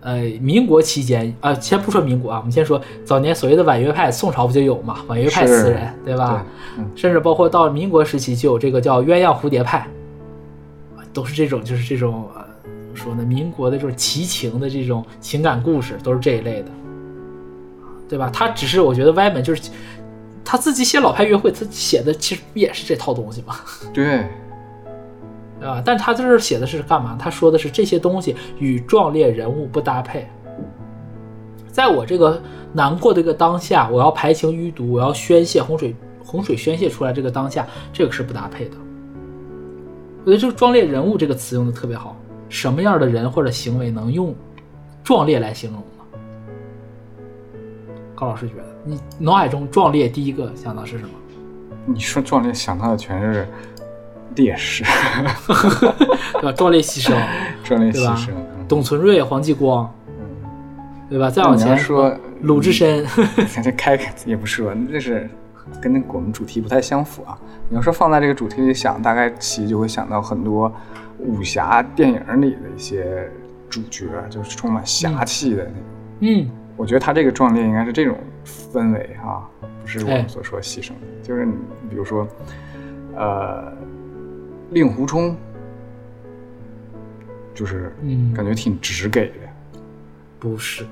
[0.00, 4.98] 呃民国期间啊，先不说民国啊，我们先说早年所谓的婉约派，宋朝不就有嘛？
[5.08, 6.46] 婉约派词人对吧？
[6.94, 9.88] 甚至包括到民国时期就有这个叫鸳鸯蝴蝶派，
[11.12, 12.28] 都是这种，就是这种。
[12.98, 16.70] 说呢，民国的这种奇情的这种情感故事都是这一类的，
[18.08, 18.28] 对吧？
[18.30, 19.70] 他只是我觉得歪门就是
[20.44, 23.54] 他自己写老派约会，他写的其实不也是这套东西吗？
[23.94, 24.28] 对，
[25.62, 27.16] 啊，但他这儿写的是干嘛？
[27.18, 30.28] 他说的是这些东西与壮烈人物不搭配。
[31.70, 32.42] 在我这个
[32.72, 35.94] 难过的一个当下，我要排情淤毒，我要宣泄洪水，
[36.24, 38.76] 洪水宣泄出来这个当下，这个是不搭配的。
[40.24, 42.14] 我觉得这个“壮烈人物”这个词用的特别好。
[42.48, 44.34] 什么样的人或者行为能用
[45.04, 45.84] “壮烈”来形容呢？
[48.14, 51.10] 高老师觉得，你脑海中“壮烈”第一个想到是什么？
[51.86, 53.48] 你说壮烈想到的全是
[54.34, 54.84] 烈士，
[56.34, 56.52] 对吧？
[56.52, 57.14] 壮烈牺牲，
[57.64, 58.30] 壮烈牺牲。
[58.30, 59.90] 嗯董存瑞、黄继光，
[61.08, 61.30] 对吧？
[61.30, 63.02] 再往前说鲁智深，
[63.64, 65.26] 这开也不是吧，那是
[65.80, 67.38] 跟那我们主题不太相符啊。
[67.70, 70.70] 你要说放在这个主题里想，大概其实就会想到很多
[71.18, 73.30] 武侠电影里的一些
[73.68, 75.82] 主角，就是充满侠气的那种。
[76.20, 78.16] 嗯，我觉得他这个壮烈应该是这种
[78.72, 79.46] 氛围啊，
[79.82, 80.18] 不是我哎。
[80.18, 81.54] 们所说牺牲的，就是你
[81.90, 82.26] 比如说，
[83.16, 83.72] 呃，
[84.70, 85.36] 令狐冲，
[87.54, 88.32] 就是嗯。
[88.34, 89.80] 感觉挺直给的，
[90.38, 90.86] 不是，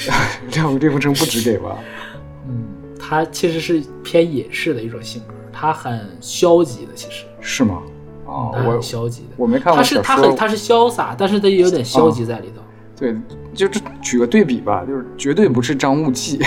[0.52, 1.78] 令令狐冲不直给吧？
[2.48, 2.64] 嗯，
[2.98, 7.82] 他其实是偏隐士的一种性格，他很消极的，其实，是吗？
[8.26, 9.28] 哦，他我很消极的。
[9.36, 12.62] 我没看过他是他很他是潇洒，但是他也有点消极在里头。
[12.98, 13.14] 对，
[13.54, 16.40] 就这举个对比吧，就是绝对不是张无忌，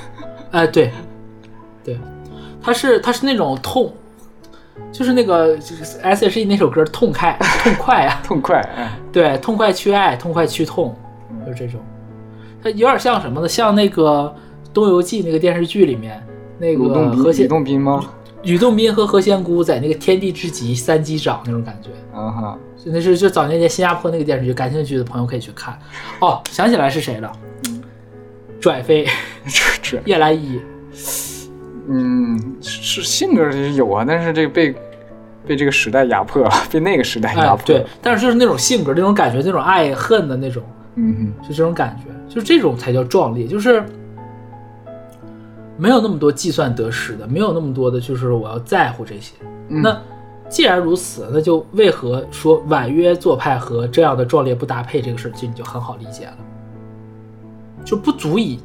[0.52, 0.92] 哎，对，
[1.82, 1.98] 对，
[2.62, 3.92] 他是他是那种痛，
[4.92, 10.94] 就是那个就是 S H E 那首歌《痛快》痛快啊，痛快，哎，对，痛快去爱，痛快去痛，
[11.46, 11.80] 就是这种。
[12.62, 13.48] 它有点像什么呢？
[13.48, 14.34] 像那个
[14.72, 16.22] 《东游记》那个电视剧里面，
[16.58, 18.04] 那鲁洞宾，吕个何仙洞宾吗？
[18.44, 21.90] 吕洞宾和何仙姑在那个天地之极三击掌那种感觉。
[22.16, 25.76] 啊哈，就那是就早年间新加坡那个电视剧，感兴趣的朋友可以去看。
[26.20, 27.32] 哦，想起来是谁了？
[28.60, 29.04] 拽飞、
[29.82, 30.60] 这这，叶澜依。
[31.88, 34.74] 嗯，是性格是有啊，但是这个被
[35.46, 40.62] 被这个时代压迫了，被那个时代压哎，对，，但是就是那种性格、那种感觉、那种爱恨的那种，
[40.94, 43.84] 嗯就这种感觉，就是这种才叫壮烈，就是
[45.76, 49.34] 没有那么多计算得失的，没有那么多的，就是我要在乎这些。
[49.68, 50.00] 嗯那
[50.48, 56.36] 既然如此，那就为何说婉约做派和这样的壮烈不搭配这个事儿，就你就很好理解了，
[57.84, 58.60] 就不足以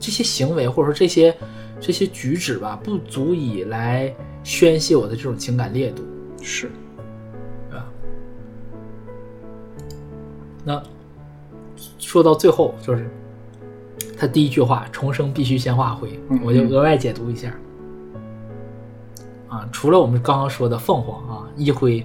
[0.00, 1.36] 这些行为或者说这些
[1.78, 4.12] 这些举止吧，不足以来
[4.42, 6.02] 宣泄我的这种情感烈度。
[6.42, 6.68] 是，
[7.70, 7.86] 啊。
[10.64, 10.82] 那
[11.98, 13.08] 说到最后，就是
[14.18, 17.52] 他第一句话“重生必须先化灰”，嗯我就额外解读一下。
[19.48, 22.04] 啊，除了我们刚刚说的凤凰啊，一灰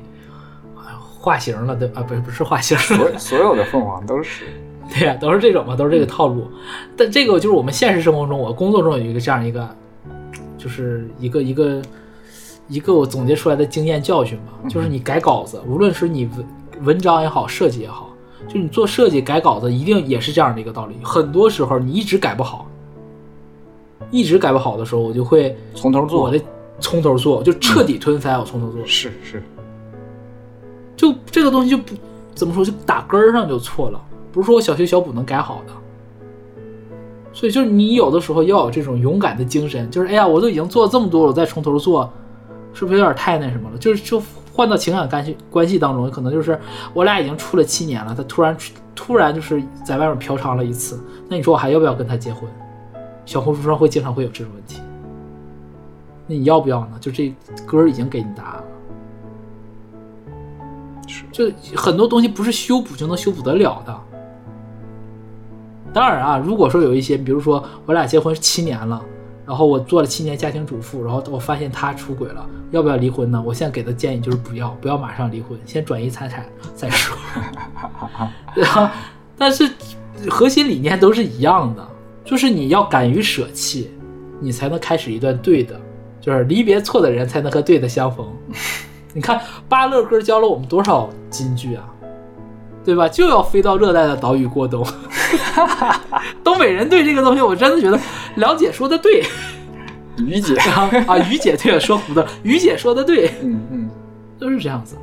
[0.75, 4.45] 啊化形了，对啊，不是不是化形，所所有的凤凰都是，
[4.93, 6.47] 对呀、都是这种嘛，都是这个套路。
[6.95, 9.67] 但这个就是我们现实生活中，我工作中有一个这样一个，
[10.57, 11.81] 就是一个一个
[12.69, 18.09] 一个我总结出来的经验教训吧，就是你改稿子，无论是你文文章也好，设计也好，
[18.47, 20.95] 就你做设计改稿子，一定也是这样的一个道理。
[21.03, 22.67] 很多时候你一直改不好，
[24.11, 26.39] 一直改不好的时候，我就会从头做我的
[26.79, 28.85] 从头做，就彻底吞塞，我从头做。
[28.85, 29.41] 是是，
[30.95, 31.95] 就这个东西就不
[32.35, 33.99] 怎么说，就打根儿上就错了，
[34.31, 35.73] 不是说我小修小补能改好的。
[37.31, 42.11] 所以就是你有的时候要有这种勇敢的精神，就是哎呀，我都已经做了这么多了，我再从头做，
[42.73, 43.77] 是不是有点太那什么了？
[43.79, 44.21] 就是就
[44.53, 46.59] 换到情感关系关系当中，可能就是
[46.93, 48.55] 我俩已经处了七年了，他突然
[48.93, 52.47] 突然就是在外面嫖娼了一次，那你说我还要不要跟他结婚？
[53.25, 54.79] 小红书上会经常会有这种问题，
[56.27, 56.91] 那你要不要呢？
[56.99, 57.33] 就这
[57.65, 58.63] 歌已经给你答案了。
[61.07, 63.99] 是就很多东西不是修补就能修补得了的。
[65.93, 69.01] 当然啊，如果说有一些，比如说我俩结婚七年了，
[69.45, 73.43] 然后我做了七年家庭主妇，然后我发现他出轨了，要不要离婚呢？
[73.45, 76.45] 我现在给的建议就是不要，不要马上离婚，先转移财产
[76.75, 77.17] 再说。
[78.55, 78.93] 对吧？
[79.37, 79.69] 但是
[80.29, 81.85] 核心理念都是一样的，
[82.23, 83.91] 就是你要敢于舍弃，
[84.39, 85.79] 你才能开始一段对的，
[86.21, 88.25] 就是离别错的人才能和对的相逢。
[89.13, 89.39] 你看
[89.69, 91.92] 巴乐哥教了我们多少金句啊，
[92.83, 93.07] 对吧？
[93.07, 94.85] 就要飞到热带的岛屿过冬。
[96.43, 97.99] 东北人对这个东西，我真的觉得
[98.35, 99.23] 梁姐说的对
[100.17, 101.17] 于姐，啊啊！
[101.29, 103.89] 于姐对了，说糊涂了，于姐说的对，嗯嗯，
[104.37, 104.95] 都是这样子。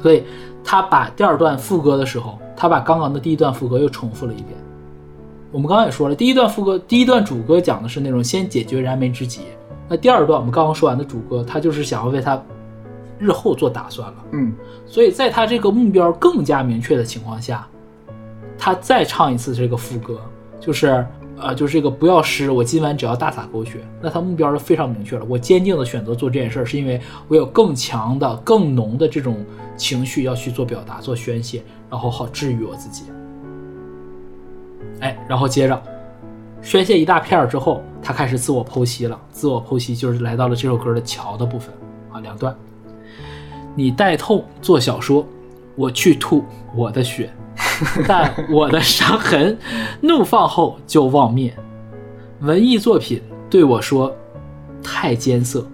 [0.00, 0.24] 所以
[0.64, 4.48] 他把第二段副歌的时候，他把刚刚的第一段副歌又重复了一遍。
[5.52, 9.42] 我们刚刚也说了，第一段副歌，第一段主歌讲的是那种先解决燃眉之急，
[9.88, 12.40] 那第二段我们刚刚说完的主歌，他就是想要为他
[13.18, 14.24] 日后做打算了。
[14.32, 14.52] 嗯，
[14.86, 17.66] 所以在他这个目标更加明确的情况下，
[18.58, 20.20] 他再唱一次这个副歌，
[20.60, 21.06] 就是
[21.38, 23.86] 呃，就是这个不要诗，我今晚只要大洒狗血。
[24.00, 29.44] 那他目标是非常明确了，我坚定的选择做这件事儿，是因为我有更强的、更浓的这种
[29.76, 33.04] 情绪要去做表达、做宣泄，然后好治愈我自己。
[35.00, 35.82] 哎，然后接着
[36.62, 39.20] 宣泄一大片儿之后，他开始自我剖析了。
[39.30, 41.74] 自我剖析就是来到了这首歌的桥的部分
[42.10, 42.56] 啊，两段。
[43.76, 45.24] 你带痛做小说，
[45.76, 46.44] 我去吐
[46.74, 47.30] 我的血，
[48.08, 49.56] 但我的伤痕
[50.00, 51.54] 怒放后就忘灭。
[52.40, 54.12] 文艺作品对我说
[54.82, 55.66] ：“太艰涩，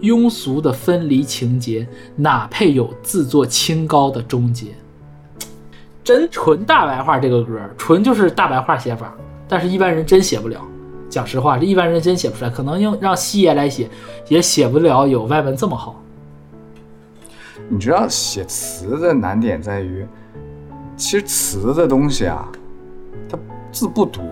[0.00, 4.68] 庸俗的分离情节哪配有自作清高的终结？”
[6.02, 9.14] 真纯大白话，这个歌纯就是大白话写法，
[9.46, 10.60] 但是一般人真写不了。
[11.08, 13.88] 讲实话，这一般人真写不出来，可能用让西爷来写，
[14.28, 16.00] 也写不了有外文这么好。
[17.68, 20.06] 你知道写词的难点在于，
[20.96, 22.46] 其实词的东西啊，
[23.28, 23.38] 它
[23.72, 24.22] 字不多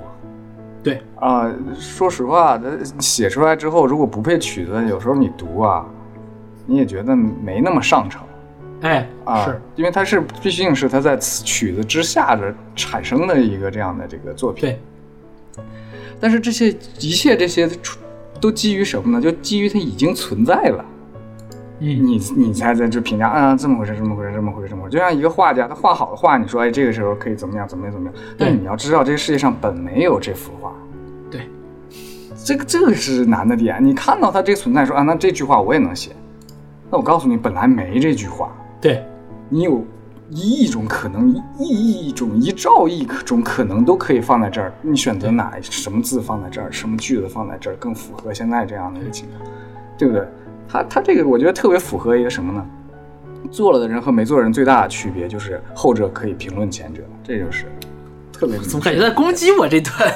[0.82, 5.86] 对，啊、说实话，这写出来之后，如果不配曲子，有时候你读啊，
[6.66, 8.20] 你也觉得没那么上乘
[8.82, 14.62] 哎，啊，是，因为它是毕竟是它在词曲子之下的产生的一个这样的这个作品。
[14.62, 14.80] 对，
[16.20, 16.68] 但是这些
[16.98, 17.70] 一切这些
[18.40, 19.22] 都基于什么呢？
[19.22, 20.84] 就基于它已经存在了。
[21.80, 24.96] 嗯，你你才在这评价啊，这么回事，这么回事，这么回事，这么回事。
[24.96, 28.14] 就像一个画家，他画好的画，你说哎，这个时候可以怎么样，怎么样，怎么样。
[28.38, 30.72] 但你要知道，这个世界上本没有这幅画。
[31.28, 31.48] 对，
[32.44, 33.84] 这个这个是难的点。
[33.84, 36.12] 你看到它这存在，说啊，那这句话我也能写。
[36.88, 38.52] 那我告诉你，本来没这句话。
[38.80, 39.04] 对，
[39.48, 39.84] 你有
[40.30, 44.72] 一亿种可能，一亿种一兆亿种可能都可以放在这儿。
[44.82, 49.50] 你选择哪什么字放在这儿，什么句子放在这儿，更符合现在这样的一个情况，
[49.98, 50.24] 对不对？
[50.68, 52.64] 他他这个我觉得特别符合一个什么呢？
[53.50, 57.64] 做了的人和没做的人最大的区别就是后者可以评论前者，这就是
[58.32, 58.68] 特别明确。
[58.70, 60.14] 怎么感觉在攻击我这段？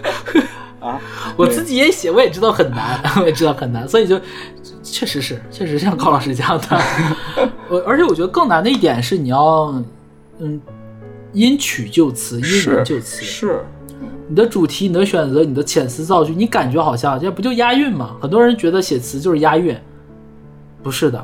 [0.80, 1.00] 啊？
[1.36, 4.20] 我自己也写，我也知道很难， 我也知道很难，所以就
[4.82, 6.80] 确实是，确实像高老师这样的。
[7.68, 9.72] 我而且我觉得更难的一点是你要，
[10.38, 10.60] 嗯，
[11.32, 13.22] 因曲就词，因是人就词。
[13.22, 13.64] 是，
[14.32, 18.16] 你的主题、你的选择、你的遣词造句，你感觉好像这不就押韵吗？
[18.18, 19.76] 很多人觉得写词就是押韵，
[20.82, 21.22] 不是的。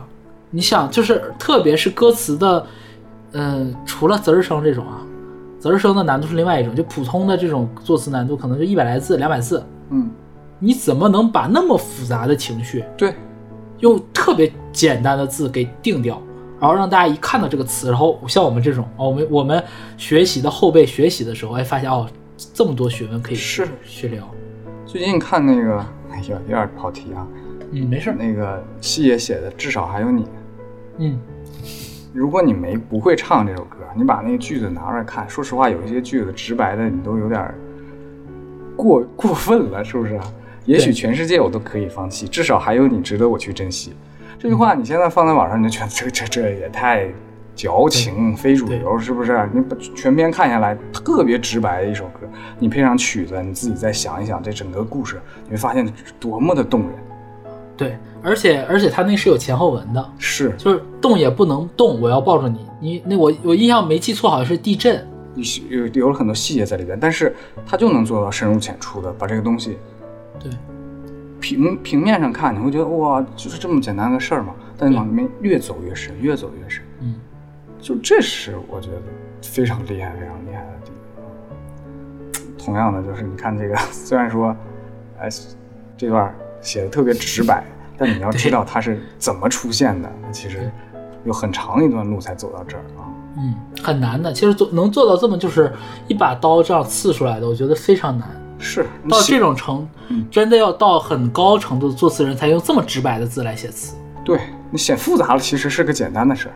[0.51, 2.66] 你想，就是特别是歌词的，
[3.32, 5.01] 嗯、除了词儿声这种啊，
[5.59, 10.10] 词儿声的难度是另外一种，就普通的这种作词难度可能就一百来字、两百字，嗯，
[10.59, 13.14] 你怎么能把那么复杂的情绪对，
[13.78, 16.20] 用特别简单的字给定掉，
[16.60, 19.64] 然后让大家一看到这个词，然后像我们这种哦，我们我们
[19.97, 22.06] 学习的后辈学习的时候，哎，发现哦，
[22.59, 24.28] 这么多学问可以是去聊。
[24.85, 25.78] 最近看那个，
[26.10, 27.24] 哎呀，有点跑题啊。
[27.70, 28.12] 嗯，没事。
[28.18, 30.24] 那个西野写的《至少还有你》，
[30.97, 31.20] 嗯，
[32.12, 37.55] 如果你没不会唱这首歌，你把那个句子拿出来看，说实话，有一些句子直白的你都有点
[38.74, 40.24] 过 过分了，是不是啊？
[40.64, 43.93] 也许全世界我都可以放弃，至少还有你值得我去珍惜。
[44.36, 47.09] 这句话你现在放在网上，你就觉得这这这也太
[47.59, 49.51] 矫情、非主流，是不是？
[49.52, 52.20] 你把全篇看下来，特别直白的一首歌，
[52.60, 56.90] 你配上曲子，你自己再想一想这整个故事，你会发现多么的动人。
[57.76, 62.64] 对，而且而且他那是有前后文的，是，就是动也不能动，我要抱着你。
[62.80, 65.05] 你那我我印象没记错，好像是地震。
[65.68, 67.35] 有有了很多细节在里边，但是
[67.66, 69.78] 他就能做到深入浅出的把这个东西
[70.40, 70.51] 对，
[71.40, 74.55] 平平面上看，你会觉得哇，就是这么简单的事儿嘛。
[74.76, 76.88] 但你往里面越走越深，越走越深，嗯，
[77.80, 79.02] 就这是我觉得
[79.42, 82.44] 非常厉害、非常厉害的地方。
[82.59, 84.55] 同样的，就是你看这个，虽然说，
[85.18, 85.28] 哎，
[85.96, 87.64] 这段写的特别直白，
[87.96, 90.70] 但你要知道它是怎么出现的，其实
[91.24, 93.09] 有很长一段路才走到这儿啊。
[93.36, 94.32] 嗯，很难的。
[94.32, 95.72] 其实做能做到这么就是
[96.09, 98.28] 一把刀这样刺出来的，我觉得非常难。
[98.59, 103.94] 是到这种程嗯，真的要到很高程度的作词人才用这么直白的字来写词。
[104.24, 106.55] 对你写复杂了，其实是个简单的事儿。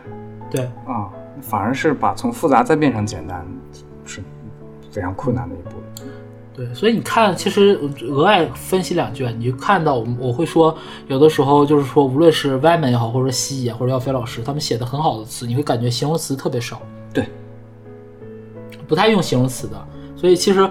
[0.53, 1.11] 对，啊，
[1.41, 3.45] 反而是把从复杂再变成简单，
[4.05, 4.23] 是
[4.91, 5.71] 非常困难的一步。
[6.55, 10.77] 对，所以你看，其实额外分析两句，啊，你就看到我我会说，
[11.07, 16.83] 有的时候就是说，无论是歪门也好，或者说西野或者耀飞老师，他们写的很好的词，你会感觉形容词特别少，
[17.15, 17.27] 对，
[18.87, 19.87] 不太用形容词的。
[20.15, 20.71] 所以其实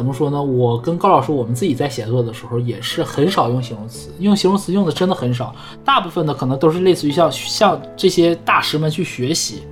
[0.00, 0.42] 怎么说呢？
[0.42, 5.54] 我跟高老师我们自己在写作的时候也是很少用形容词，用形容词用的真的很少，
[5.84, 9.64] 大部分的可能都是类似于像像这些大师们去学习。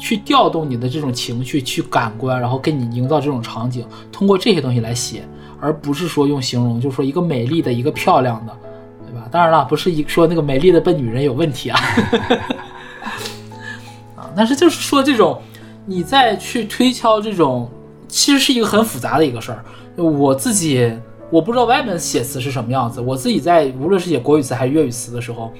[0.00, 5.28] 去调动你的这种情绪，去感官，然后给你营造这种场景，通过这些东西来写，
[5.60, 8.56] 而不是说用形容，就是说一个美丽的，一个漂亮的，
[9.04, 9.28] 对吧？
[9.30, 11.80] 当然了，不是一说那个美丽的笨女人有问题啊，
[14.16, 15.42] 啊，但是就是说这种
[15.84, 17.68] 你在去推敲这种
[18.08, 19.64] 其实是一个很复杂的一个事儿。
[19.96, 20.92] 我自己
[21.30, 25.52] 我不知道外面写词是什么样子，我自己在无论是写国语词还是粤语词的时候，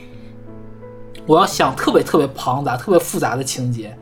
[1.27, 3.95] 我要想特别特别庞杂、特别复杂的情节，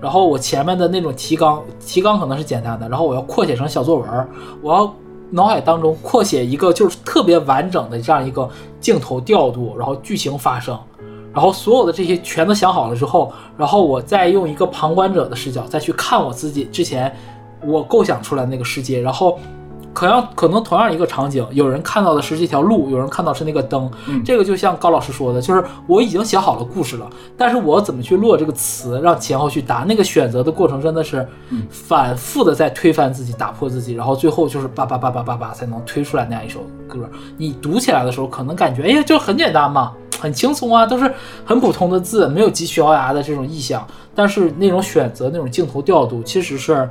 [0.00, 4.28] 然后我前面的那种提纲，提纲可能是简单的，然后我要扩写成小作文，
[4.62, 4.94] 我要
[5.28, 8.48] 脑海当中扩写一个就是特别完整的这样一个
[8.80, 10.78] 镜头调度，然后剧情发生，
[11.34, 17.14] 然后所有的这些全都想好了之后，然后我再用一个旁观者的视角再去看我自己之前
[17.64, 19.38] 我构想出来的那个世界，然后。
[19.92, 23.90] 可能可能同样一个场景，有人看到的是这条路，有人看到是那个灯。
[24.06, 31.26] 嗯这个就像高老师说的，就是我已经写好了故事了，但是我怎么去落这个词，让前后去答，那个选择的过程真的是
[31.68, 37.10] 反复的在推翻自己，打破自己，然后最后就是叭叭叭叭叭叭才能推出来那样一首歌。
[37.36, 41.12] 你读起来的时候，可能感觉哎呀，就很简单嘛，很轻松啊，都是
[41.44, 43.84] 很普通的字，没有急需聱牙的这种意象，
[44.14, 46.88] 但是那种选择、那种镜头调度，其实是。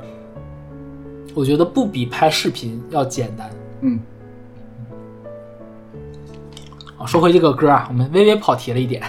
[1.34, 3.50] 我觉得不比拍视频要简单。
[3.82, 3.98] 嗯
[6.98, 9.02] 啊，说回这个歌啊，我们微微跑题了一点。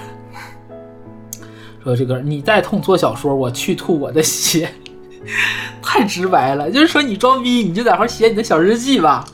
[1.84, 4.70] 说这个你带痛做小说，我去吐我的血，
[5.82, 6.70] 太直白了。
[6.72, 9.26] 就是说你装逼，你就在那写你的小日记吧，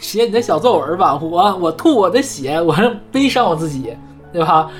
[0.00, 1.16] 写你的小作文吧。
[1.16, 2.74] 我我吐我的血，我
[3.12, 3.96] 悲伤我自己，
[4.32, 4.70] 对吧？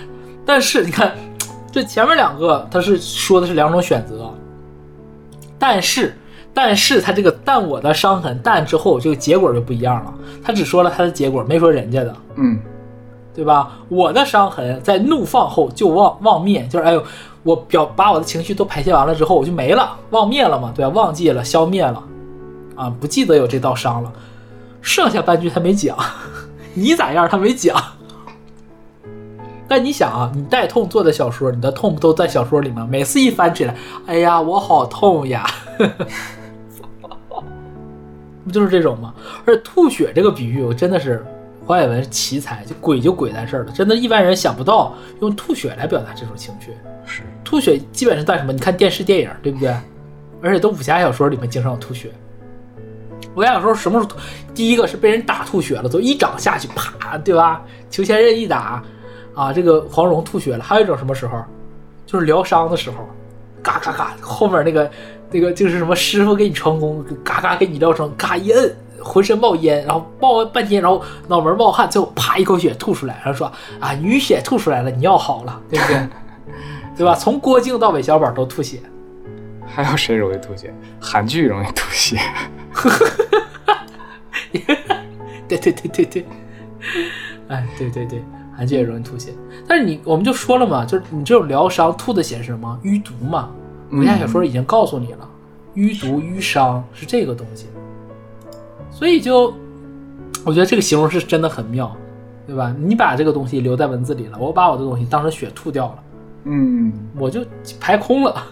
[0.44, 1.14] 但是你看，
[1.70, 4.32] 这前面两个他是说的是两种选择，
[5.58, 6.16] 但是。
[6.58, 10.14] 但是他这个但我的伤痕但之后，这个结果就不一样了。
[10.42, 12.58] 他只说了他的结果，没说人家的，嗯
[13.34, 13.72] 对吧？
[13.90, 17.04] 我的伤痕在怒放后就忘忘灭，就是哎呦，
[17.42, 20.88] 我表把我的情绪都排泄完了之后，我就没了，忘灭了嘛，对吧？
[20.88, 22.02] 忘记了，消灭了，
[22.74, 24.10] 啊，不记得有这道伤了。
[24.80, 25.94] 剩下半句他没讲，
[26.72, 27.76] 你咋样他没讲。
[29.68, 32.88] 但你想啊，你带痛做的小说，你的痛不都在小说里吗？
[32.90, 33.76] 每次一翻起来，
[34.06, 35.44] 哎呀，我好痛呀。
[38.46, 39.12] 不就是这种吗？
[39.44, 41.22] 而且吐血这个比喻，我真的是
[41.66, 46.70] 黄伟文奇才，就鬼就鬼在这儿了，真的，一般人想不到用吐血来表达这种情绪。
[47.04, 48.52] 是吐血基本是在什么？
[48.52, 49.74] 你看电视电影，对不对？
[50.40, 52.10] 而且都武侠小说里面经常有吐血。
[53.34, 54.16] 武侠小说什么时候吐？
[54.54, 57.62] 第一个是被人打吐血了，都一掌下去，啪，对吧？
[57.90, 58.82] 裘千仞一打，
[59.34, 60.62] 啊，这个黄蓉吐血了。
[60.62, 61.42] 还有一种什么时候？
[62.06, 63.08] 就是疗伤的时候，
[63.62, 64.88] 嘎嘎嘎，后面那个。
[65.30, 73.46] 那个就是什么师傅给你传功，嘎嘎给你疗程，嘎一摁，浑身冒烟，然后冒半天，然后脑门冒汗，最后啪一口血吐出来，然后说
[73.80, 76.08] 啊，淤血吐出来了，你要好了，对不对？
[76.96, 77.14] 对吧？
[77.14, 78.80] 从郭靖到韦小宝都吐血，
[79.66, 80.72] 还有谁容易吐血？
[81.00, 82.18] 韩剧容易吐血。
[85.48, 86.26] 对对对对对，
[87.48, 88.24] 哎，对对对，
[88.56, 89.30] 韩剧也容易吐血。
[89.68, 92.78] 但是你我们就说了嘛，就是你这种疗伤吐的血是什么？
[92.82, 93.50] 淤毒嘛。
[93.96, 95.28] 武侠小说已经告诉你了，
[95.74, 97.66] 淤毒淤伤是这个东西，
[98.90, 99.52] 所以就
[100.44, 101.94] 我觉得这个形容是真的很妙，
[102.46, 102.74] 对吧？
[102.78, 105.98] 你把这个东西留在文字里了，我把我的东西当成血吐掉了，
[106.44, 107.44] 嗯，我就
[107.80, 108.42] 排空了，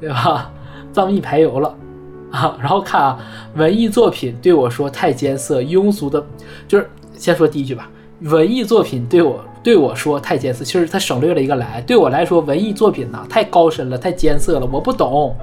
[0.00, 0.50] 对吧？
[0.92, 1.74] 藏秘排油了
[2.32, 2.56] 啊！
[2.58, 3.18] 然后看啊，
[3.54, 6.24] 文艺作品对我说太艰涩庸俗的，
[6.66, 7.88] 就是先说第一句吧，
[8.22, 9.44] 文艺作品对我。
[9.62, 11.80] 对我说太艰涩，其实他省略了一个来。
[11.82, 15.36] 对我来说，文艺作品呐太高深了，太艰涩了，我不懂。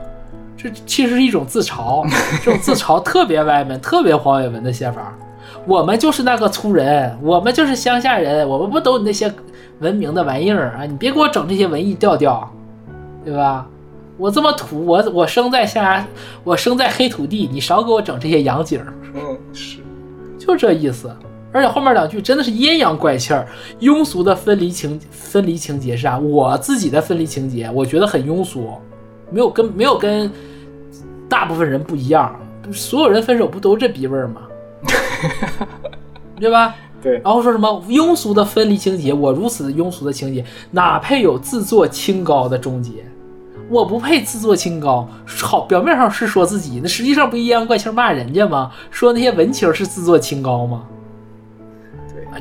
[0.57, 2.03] 这其实是一种自嘲，
[2.43, 5.15] 这种自嘲特别歪门，特别黄伟文的写法。
[5.67, 9.31] 我们就是那个粗人，我们就是乡下人，我们不懂你那些
[9.79, 10.85] 文明的玩意儿啊！
[10.85, 12.49] 你别给我整这些文艺调调，
[13.23, 13.67] 对吧？
[14.17, 16.03] 我这么土，我我生在下，
[16.43, 18.81] 我生在黑土地，你少给我整这些洋景。
[19.13, 19.77] 嗯，是，
[20.39, 21.15] 就这意思。
[21.57, 23.47] 而且后面两句真的是阴阳怪气儿，
[23.79, 26.19] 庸俗的分离情分离情节是啥？
[26.19, 28.73] 我自己的分离情节，我觉得很庸俗，
[29.31, 30.31] 没有跟没有跟
[31.27, 32.39] 大部分人不一样。
[32.71, 34.41] 所有人分手不都这逼味儿吗？
[36.39, 36.75] 对吧？
[37.01, 37.13] 对。
[37.23, 39.11] 然后说什么庸俗的分离情节？
[39.11, 42.91] 我如此庸俗的情节，哪配有自作清高的终结？
[43.69, 45.09] 我不配自作清高。
[45.25, 48.71] 好，表面上是说自己，那实际上不阴阳怪气骂人家吗？
[48.91, 50.83] 说那些文青是自作清高吗？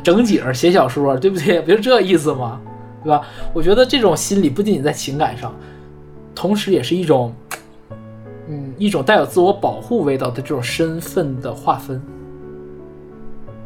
[0.02, 1.60] 整景写小说，对不对？
[1.60, 2.60] 不就这意思吗？
[3.02, 3.22] 对吧？
[3.54, 5.54] 我觉得这种心理不仅仅在情感上，
[6.34, 7.32] 同时也是一种，
[8.48, 12.02] 嗯，一种带有自我保护味道的这种身份的划分。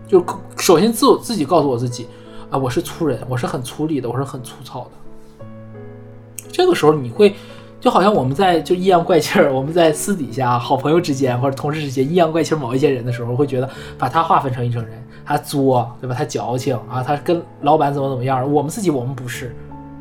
[0.07, 0.23] 就
[0.59, 2.07] 首先自我自己告诉我自己，
[2.51, 4.91] 啊，我是粗人，我是很粗粝的，我是很粗糙的。
[6.53, 7.35] 这个时候你会，
[7.81, 15.03] 就好像我们在就阴阳怪气儿，我们在私底下好朋友之间或者同事之间阴阳怪气某一些人的时候，会觉得把他划分成一种人。
[15.31, 16.17] 他作，对吧？
[16.19, 18.53] 他矫情啊，他跟老板怎么怎么样？
[18.53, 19.55] 我们自己我们不是，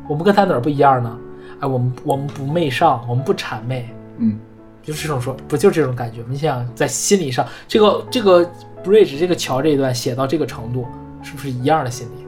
[0.08, 1.18] 我们跟他哪儿不一样呢？
[1.60, 4.36] 哎，我们我们不媚上，我们不谄媚，嗯，
[4.82, 6.26] 就这种说，不就这种感觉吗？
[6.30, 8.44] 你想想在心理上，这个这个
[8.82, 10.84] bridge 这个桥这一段写到这个程度，
[11.22, 12.26] 是不是一样的心理？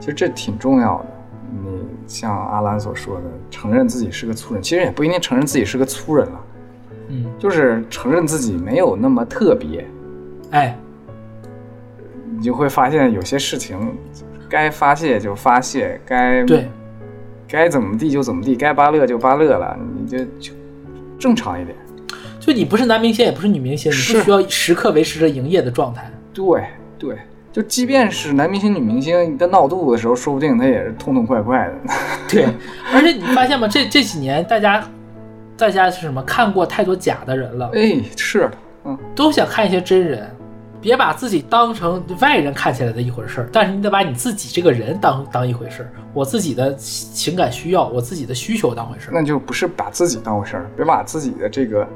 [0.00, 1.06] 其实这挺重要的。
[1.50, 6.40] 你像阿兰所说的，承认自己是个粗人，其实也不一定承认自己是个粗人了，
[7.08, 9.86] 嗯，就是承认自己没有那么特别，
[10.52, 10.74] 哎，
[12.42, 13.78] 你就会发现有些事情
[14.48, 16.68] 该发泄就发泄，该对，
[17.46, 20.52] 该怎么地就怎么地，该芭乐就芭乐了，你就就
[21.20, 21.76] 正常一点。
[22.40, 26.10] 就你不是男明星，也不是女明星，你不是需要时刻维持着营业的状态。
[26.34, 26.64] 对
[26.98, 27.16] 对，
[27.52, 31.74] 就即便是男明星、女明星，在闹肚子的时候，说不定他也是痛痛快快的。
[32.28, 32.48] 对，
[32.92, 33.68] 而且你发现吗？
[33.68, 34.84] 这这几年大家
[35.56, 36.20] 大家是什么？
[36.24, 38.52] 看过太多假的人了，哎，是的，
[38.86, 40.28] 嗯，都想看一些真人。
[40.82, 45.90] 别把自己当成外人看起来的一回事儿，但是你得把你自己这个人当当一回事儿。
[46.12, 49.12] 我自己的情感需要，我自己的需求当回事儿。
[49.14, 51.86] 那就不是把自己当回事儿，别把自己的这个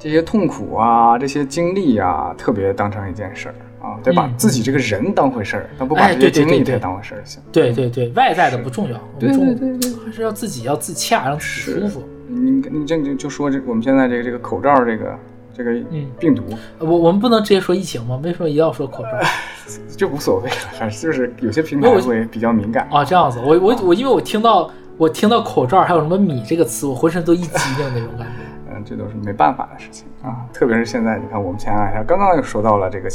[0.00, 7.40] 这些痛苦啊、这些经历啊，特别当成一件事儿啊，得把嗯自己这个人当回事儿，但不把哎这些经历对对对对太当回事儿行。
[7.52, 12.02] 对对对，外在的不重要，我对们重对对对还是要自己要自洽，让自己舒服。
[12.26, 15.16] 你你这就就说这我们现在这个这个口罩这个
[15.54, 16.42] 这个嗯病毒，
[16.78, 18.20] 我我们不能直接说疫情吗？
[18.22, 19.10] 为什么一定要说口罩？
[19.96, 22.88] 就无所谓了，反正就是有些平台会比较敏感。
[22.90, 28.42] 啊，这样子，我我我，因为我听到我听到口罩还有什么米这个词，我浑身都一激灵那种感觉。
[28.74, 30.46] 嗯，这都是没办法的事情啊。
[30.52, 33.08] 特别是现在，你看我们前两天刚刚又收到了这个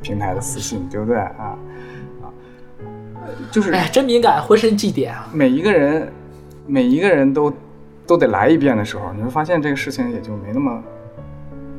[0.00, 1.56] 平台的私信，对不对啊？
[2.22, 2.26] 啊，
[3.22, 5.28] 呃就是哎，真敏感，浑身祭点啊！
[5.32, 6.10] 每一个人，
[6.66, 7.52] 每一个人都
[8.06, 10.82] 都得来一遍的时候，你会发现这个事情也就没那么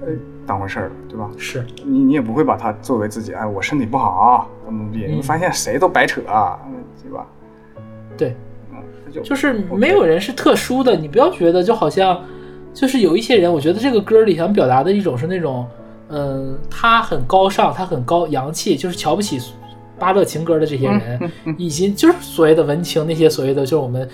[0.05, 0.13] 呃
[0.45, 1.29] 当回事儿了，对吧？
[1.37, 6.21] 是，你你也不会把它作为自己，哎，我身体不好怎么怎么地，你发现谁都白扯，
[7.01, 7.25] 对吧？
[8.17, 8.35] 对，
[8.71, 8.77] 嗯，
[9.11, 12.21] 就就是没有人是特殊的，你不要觉得就好像，
[12.73, 15.65] 就是有一些人，我觉得这个歌里想表达的一种是那种，
[16.09, 19.39] 嗯，他很高尚，他很高洋气，就是瞧不起
[19.97, 24.09] 巴勒情歌的这些人，以及就是所谓的文青那些所谓的就是我们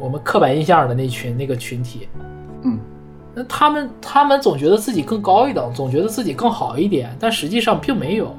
[0.00, 2.08] 我们刻板印象的那群那个群体，
[2.62, 2.78] 嗯，
[3.38, 8.34] 那他们他们总觉得自己更高一等，总觉得自己更好一点，但实际上并没有。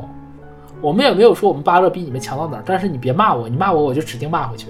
[0.82, 4.68] 我们也没有说我们巴勒比你们强到哪儿，但是你别骂我，你骂我我就指定骂回去。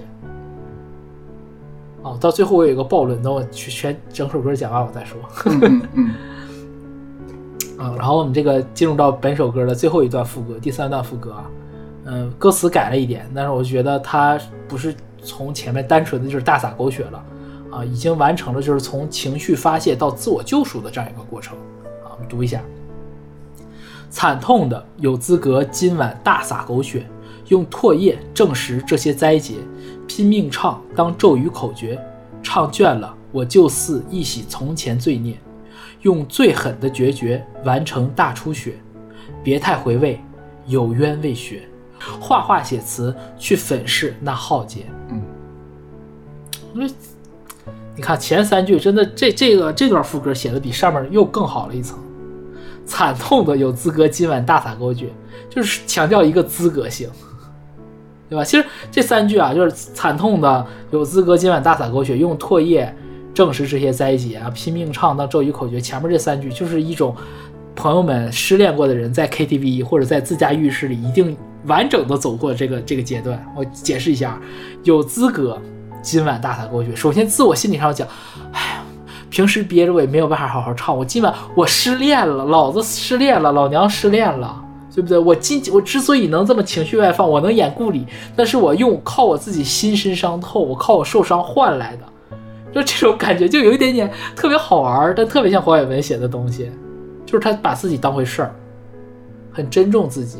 [2.02, 5.18] 哦，到最后我有一个暴论，等我去全整首歌讲完我再说。
[5.46, 6.10] 嗯嗯
[7.96, 11.44] 然后我们这个进入到本首歌的最后一段副歌，第三段副歌啊，
[12.04, 14.38] 嗯、歌词改了一点，但是我觉得它
[14.68, 17.24] 不是从前面单纯的就是大洒狗血了，
[17.70, 21.56] 啊，已经完成了就是从情绪发泄到自我救赎的这样一个过程。
[22.04, 22.60] 啊，我们读一下：
[24.10, 27.06] 惨痛的有资格今晚大洒狗血，
[27.48, 29.54] 用唾液证实这些灾劫，
[30.08, 31.98] 拼命唱当咒语口诀，
[32.42, 35.38] 唱倦了我就似一洗从前罪孽。
[36.02, 38.74] 用最狠的决绝完成大出血，
[39.44, 40.18] 别太回味，
[40.66, 41.62] 有冤未雪。
[42.18, 44.86] 画画写词去粉饰那浩劫。
[45.10, 45.22] 嗯，
[46.74, 46.90] 因为
[48.00, 51.98] 你看前三句真的这这个这段副歌写的比上面又更好了一层。
[52.86, 55.12] 惨痛的有资格今晚大洒狗血，
[55.50, 57.10] 就是强调一个资格性，
[58.30, 58.42] 对吧？
[58.42, 62.90] 其实这三句啊，就是惨痛的有资格今晚大洒狗血，用唾液
[63.34, 65.78] 证实这些灾劫啊，拼命唱当咒语口诀。
[65.78, 67.14] 前面这三句就是一种
[67.76, 71.36] 朋友们失恋过的人在 KTV 或者在自家浴室里一定
[71.66, 73.46] 完整的走过这个这个阶段。
[73.54, 74.40] 我解释一下，
[74.84, 75.60] 有资格
[76.02, 76.94] 今晚大洒狗血。
[76.94, 78.06] 首先，自我心理上讲，
[78.52, 78.82] 哎呀。
[79.30, 84.60] 平时憋着我也没有办法好好唱，我今晚我失恋了，老子失恋了，老娘失恋了，
[84.92, 85.16] 对不对？
[85.16, 88.04] 我今我之所以能这么情绪外放，我能演故里，
[88.34, 92.02] 那是我用靠我自己心身伤透，我靠我受伤换来的，
[92.74, 96.68] 就这种感觉就有一点点特别好玩，但特别像黄伟文写的东西，
[97.24, 98.52] 就是他把自己当回事儿，
[99.52, 100.38] 很珍重自己。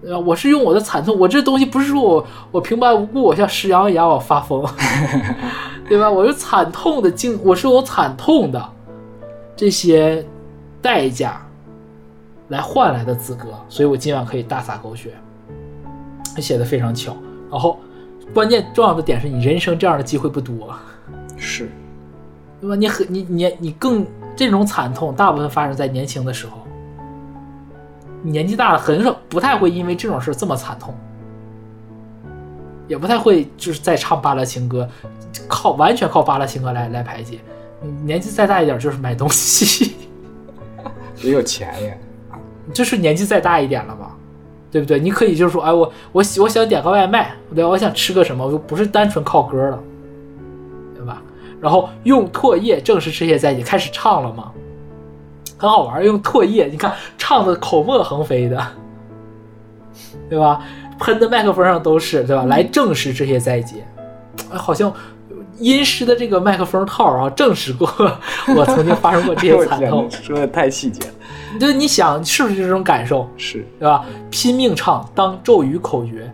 [0.00, 0.18] 对吧？
[0.18, 4.64] 我是用我的惨痛，我这东西不是说我我平白无故我像石羊一样我发疯，
[5.88, 6.10] 对吧？
[6.10, 8.64] 我是惨痛的经，我是有惨痛的
[9.56, 10.24] 这些
[10.80, 11.44] 代价
[12.48, 15.10] 来换来的资格，所以我今晚可以大洒狗血。
[16.36, 17.16] 写的非常巧，
[17.50, 17.80] 然后
[18.32, 20.72] 关键重要的点是你人生这样的机会不多，
[21.36, 21.68] 是，
[22.60, 22.76] 对吧？
[22.76, 24.06] 你很你你你更
[24.36, 26.67] 这种惨痛，大部分发生在年轻的时候。
[28.22, 30.94] 你年纪大了，很少不太会因为这种事这么惨痛，
[32.86, 34.88] 也不太会就是在唱巴拉情歌，
[35.46, 37.38] 靠完全靠巴拉情歌来来排解。
[37.80, 39.94] 你年纪再大一点，就是买东西，
[41.22, 41.94] 也有钱呀。
[42.74, 44.10] 就是年纪再大一点了嘛，
[44.70, 44.98] 对不对？
[44.98, 47.70] 你可以就是说，哎，我我我想点个外卖，对吧？
[47.70, 49.78] 我想吃个什么，我就不是单纯靠歌了，
[50.94, 51.22] 对吧？
[51.60, 54.52] 然后用唾液正式这些在一起开始唱了嘛，
[55.58, 58.66] 很好玩，用唾液，你看唱的口沫横飞的，
[60.30, 60.60] 对吧？
[61.00, 62.44] 喷的麦克风上都是，对吧？
[62.44, 63.82] 来证实这些在一起，
[64.50, 64.92] 哎，好像
[65.58, 67.88] 阴湿的这个麦克风套啊，证实过
[68.56, 70.08] 我曾经发生过这些惨痛。
[70.22, 73.28] 说的太细节了，就你想是不是这种感受？
[73.36, 74.04] 是对吧？
[74.30, 76.32] 拼命唱当咒语口诀，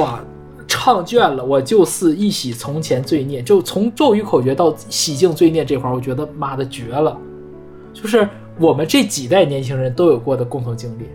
[0.00, 0.20] 哇，
[0.68, 3.42] 唱倦了，我就似一洗从前罪孽。
[3.42, 7.16] 就从咒语口诀到洗净罪孽这块儿，我觉得妈的绝了，
[7.92, 8.28] 就是
[8.58, 11.08] 我们这几代年轻人都有过的共同经历。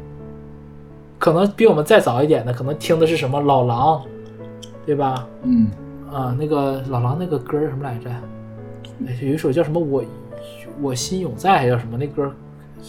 [1.17, 4.01] 可能比我们再早一点的，可能听的是什么老狼，
[4.85, 5.27] 对吧？
[5.43, 5.67] 嗯，
[6.11, 8.09] 啊，那个老狼那个歌儿什么来着？
[9.05, 10.03] 哎有一首叫什么我
[10.81, 12.31] 我心永在，还叫什么那歌儿？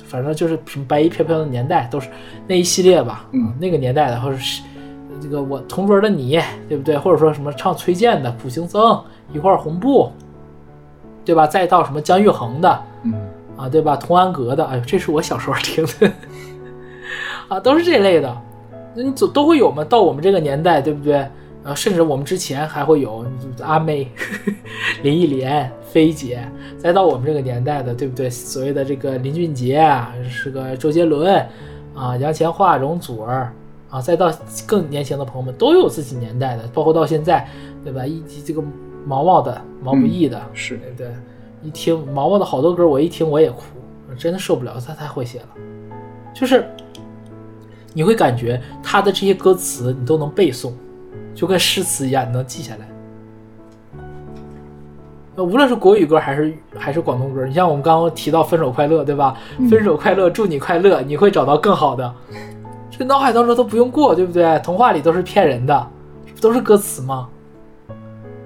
[0.06, 2.08] 反正就是什么白衣飘飘的年代，都是
[2.46, 3.26] 那一系列吧。
[3.32, 4.62] 嗯那个年代的，或者是
[5.20, 6.96] 这个我同桌的你，对不对？
[6.96, 8.80] 或者说什么唱崔健的《苦行僧》，
[9.32, 10.12] 一块红布，
[11.24, 11.48] 对吧？
[11.48, 12.89] 再到什么姜育恒的嗯，
[13.60, 13.94] 啊，对吧？
[13.94, 16.10] 童安格的，哎呦，这是我小时候听的，
[17.48, 18.42] 啊，都是这类的，
[18.94, 19.84] 那你总都会有嘛。
[19.84, 21.26] 到我们这个年代，对不对？
[21.62, 23.22] 啊，甚至我们之前还会有
[23.60, 24.10] 阿妹、
[25.04, 26.40] 林忆莲、菲姐，
[26.78, 28.30] 再到我们这个年代的，对不对？
[28.30, 31.46] 所谓的这个林俊杰啊，是个周杰伦
[31.94, 33.52] 啊，杨千嬅、容祖儿
[33.90, 34.32] 啊，再到
[34.66, 37.46] 更年轻的朋友们都有自己年代的，包括到现在，
[37.84, 38.06] 对吧？
[38.06, 38.62] 一这个
[39.04, 41.08] 毛毛的、毛不易的，是对不对？
[41.62, 43.62] 一听毛毛的好多歌，我一听我也哭，
[44.08, 45.48] 我真的受不了，他太会写了，
[46.34, 46.66] 就是
[47.92, 50.72] 你会感觉他的这些歌词你都能背诵，
[51.34, 52.88] 就跟诗词一样，你能记下来。
[55.36, 59.36] 那无论是国语歌还是还是广东歌，你像我们刚刚提到《分手快乐》，对吧？
[59.70, 62.14] 分手快乐，祝你快乐，你会找到更好的。
[62.90, 64.58] 这脑海当中都不用过，对不对？
[64.64, 65.86] 童话里都是骗人的，
[66.26, 67.28] 这不都是歌词吗？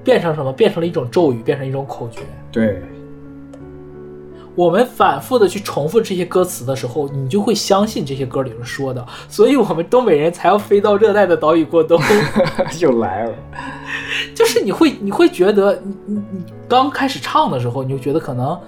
[0.05, 0.53] 变成什么？
[0.53, 2.21] 变成了一种咒语，变成一种口诀。
[2.53, 2.83] 对，
[4.55, 12.01] 我们反复的去重复这些歌词的时候，你就会相信这些歌里面说的，所以我们东北人才要飞到热带的岛屿过冬。
[12.79, 13.35] 又来了，
[14.35, 18.59] 就是你会你会觉得，你你你刚开始唱的时候，你就觉得可能，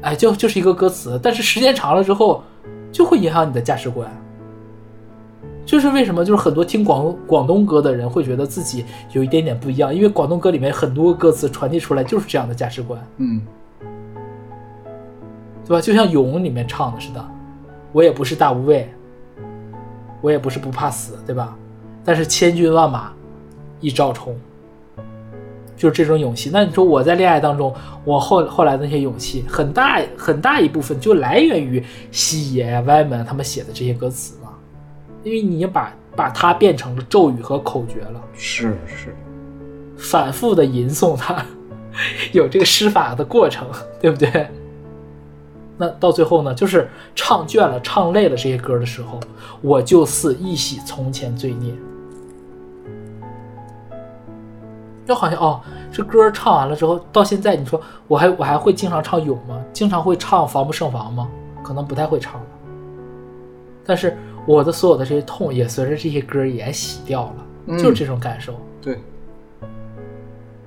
[0.00, 2.42] 哎，就就是一个歌词，但是时间长了之后，
[2.90, 4.10] 就会影响你的价值观。
[5.66, 13.00] 就是为什么，就是很多听广广东歌的人会觉得自己有一点点不一样，因为广东歌里面很多歌词传递出来就是这样的价值观。
[13.16, 13.40] 嗯，
[15.66, 15.80] 对吧？
[15.80, 17.24] 就像《勇》里面唱的似的，
[17.92, 18.88] 我也不是大无畏，
[20.20, 21.56] 我也不是不怕死，对吧？
[22.04, 23.12] 但是千军万马
[23.80, 24.36] 一朝冲，
[25.76, 26.50] 就是这种勇气。
[26.52, 27.74] 那你说我在恋爱当中，
[28.04, 34.50] 我后后来的那些勇气，很大很大一部分就来源于西野呀、歪门他们写的这些歌词嘛，
[35.22, 38.22] 因为你把把它变成了咒语和口诀了。
[38.34, 39.16] 是是，
[39.96, 41.42] 反复的吟诵它，
[42.32, 43.66] 有这个施法的过程，
[43.98, 44.46] 对不对？
[45.84, 49.20] 那到最后呢，就是唱倦了、唱累了这些歌的时候，
[49.60, 51.74] 我就似一洗从前罪孽。
[55.06, 55.60] 就好像哦，
[55.92, 57.78] 这歌唱完了之后，到现在你说
[58.08, 59.62] 我还我还会经常唱咏吗？
[59.70, 61.28] 经常会唱防不胜防吗？
[61.62, 62.46] 可能不太会唱了。
[63.84, 64.16] 但是
[64.46, 67.34] 我的所有的这些痛也随着这些歌也洗掉了，
[67.66, 68.54] 嗯就是这种感受。
[68.80, 68.98] 对，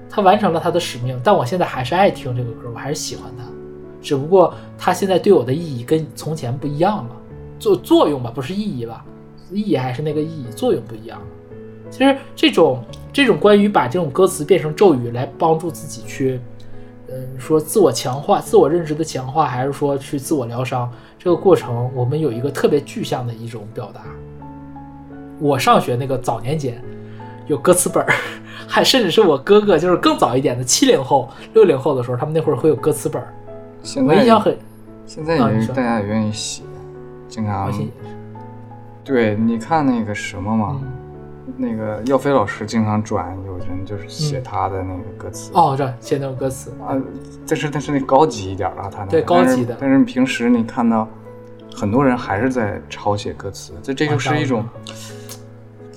[0.08, 3.44] 他完成了他的使命，但我现在还是爱听这个歌，我还是喜欢它，
[4.02, 7.12] 只不过它现在对我的意义跟从前不一样了，
[7.60, 9.06] 作作用吧，不是意义吧，
[9.52, 11.26] 意义还是那个意义，作用不一样了。
[11.90, 12.84] 其实这种
[13.14, 16.40] 这种关于把这种歌词变成咒语来帮助自己去，
[17.10, 24.02] 嗯，说自我强化、自我认知的强化，还是说去自我疗伤，这个过程我们有一个特别具象的一种表达。
[25.40, 26.84] 我上学那个早年间
[27.48, 28.14] 有歌词本儿，
[28.68, 33.34] 还甚至是我哥哥就是更早一点的七零后、六零后的时候，他们那会儿会有歌词本儿。
[33.84, 34.58] 现在我印象很，
[35.06, 36.64] 现在也大家也愿意写，
[37.28, 37.72] 经常
[39.04, 40.92] 对，你看那个什么嘛，嗯。
[41.60, 45.50] 那个耀飞老师经常转，有人就是写他的那个歌词。
[45.54, 46.94] 哦，这写那种歌词，啊，
[47.48, 49.76] 但是但是那高级一点了，他那个对高级的。
[49.80, 49.96] 但是。
[49.96, 51.08] 但是平时你看到
[51.74, 54.64] 很多人还是在抄写歌词，这这就是一种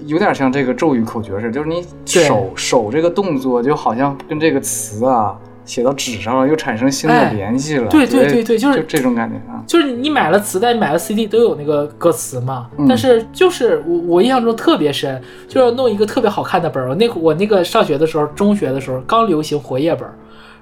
[0.07, 7.89] 有点像这个咒语口诀似的，就是你手手这个动作就好像跟这个词啊写到纸上了，又产生新的哎联系了。
[7.89, 9.63] 对对对对就是就这种感觉啊。
[9.67, 16.89] 就是你买了磁带、买了 CD 都有那个歌词嘛，嗯但是就是我我印象中特别深，就要弄一个特别好看的本儿。
[16.89, 20.15] 我那我那个上学的时候，中学的时候刚流行活页本儿，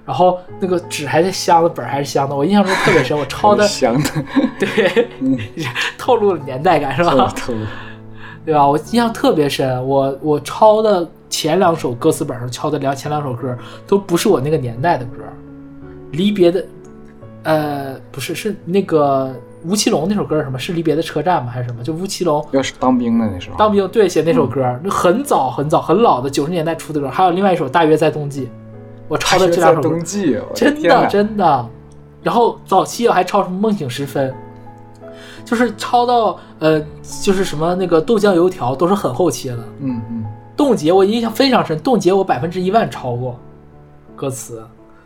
[0.04, 3.16] 然后那个纸还是香的，本儿还是香的，我印象中特别深。
[3.16, 4.10] 我 抄的香的，
[4.58, 5.08] 对，
[5.96, 7.10] 透露了年代感是吧？
[7.36, 7.58] 透露
[8.44, 8.66] 对吧？
[8.66, 11.06] 我印象特别深，我我抄的
[11.38, 13.56] 前两首歌词本上抄的两前两首歌
[13.86, 15.22] 都不是我那个年代的歌，
[16.10, 16.66] 离别的，
[17.44, 19.32] 呃，不是，是那个
[19.64, 20.58] 吴奇隆那首歌是什么？
[20.58, 21.48] 是离别的车站吗？
[21.48, 21.80] 还是什么？
[21.80, 27.08] 就吴奇隆要是当兵的那时候，当兵对写那首歌，那很早很早很老的九十年代出的歌。
[27.08, 28.46] 还有另外一首《大约在冬季》，
[29.06, 31.68] 我抄的这两首歌冬，季，我真的真的。
[32.20, 34.28] 然后早期我还抄什么《梦醒时分》，
[35.44, 36.84] 就是抄到呃，
[37.22, 39.64] 就是什么那个豆浆油条都是很后期了。
[39.78, 40.24] 嗯嗯，
[40.58, 43.38] 冻结我印象非常深，冻结我百分之一万抄过
[44.16, 44.60] 歌词，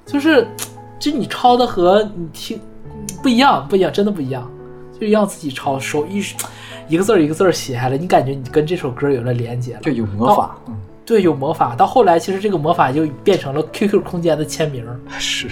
[0.07, 0.49] 就是
[0.99, 2.59] 就你抄的和你听
[3.23, 4.51] 不一样，不一样，真的不一样，
[4.99, 6.25] 就让自己抄，手一
[6.89, 10.75] 一个字儿一个字儿写下来，你感觉你跟这首歌有了连接了，对有魔法，嗯，
[11.05, 11.75] 对，有魔法。
[11.77, 14.83] 到后来，其实这个魔法就变成了 QQ 空间的签名，
[15.19, 15.49] 是，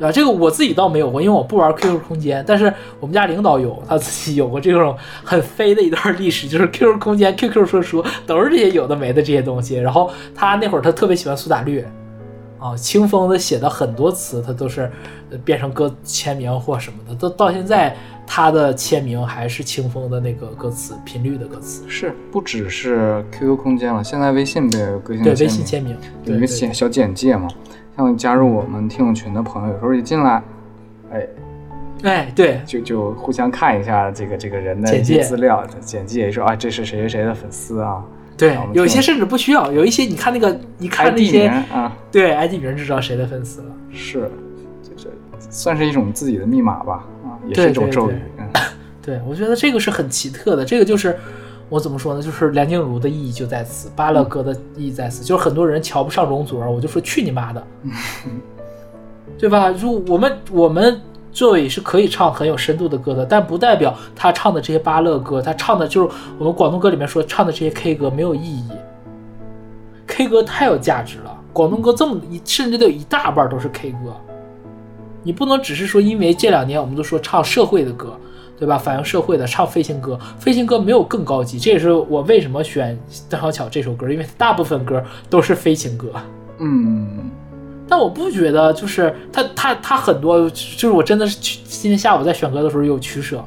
[0.00, 9.76] 啊，这个我自己倒没有过，因为我不玩 QQ 空间，但是我们家领导有，他自己有过这种很飞的一段历史，就是 QQ 空间、QQ 说书都是这些有的没的这些东西。
[9.76, 11.84] 然后他那会儿他特别喜欢苏打绿，
[12.58, 14.90] 啊，清风的写的很多词，他都是
[15.30, 17.94] 呃变成歌签名或什么的，都到现在
[18.26, 27.48] 他的签名还是清风的那个歌词频率的歌词，是，不只是 QQ 空间了，现在微信不也有个性对，微信签名，有一个对对简小简介嘛，
[27.96, 30.42] 像加入我们听友群的朋友，有时候一进来，
[31.12, 31.26] 哎，
[32.02, 38.02] 哎，对，就就互相看一下这个这个人的一些资料，简介说啊，这是谁谁谁的粉丝啊。
[38.38, 43.66] 对有一些甚至不需要，有一些你看那个，你看那些啊，对 ID 名就知道谁的粉丝了。
[43.92, 44.30] 是，
[44.82, 45.10] 这这
[45.50, 48.48] 算是一种自己的密码吧，啊，也是一种咒语，嗯，
[49.02, 51.14] 对，我觉得这个是很奇特的，这个就是
[51.70, 52.20] 我怎么说呢？
[52.20, 57.66] 就是梁静茹的意义就在此，巴勒歌的意义在此，就是很多人瞧不上容祖儿，我就说去你妈的，
[59.38, 59.70] 对吧？
[59.70, 61.00] 如我们我们
[61.32, 68.68] 作为是可以唱很有深度的歌的，但不代表他唱的这些巴勒歌，他唱的就是我们广东歌里面说唱的这些 K 歌没有意义
[70.08, 74.12] ，K 歌太有价值了，广东歌这么一甚至都有一大半都是 K 歌。
[75.22, 78.18] 你不能只是说，因为这两年我们都说唱社会的歌，
[78.60, 78.76] 对吧？
[78.76, 82.96] 反映社会的唱飞行歌，飞行歌没有更高级，这也是我为什么选
[83.28, 86.12] 邓小巧这首歌，因为大部分歌都是飞行歌。
[86.58, 87.30] 嗯，
[87.88, 93.42] 但我不觉得，就是他他他很多，就是我真的是今天下午在选歌的时候有取舍，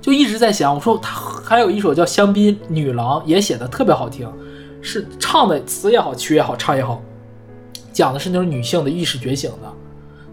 [0.00, 4.32] 就一直在想，我说他还有一首叫《香槟女郎》，也写的特别好听，
[4.80, 7.02] 是唱的词也好，曲也好，唱也好，
[7.92, 9.79] 讲的是那种女性的意识觉醒的。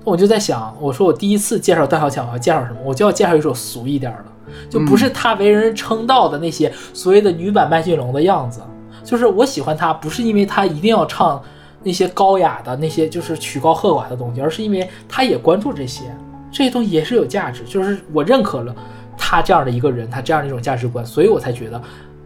[0.10, 2.78] 我就在想，我说我第一次介绍邓小巧，我要介绍什么？
[2.86, 8.62] 我就要介绍一首俗一点的，就不是他为人称道的那些所谓的女版麦浚龙的样子。
[9.04, 11.42] 就是我喜欢他，不是因为他一定要唱
[11.84, 16.04] 那些高雅的那些就是曲高和寡的东西，而是因为他也关注这些，
[16.52, 17.64] 这些东西也是有价值。
[17.66, 18.74] 就是我认可了
[19.18, 21.82] 他这样的一个人，他这样的一种价值观，所以我才觉得，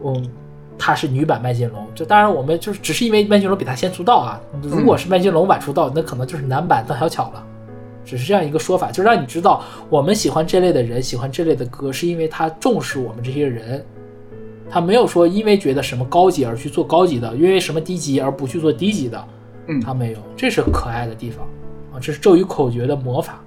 [0.05, 0.29] 嗯。
[0.83, 4.41] 她是女版麦浚龙，就当然我们就是只是因为麦浚龙比她先出道啊。
[4.63, 7.43] 如果是麦浚龙晚出道，那可能就是男版邓小巧了。
[8.03, 13.85] 只是这样一个说法，就让你知道我们喜欢这类的人，喜欢这类的歌，是因为他重视我们这些人，
[14.69, 19.27] 他没有说因为觉得什么高级而去做高级的，因为什么低级而不去做低级的，
[19.67, 19.79] 嗯。
[19.79, 21.45] 他没有，这是可爱的地方
[21.93, 23.41] 啊，这是咒语口诀的魔法。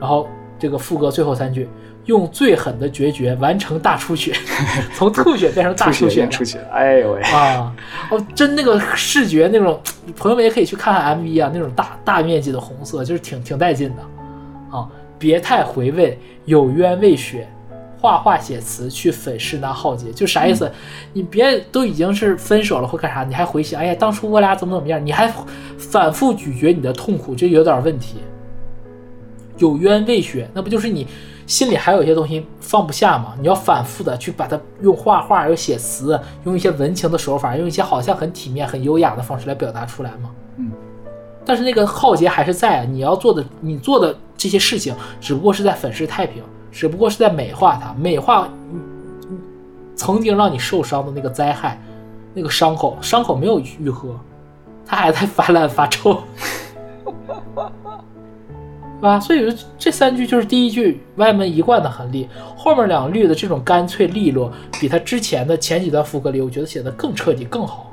[0.00, 0.26] 然后
[0.58, 1.68] 这个副歌最后三句，
[2.06, 4.32] 用最狠的决绝完成大出血，
[4.94, 7.74] 从吐血变成大出出血哎呦喂，啊！
[8.10, 9.80] 哦，真那个视觉那种，
[10.16, 14.86] 朋友们也可以去看看 MV 啊，那种大大面积的红色，就是挺挺带劲的啊！
[15.18, 17.48] 别太回味，有冤未雪，
[17.98, 20.70] 画画写词去粉饰那浩劫，就啥意思？
[21.14, 25.04] 你别都已经是分手了或干啥，你还回想，哎呀，当初我俩怎么怎么样？
[25.04, 25.32] 你还
[25.78, 28.18] 反复咀嚼你的痛苦，这有点问题。
[29.56, 31.06] 有冤未雪，那不就是你
[31.46, 33.34] 心里还有一些东西放不下吗？
[33.40, 40.30] 你要反复的去把它用画画、用写词、用一些文情的手法，用一些好像很体面、很优雅的方式来表达出来吗？
[40.56, 40.70] 嗯。
[41.44, 42.84] 但是那个浩劫还是在啊！
[42.88, 46.42] 你要做的，你做的这些事情，只不过是在粉饰太平，
[46.72, 48.48] 只不过是在美化它，美化
[49.94, 51.78] 曾经让你受伤的那个灾害，
[52.32, 54.18] 那个伤口，伤口没有愈合，
[54.86, 56.22] 它还在发烂发臭。
[59.04, 59.20] 对吧？
[59.20, 62.26] 所以这三句就是第一句歪门一贯的狠厉，
[62.56, 64.50] 后面两律的这种干脆利落，
[64.80, 67.92] 比他之前的前几段副歌里，我觉得写的更彻底更好。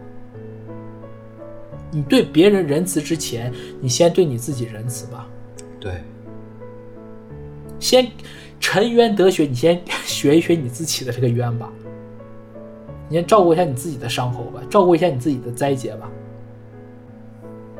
[1.91, 3.51] 你对别人仁慈之前，
[3.81, 5.27] 你先对你自己仁慈吧。
[5.81, 5.95] 对，
[7.77, 8.09] 先
[8.57, 11.69] 沉冤得雪，你先 学一学你自己的这个冤吧。
[13.09, 16.09] 你先照顾一下你自己的伤口吧，照顾一下你自己的灾劫吧。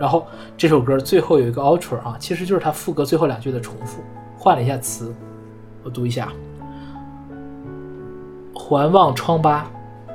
[0.02, 0.26] 然后
[0.58, 4.02] 这首歌最后有一个 outro 啊，其实就是他副歌最后两句的重复，
[4.36, 5.14] 换了一下词。
[5.84, 6.34] 我读一下：
[8.52, 9.70] 环望疮疤，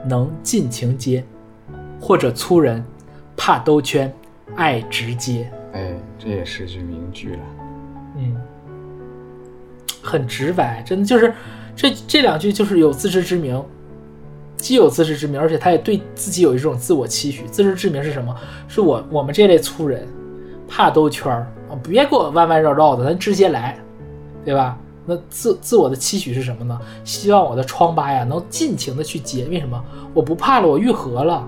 [0.05, 1.25] 能尽情接，
[2.01, 2.85] 或者粗人
[3.37, 4.13] 怕兜圈，
[4.57, 5.49] 爱直接。
[5.73, 7.43] 哎，这也是句名句了。
[8.17, 8.37] 嗯，
[10.03, 11.33] 很直白，真的就是
[11.77, 13.65] 这这两句就是有自知之明，
[14.57, 17.45] 既有自知之明，而且他也对自己有一种自我期许。
[17.49, 18.35] 自知之明是什么？
[18.69, 20.07] 是我我们这类粗人
[20.67, 23.79] 怕兜圈儿啊，别给我弯弯绕绕的，咱直接来，
[24.45, 24.79] 对吧？
[25.05, 26.77] 那自自我的期许是什么呢？
[27.05, 29.81] 希望我的疮疤呀能尽情的去结，为什么？
[30.13, 31.47] 我不怕了，我愈合了，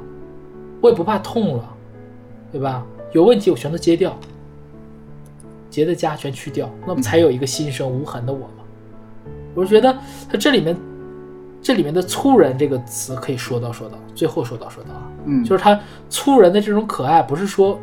[0.81, 1.69] 我也不怕痛了，
[2.53, 2.87] 对吧？
[3.13, 4.17] 有问题我全都揭掉，
[5.71, 8.65] 结的痂全去掉，那么才有一个新生无痕的我嘛。
[9.55, 9.93] 我是觉得
[10.31, 10.77] 他这里面
[11.61, 15.79] 这里面的粗人这个词可以说到说到，最后说到说到啊，嗯，就是他
[16.09, 17.79] 粗人的这种可爱，不是说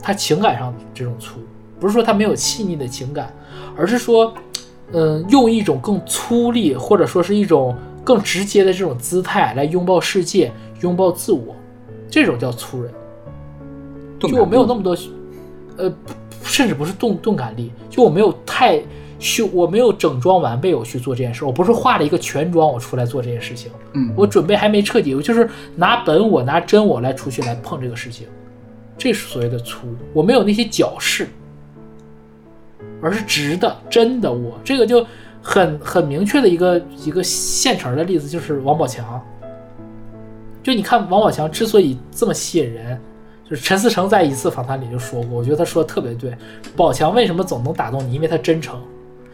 [0.00, 1.40] 他情感上这种粗，
[1.80, 3.34] 不是说他没有细腻的情感，
[3.76, 4.32] 而是说，
[4.92, 11.54] 嗯，用一种更粗粝或者说是一种更直接的这种姿态来拥抱世界，拥抱自我，
[12.08, 12.92] 这种叫粗人。
[14.18, 14.96] 就我没有那么多，
[15.76, 15.92] 呃，
[16.42, 18.80] 甚至不是动动感力，就我没有太
[19.18, 28.26] 修，我没有整装完备我去做这件事，我不是画了一个全妆我出来做这件事情，嗯，我准备还没彻底，我就是拿本我拿真我来出去来碰这个事情，
[28.98, 31.28] 这是所谓的粗，我没有那些矫饰，
[33.00, 35.06] 而是直的真的我，这个就
[35.40, 39.20] 很很明确的一个一个现成的例子就是王宝强，
[40.62, 43.00] 就你看王宝强之所以这么吸引人。
[43.48, 46.36] 就是陈思诚在一次访谈里就说过，我觉得他说的特别对。
[46.74, 48.14] 宝强为什么总能打动你？
[48.14, 48.76] 因为他真诚。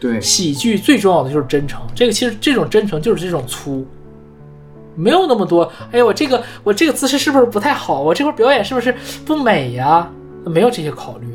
[0.03, 1.81] 对，喜剧最重要的就是真诚。
[1.95, 3.87] 这个其实这种真诚就是这种粗，
[4.95, 5.63] 没有那么多。
[5.93, 8.01] 哎呀，我这个我这个姿势是不是不太好？
[8.01, 8.93] 我这块表演是不是
[9.25, 10.11] 不美呀？
[10.45, 11.27] 没有这些考虑。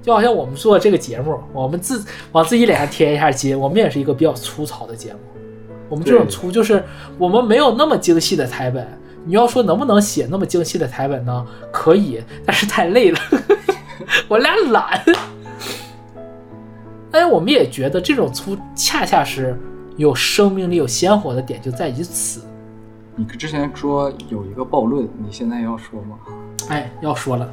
[0.00, 5.18] 就好像我们做这个节目，我们自往自己脸上贴一下金，我们也是一个比较粗糙的节目。
[5.88, 6.84] 我们这种粗就是
[7.18, 8.86] 我们没有那么精细的台本。
[9.24, 11.44] 你要说能不能写那么精细的台本呢？
[11.72, 13.18] 可以，但是太累了，
[14.28, 15.02] 我俩懒。
[17.12, 19.58] 哎，我们也觉得这种粗恰恰是
[19.96, 22.42] 有生命力、有鲜活的点就在于此。
[23.14, 26.18] 你之前说有一个暴论，你现在要说吗？
[26.68, 27.44] 哎，要说了。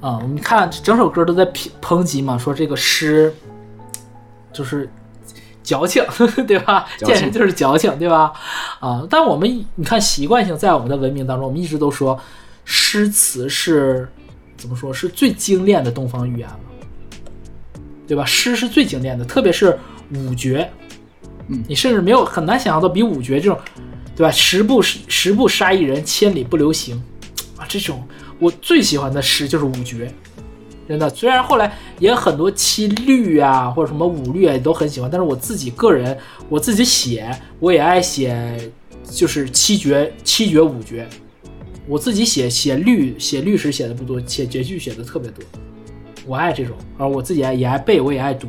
[0.00, 3.32] 啊、嗯，你看整首歌都在抨抨击嘛，说这个诗
[4.52, 4.88] 就是。
[5.62, 6.04] 矫情，
[6.44, 6.88] 对吧？
[6.98, 8.32] 简直就是矫情，对吧？
[8.80, 12.18] 啊，但我们你看，习惯性在我们的文明当中，我们一直都说
[12.64, 14.08] 诗词是
[14.56, 16.58] 怎么说是最精炼的东方语言了，
[18.12, 18.26] 对吧？
[18.26, 19.78] 诗是最经典的，特别是
[20.14, 20.70] 五绝，
[21.48, 23.58] 嗯，你甚至没有很难想象到比五绝这种，
[24.14, 24.30] 对吧？
[24.30, 27.02] 十步十步杀一人，千里不留行
[27.56, 28.06] 啊，这种
[28.38, 30.12] 我最喜欢的诗就是五绝。
[30.86, 36.14] 真的，虽然后来也很多七律啊，或者什么五律啊，也都很喜欢，但是我自己个人，
[36.50, 38.70] 我自己写，我也爱写，
[39.10, 41.08] 就是七绝、七绝、五绝。
[41.88, 45.42] 我自己写写律，写律诗写的不多，写绝句写的特别多。
[46.32, 48.48] 我爱这种，而我自己爱也爱背，我也爱读。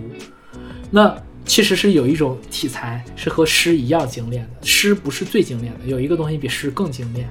[0.90, 7.30] 那其实是有一种题材是和诗一样精炼的，诗不是最精炼的，有一个东西比诗更精炼。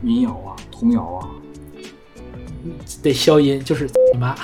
[0.00, 1.28] 民谣啊，童谣啊。
[3.02, 3.84] 得消音，就是
[4.14, 4.34] 你妈，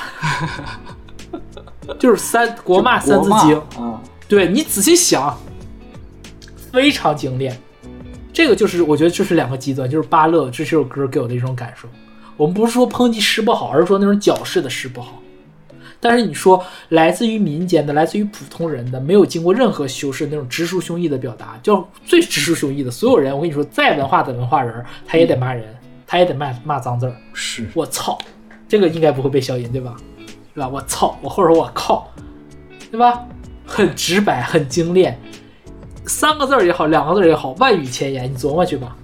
[1.98, 3.98] 就是三国骂三字经啊。
[4.28, 5.34] 对你仔细想，
[6.70, 7.58] 非常精炼。
[8.30, 11.88] 这个就是我觉得就是两个极端，就是巴勒这首歌给我的一种感受。
[12.36, 15.20] 我们不是说抨击诗不好，而是说那种矫饰的诗不好。
[16.00, 25.64] 但是你说来自于民间的、来自于普通人的、没有经过任何修饰那种直抒胸臆的表达，就最直抒胸臆的，所有人，我跟你说，再文化的文化人，他也得骂人。
[26.04, 28.18] 他也得骂骂脏字儿，是我操，
[28.68, 29.96] 这个应该不会被消音对吧？
[30.54, 30.68] 对吧？
[30.68, 32.06] 我操，我或者我靠，
[32.90, 33.24] 对吧？
[33.64, 35.18] 很直白，很精炼，
[36.04, 38.94] 三个字儿也好，两个字儿也好，万语千言，你琢磨去吧。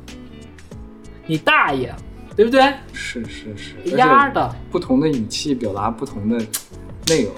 [1.25, 1.95] 你大爷，
[2.39, 2.62] 对不对？
[2.93, 6.36] 是是是，压的，不同的语气表达不同的
[7.09, 7.32] 内容，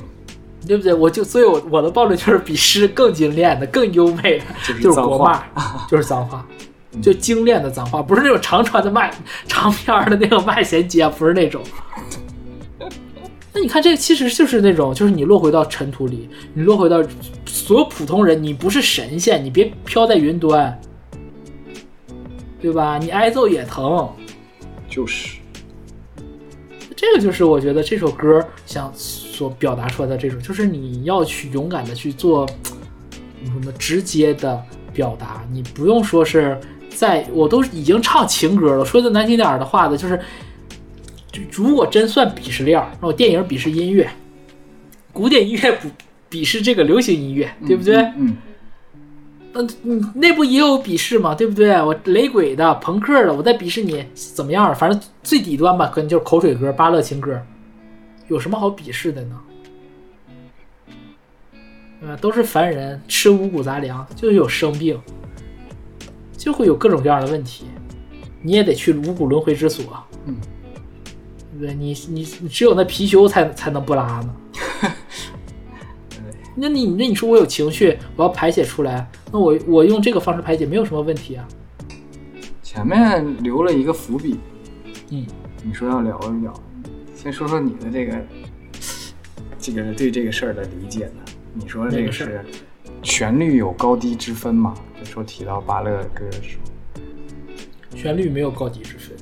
[0.66, 0.92] 对不对？
[0.92, 4.44] 我就所以，我我的暴力就是比诗更精炼的、更优美的，
[4.78, 5.42] 就是国骂，
[5.88, 6.46] 就是脏话。
[7.00, 9.08] 就精炼的脏话，不是那种长传的骂
[9.48, 11.62] 长篇的那种骂衔接，不是那种。
[13.54, 17.02] 那你看，这其实就是那种，就是你落回到尘土里，你落回到
[17.46, 20.78] 所有普通人，你不是神仙，你别飘在云端，
[22.60, 22.98] 对吧？
[22.98, 24.06] 你挨揍也疼。
[24.90, 25.38] 就是，
[26.94, 32.46] 这个就是我觉得这首歌想所表达出来的这种，就是你要去勇敢的去做
[33.44, 34.62] 什么直接的
[34.92, 36.60] 表达，你不用说是。
[36.92, 40.20] 在我都已经唱情歌了，说的难听点的话呢，就是，
[41.30, 44.10] 就如果真算鄙视链，那我电影鄙视音乐，
[45.12, 45.88] 古典音乐不
[46.28, 47.96] 鄙视这个流行音乐，对不对？
[47.96, 48.14] 嗯。
[48.18, 48.36] 嗯，
[49.82, 51.70] 你内部也有鄙视嘛，对不对？
[51.82, 54.72] 我雷鬼的、朋克的，我在鄙视你怎么样？
[54.74, 57.40] 反正最底端吧，可能就是口水歌、巴乐情歌，
[58.28, 59.40] 有什么好鄙视的呢？
[62.02, 62.16] 嗯？
[62.20, 64.98] 都是凡人，吃五谷杂粮，就有生病，
[66.36, 67.64] 就会有各种各样的问题，
[68.42, 69.84] 你也得去五谷轮回之所。
[70.26, 70.36] 嗯，
[71.52, 71.74] 对不对？
[71.74, 74.36] 你你你只有那貔貅才才能不拉呢。
[76.54, 81.46] 那你那你说我有情绪，我要排解出来，那我我用这个方式排解没有什么问题啊。
[82.62, 84.38] 前面留了一个伏笔，
[85.10, 85.26] 嗯，
[85.64, 86.52] 你说要聊一聊，
[87.14, 88.16] 先说说你的这个
[89.58, 91.22] 这个对这个事儿的理解呢？
[91.52, 92.44] 你说这个事是
[93.02, 94.74] 旋律有高低之分嘛？
[94.98, 96.58] 就说提到巴勒歌的时
[97.92, 99.16] 候，旋律没有高低之分，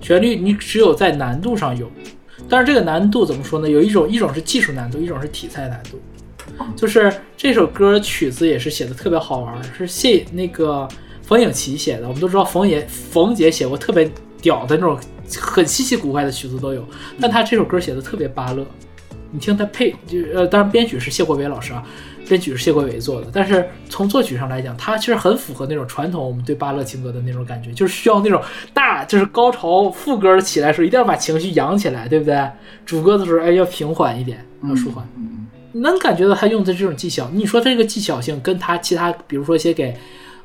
[0.00, 1.90] 旋律你只有在难度上有，
[2.48, 3.70] 但是这个难度怎么说呢？
[3.70, 5.98] 有一种一种是技术难度，一种是题材难度。
[6.76, 10.86] 就是这首歌曲子也是写的特别好玩，是谢那个
[11.22, 12.08] 冯颖琪写的。
[12.08, 14.10] 我们都知道冯爷冯姐写过特别
[14.40, 14.98] 屌的那种
[15.40, 16.86] 很稀奇古怪的曲子都有，
[17.20, 18.66] 但她这首歌写的特别巴乐。
[19.34, 21.82] 你听他配，就呃，当然编曲是谢国伟老师啊，
[22.28, 28.42] 编曲是谢国伟做的，但是从作曲上来讲，它其实很符合那种传统我们对巴勒情歌的那种感觉，就是需要那种
[28.74, 32.46] 大，就是高潮副歌起来的时候，一定要把情绪扬起来，对不对？
[32.84, 35.08] 主歌的时候，哎，要平缓一点，要舒缓。
[35.72, 39.96] 能感觉到他用的这种技巧，你说这个技巧性跟他其他，比如说写给，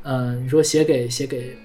[0.04, 1.58] 嗯、你说写给写给，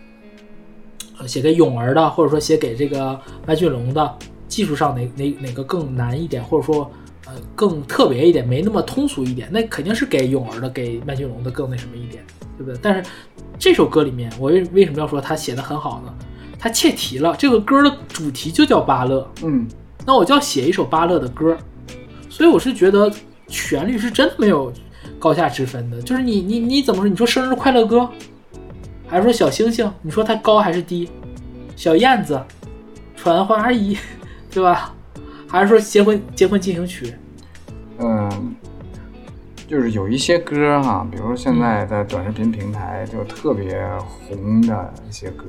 [1.18, 4.18] 呃，写给咏儿的，或者说写给这个麦浚龙的，
[4.48, 6.90] 技术上哪哪哪个更难一点，或者说
[7.26, 12.24] 呃更特别一点，没那么通俗一点，那肯定是给咏儿的、给麦浚龙的更那什么一点，
[12.58, 12.78] 对不对？
[12.82, 13.10] 但是
[13.58, 16.14] 这首歌里面，我为为什么要说他写的很好呢？
[16.58, 19.66] 他切题了，这个歌的主题就叫巴勒，嗯
[20.04, 21.56] 那我就要写一首巴勒的歌，
[22.28, 23.12] 所以我是觉得
[23.52, 24.72] 旋律是真的没有
[25.18, 26.00] 高下之分的。
[26.00, 27.08] 就是你你你怎么说？
[27.08, 28.08] 你说生日快乐歌，
[29.06, 29.92] 还是说小星星？
[30.00, 31.10] 你说它高还是低？
[31.76, 32.42] 小燕子，
[33.14, 33.96] 传花衣，
[34.50, 34.94] 对吧？
[35.46, 37.14] 还是说结婚结婚进行曲？
[37.98, 38.54] 嗯，
[39.68, 45.44] 就是有一些歌哈，比如说现在在短视频平台就特别红的一些歌，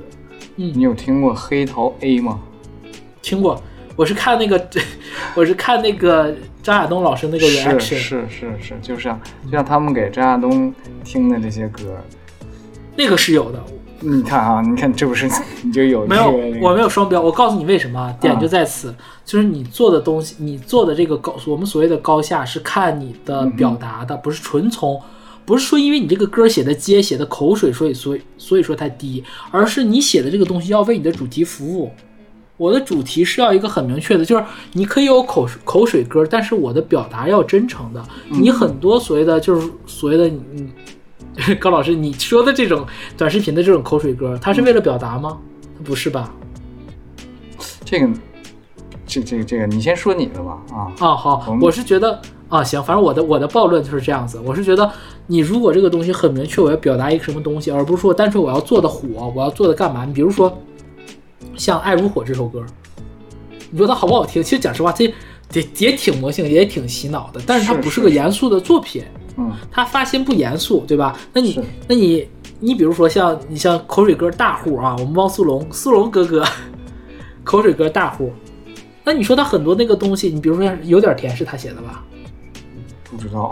[0.56, 2.38] 嗯你嗯，有听过黑桃 A 吗？
[3.22, 3.60] 听过。
[3.96, 4.68] 我是看那个，
[5.34, 11.96] 我是看那个张亚东老师那个是 reaction，是是是，就像就像他们给张亚东听的这些歌，
[12.96, 13.62] 那个是有的。
[14.00, 15.26] 你看啊，你看这不是
[15.62, 16.30] 你就有 没有
[16.60, 17.22] 我没有双标。
[17.22, 18.94] 我告诉你为什么，点就在此，
[19.24, 25.00] 就是你做的东西，你做的这个高，我们所谓的高下是看你的表达的，不是纯从，
[25.46, 31.90] 不是说因为你这个歌写的接写的口水，所以所以所以说它低，而是你写的这个东西要为你的主题服务。
[32.56, 38.04] 我的主题是要一个很明确的，就是你可以有口口水歌，但是我的表达要真诚的。
[38.28, 40.72] 你很多所谓的就是所谓的你，
[41.58, 42.86] 高老师你说的这种
[43.16, 45.36] 短视频的这种口水歌，它是为了表达吗？
[45.82, 46.32] 不是吧？
[47.84, 48.08] 这个
[49.06, 54.40] 这这个这个，你先说你的吧啊，啊，好我是觉得啊，行，反正我的我的暴论就是这样子。
[54.44, 54.88] 我是觉得，
[55.26, 60.04] 你如果这个东西很明确，我要表达一个什么东西，而不是说单纯我要做的火，我要做的干嘛？
[60.04, 60.56] 你比如说，
[61.56, 62.64] 像《爱如火》这首歌，
[63.70, 64.42] 你说它好不好听？
[64.42, 65.04] 其实讲实话，这
[65.52, 69.02] 也也挺魔性，也挺洗脑的，但是它不是个严肃的作品。
[69.36, 71.18] 嗯它发心不严肃，对吧？
[71.32, 72.28] 那你那你
[72.60, 76.44] 你比如说像你像口水歌大户啊，我们汪苏泷苏泷哥哥，
[77.42, 78.32] 口水歌大户，
[79.02, 82.04] 那你说他很多那个东西，你比如说有点甜是他写的吧？
[83.10, 83.50] 不知道，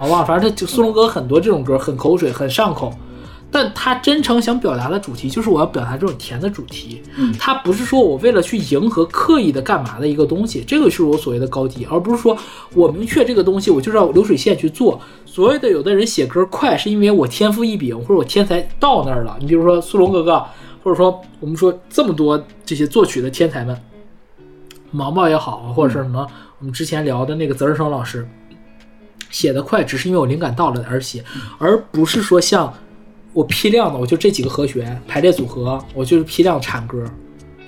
[0.00, 2.90] 我忘了，反正他就苏泷哥很多这种歌很口水很上口，
[3.50, 12.36] 但他真诚想表达的主题就是我要表达这种甜的主题，嗯他不是说我为了去迎合刻意的干嘛的一个东西，这个是我所谓的高低，而不是说
[12.74, 15.00] 我明确这个东西我就是要流水线去做。
[15.24, 19.36] 所谓的有的人写歌快，是因为我天赋异禀或者我天才到那儿了。
[19.40, 20.44] 你比如说苏龙哥哥，
[20.82, 23.80] 或者说我们说这么多这些作曲的天才们，
[24.90, 26.26] 毛毛也好，或者是什么
[26.58, 28.28] 我们之前聊的那个泽日生老师，
[29.30, 31.24] 写的快，只是因为我灵感到了而写，
[31.58, 32.72] 而不是说像
[33.38, 37.04] 我批量的，我就这几个和弦排列组合，我就是批量产歌。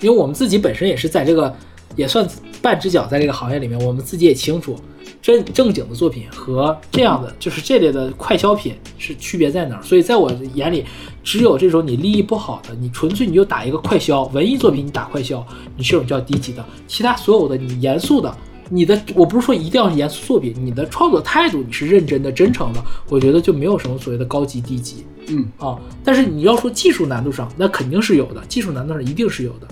[0.01, 1.55] 因为我们自己本身也是在这个
[1.95, 2.29] 也算
[2.61, 4.75] 半只脚在这个行业里面，我们自己也清楚，
[5.23, 9.83] 正正经的作品和这样的就是这类的快消品是区别在哪儿。
[9.85, 10.85] 所以在我眼里，
[11.23, 16.65] 只有这种你利益不好的，你纯粹你就打一个快消，文艺作品你打快消，你这种叫低级的。
[16.89, 18.37] 其他所有的你严肃的。
[18.73, 25.79] 你的我不是说一定要严肃作品，你的创作态度你是认真的、真诚的，我觉得就没有什么所谓的高级低级嗯，啊。
[26.05, 29.69] 但是你要说技术难度上，那肯定是有的，技术难度上一定是有的，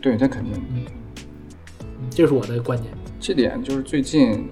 [0.00, 0.52] 对，那肯定。
[0.74, 0.82] 嗯
[2.10, 2.92] 这是我的观点。
[3.20, 4.48] 这点就是最近，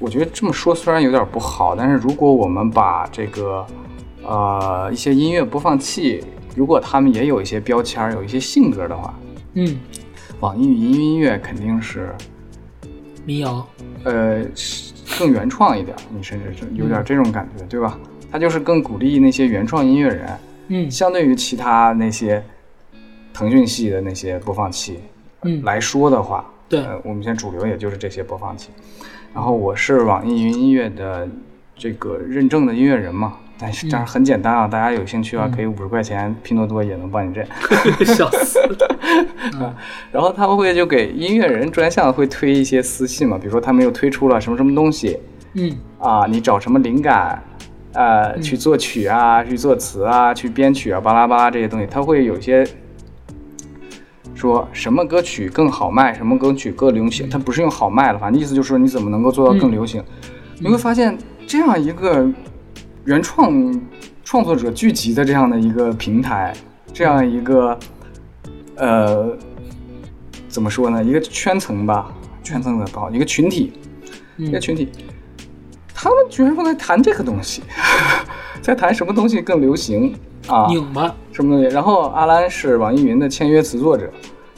[0.00, 3.66] 我觉得这么说虽然有点不好，但是如果我们把这个
[4.22, 6.24] 呃一些音乐播放器，
[6.56, 9.14] 如果他们也有一些标签，有一些性格的话，
[9.52, 9.78] 嗯，
[10.40, 12.14] 网易云音乐肯定是
[13.26, 13.68] 民谣，
[14.04, 14.42] 呃
[15.18, 17.98] 更原创一点，你甚至是有点这种感觉，对吧？
[18.32, 20.26] 它就是更鼓励那些原创音乐人，
[20.68, 20.90] 嗯。
[20.90, 22.42] 相对于其他那些
[23.34, 24.98] 腾讯系的那些播放器
[25.42, 26.80] 嗯，来说的话，对。
[26.80, 28.70] 呃，我们现在主流也就是这些播放器。
[29.34, 31.28] 然后我是网易云音乐的
[31.76, 33.90] 这个认证的音乐人嘛，但是嗯。
[33.92, 37.46] 但是很简单啊，大家有兴趣啊，可以五十块钱拼多多也能帮你认。
[38.06, 39.76] 笑死了，
[40.10, 45.18] 然后他们会就给音乐人专项会推一些私信嘛，比如说他们又推出了什么什么东西
[45.54, 45.76] 嗯。
[45.98, 47.42] 啊，你找什么灵感，
[47.94, 52.66] 呃，去作曲啊，去作词啊，去编曲啊，巴拉巴拉这些东西，他会有一些
[54.34, 60.02] 说什么歌曲更好卖，什么歌曲更流行，他不是用好卖了，反正意思就是说你怎么能够做到更流行。
[60.58, 61.16] 你会发现
[61.46, 62.26] 这样一个
[63.04, 63.80] 原创
[64.24, 66.54] 创作者聚集的这样的一个平台，
[66.92, 67.78] 这样一个
[68.76, 69.36] 呃
[70.48, 72.10] 怎么说呢，一个圈层吧，
[72.42, 73.72] 圈层的不好，一个群体，
[74.38, 74.60] 一个嗯。
[74.60, 74.88] 群体，
[75.94, 77.62] 他们居然会在谈这个东西，
[78.60, 80.14] 在谈什么东西更流行
[80.46, 80.66] 啊？
[80.68, 81.74] 拧巴，什么东西？
[81.74, 84.10] 然后阿兰是网易云的签约词作者，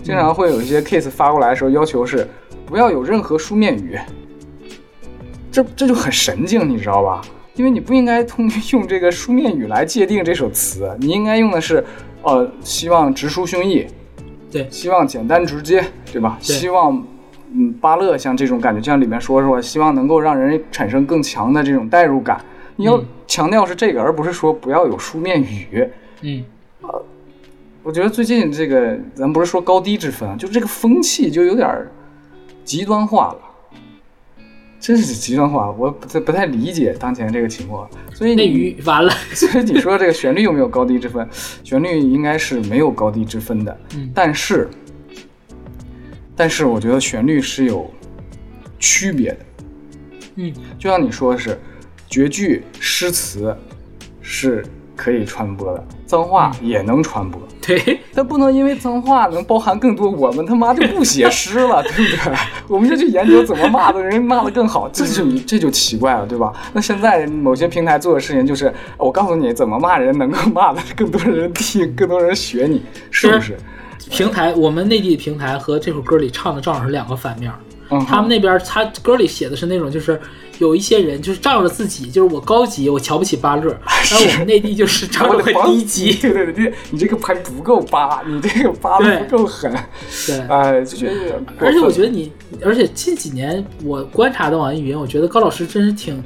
[0.03, 2.27] 经常会有一些 case 发过来的时候，要求是
[2.67, 3.99] 不要有任何书面语，
[5.51, 7.21] 这这就很神经，你知道吧？
[7.55, 11.85] 因为你不应该通用这个书面语来界定这首词，你应该用的是，
[12.23, 13.87] 呃，希望直抒胸臆，
[14.51, 16.37] 对希望简单直接，对吧？
[16.41, 17.07] 对希望，
[17.55, 22.45] 嗯，巴勒像这种感觉，就像里面说说，希望能够让人产生更强的这种代入感。
[22.77, 25.89] 你要嗯强调是这个，而不是说不要有书面语。
[26.23, 26.45] 嗯
[27.85, 31.93] 我觉得最近这个，咱不是说高低之分啊，就这个风气就有点儿
[32.65, 33.39] 极端化了，
[34.81, 37.87] 真是极端化，我不太不太理解当前这个情况。
[38.15, 41.29] 所以内你，完了， 所以你说这个旋律有没有高低之分？
[41.63, 44.67] 旋律应该是没有高低之分的，嗯但是，
[46.37, 47.91] 但是我觉得旋律是有
[48.79, 49.39] 区别的。
[50.37, 51.59] 嗯就像你说的是，
[52.09, 53.57] 绝句、诗词
[54.21, 54.65] 是
[54.97, 57.41] 可以传播的，脏话也能传播。
[57.67, 62.35] 对，但不能因为脏话能包含更多，我们他妈就不写诗了， 对不对？
[62.69, 66.53] 我们就去研究怎么骂的人骂的更好，这就这就奇怪了，对吧？
[66.75, 73.57] 那现在某些平台做的事情就是，我告诉你怎么骂人能够骂的更多人听，更多人学你，是不是？
[74.11, 77.53] 平台我们内地平台和这首歌里唱的正好是两个反面。
[77.91, 80.19] 嗯，他们那边他歌里写的是那种，就是
[80.59, 89.71] 有一些人就是仗着自己，就是我高级，我瞧不起巴乐，但 是我们内地就是仗着我我的房低级， 对对对，你这个牌不够八，你这个扒的不够狠，
[90.27, 90.41] 对。
[90.49, 91.47] 哎，就觉得有点。
[91.61, 92.33] 而且我觉得你，
[92.65, 96.23] 而且近几年我观察的网易云，我觉得高老师真是挺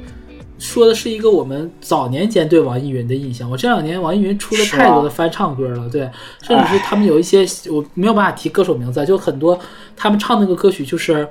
[0.59, 3.49] 说的是一个我们早年间对网易云的印象。
[3.49, 6.01] 我这两年网易云出了太多的翻唱歌了，对，
[6.43, 9.57] 甚至是他们有一些我没有办法提歌手名字，就很多
[9.95, 11.27] 他们唱那个歌曲就是，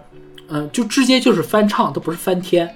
[0.48, 2.74] 嗯、就直接就是翻唱，都不是翻天。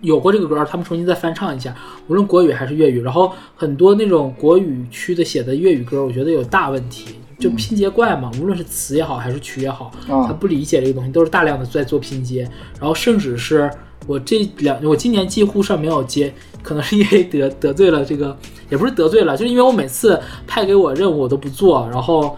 [0.00, 1.74] 有过这个歌，他们重新再翻唱一下，
[2.08, 3.00] 无论国语还是粤语。
[3.00, 7.14] 然后很多那种国语区的写的粤语歌，我觉得有大问题，
[7.44, 10.24] 就拼接怪嘛，无论是词也好还是曲也好，啊。
[10.26, 12.48] 他不理解这个东西，都是大量的在做拼接。
[12.80, 13.70] 然后甚至是
[14.06, 18.34] 我这两，我今年几乎上没有接，可能是因为得得罪了这个，
[18.70, 22.34] 也不是得罪了，就是因为我每次派给我任务我都不做，然后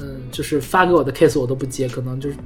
[0.00, 2.36] 嗯，就是发给我的 case 我都不接，可能就是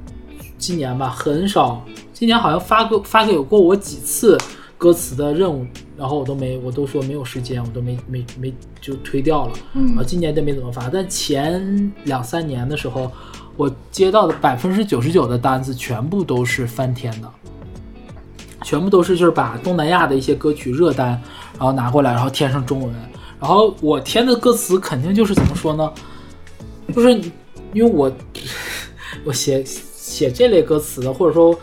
[0.59, 1.83] 今年吧，很少，
[2.13, 4.37] 今年好像发过发给过我几次
[4.77, 5.65] 歌词的任务，
[6.03, 9.53] 然后我都没，我都说没有时间，我都没没没就推掉了。
[9.73, 13.09] 嗯啊，今年就没怎么发，但前两三年的时候，
[13.55, 17.31] 我接到的百分之九十九的单子全部都是翻天的，
[18.63, 21.11] 全部都是就是把东南亚的一些歌曲热单，
[21.57, 22.93] 然后拿过来，然后填上中文，
[23.39, 25.89] 然后我填的歌词肯定就是怎么说呢？
[26.93, 27.13] 就是
[27.71, 28.11] 因为我
[29.23, 31.57] 我写写这类歌词的，或者说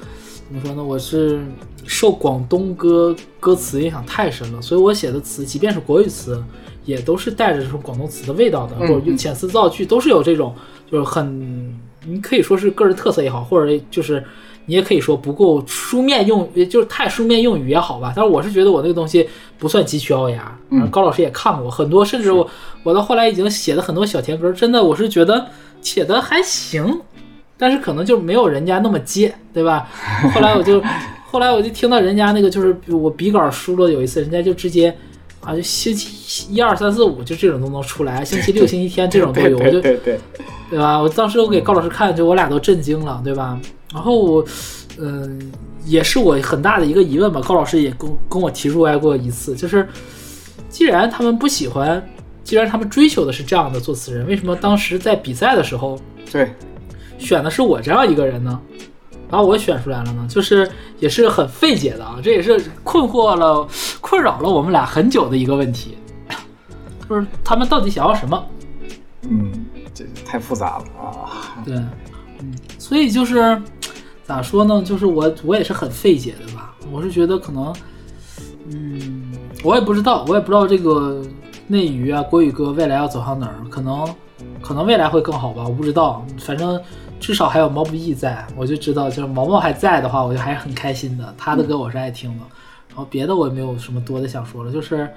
[0.49, 0.83] 怎么说呢？
[0.83, 1.45] 我是
[2.01, 6.43] 受广东歌歌词影响太深了，所以我写的词，即便是国语词，
[6.87, 10.55] 也都是带着这种广东词的味道的，嗯或者遣词造句，都是有这种
[10.91, 14.25] 就是很，你可以说是个人特色也好，或者就是。
[14.67, 18.13] 你也可以说不够书面用，也就是太书面用语也好吧。
[18.15, 19.29] 但是我是觉得我那个东西
[19.59, 22.49] 不算急曲聱牙，嗯 高老师也看过很多，甚至我
[22.85, 25.45] 我到后来已经写的很多小甜歌，真的我是觉得
[25.81, 27.01] 写的还行，
[27.59, 29.89] 但是可能就没有人家那么接，对吧？
[30.33, 30.81] 后来我就
[31.31, 34.93] 后来我就听到人家那个就是我笔稿输了有一次，人家就直接
[35.41, 40.21] 啊就星期一二三四五就这种都能出来，星期六星期天这种都对有，我就对对对，
[40.71, 41.01] 对吧？
[41.01, 43.57] 我当时我给高老师看，就我俩都震惊了，对吧？
[43.93, 44.45] 然后我
[44.99, 45.53] 嗯、
[45.85, 47.41] 也是我很大的一个疑问吧。
[47.41, 49.89] 高老师也跟跟我提出来过一次，就是
[50.69, 52.05] 既然他们不喜欢，
[52.43, 55.97] 既然他们追求的是这样的作词人，为什么当时在比赛的时候
[56.31, 56.53] 对，
[57.19, 58.61] 选的是我这样一个人呢？
[59.31, 63.67] 把我选出来了呢，就是也是很费解的啊，这也是困惑了、
[64.01, 65.97] 困扰了我们俩很久的一个问题，
[67.09, 68.47] 就是他们到底想要什么？
[69.23, 69.53] 嗯，
[69.95, 71.63] 这太复杂了啊。
[71.65, 71.75] 对，
[72.41, 73.61] 嗯，所以就是
[74.25, 74.83] 咋说呢？
[74.83, 76.75] 就是我我也是很费解的吧。
[76.91, 77.73] 我是觉得可能，
[78.71, 79.33] 嗯，
[79.63, 81.23] 我也不知道，我也不知道这个
[81.67, 84.09] 内娱啊、国语歌未来要走向哪儿，可能
[84.61, 86.25] 可能未来会更好吧，我不知道。
[86.39, 86.81] 反正
[87.21, 91.35] 至少还有毛不易在，我就知道，就是毛毛还在的话，我就还是很开心的。
[91.39, 92.45] 他的歌我是爱听的，
[92.89, 95.09] 然后别的我也没有什么多的想说了，就是。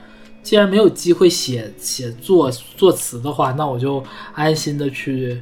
[0.43, 4.03] 既然没有机会写写作作词的话，那我就
[4.34, 5.41] 安心的去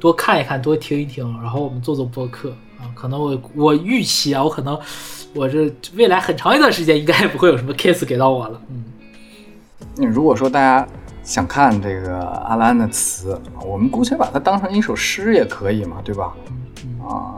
[0.00, 2.48] 多看一看，多听一听，然后我们做做播客
[2.78, 2.88] 啊。
[2.94, 4.80] 可能我我预期啊，我可能
[5.34, 8.58] 我这未来很长一段时间应该也不会有什么 case 给到我了。
[8.70, 8.84] 嗯，
[9.98, 10.88] 嗯如果说大家
[11.26, 16.32] 想看这个阿兰的词，我们姑且把它当成一首诗也可以嘛，对吧？
[17.04, 17.36] 啊，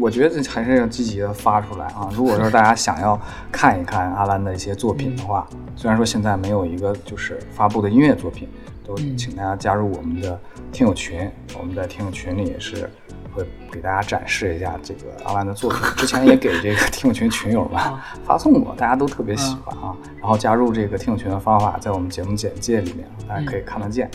[0.00, 2.08] 我觉得还是要积极的发出来啊！
[2.14, 3.20] 如果说大家想要
[3.52, 5.46] 看一看阿兰的一些作品的话，
[5.76, 8.48] 虽然说现在没有一个就是发布的音乐作品，
[8.86, 10.38] 都嗯请大家加入我们的
[10.72, 12.90] 听友群，我们在听友群里也是
[13.36, 15.80] 会给大家展示一下这个阿兰的作品。
[15.96, 19.94] 之前也给这个听友群群友们啊 发送过，大家都特别喜欢啊。
[20.18, 24.06] 然后加入这个听友群的方法在我们节目简介里面，大家可以看得见。
[24.06, 24.10] 啊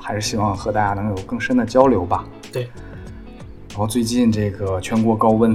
[0.00, 2.24] 还是希望和大家能有更深的交流吧。
[2.50, 2.62] 对，
[3.70, 5.52] 然后最近这个全国高温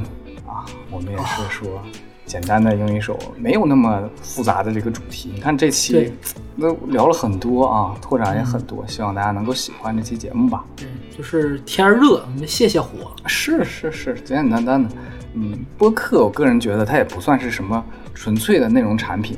[0.48, 1.82] 啊，我们也是说
[2.26, 5.32] 简单的用一首没有那么复杂的这个主题。
[5.36, 6.14] 你看这期对
[6.60, 10.64] 都聊了很多啊，拓展也很多，希望大家能够喜欢这期节目吧。
[10.76, 13.12] 对，就是天儿热，我们泄泄火。
[13.26, 14.90] 是是是，简简单单的。
[15.34, 17.84] 嗯，播客我个人觉得它也不算是什么
[18.14, 19.38] 纯粹的内容产品，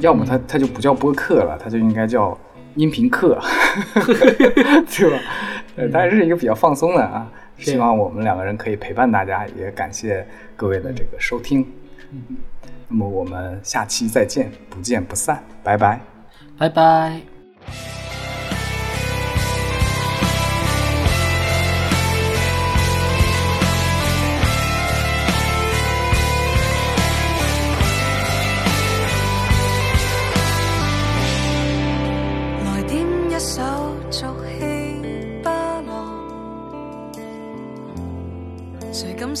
[0.00, 2.38] 要么它它就不叫播客了，它就应该叫
[2.74, 3.40] 音频课，
[3.94, 5.18] 对吧？
[5.76, 7.26] 呃，是一个比较放松的啊。
[7.58, 11.66] 希望我们两个人可以陪伴大家，也感谢各位的这个收听。
[12.88, 16.00] 那么我们下期再见，不见不散，拜拜。
[16.58, 17.20] 拜拜。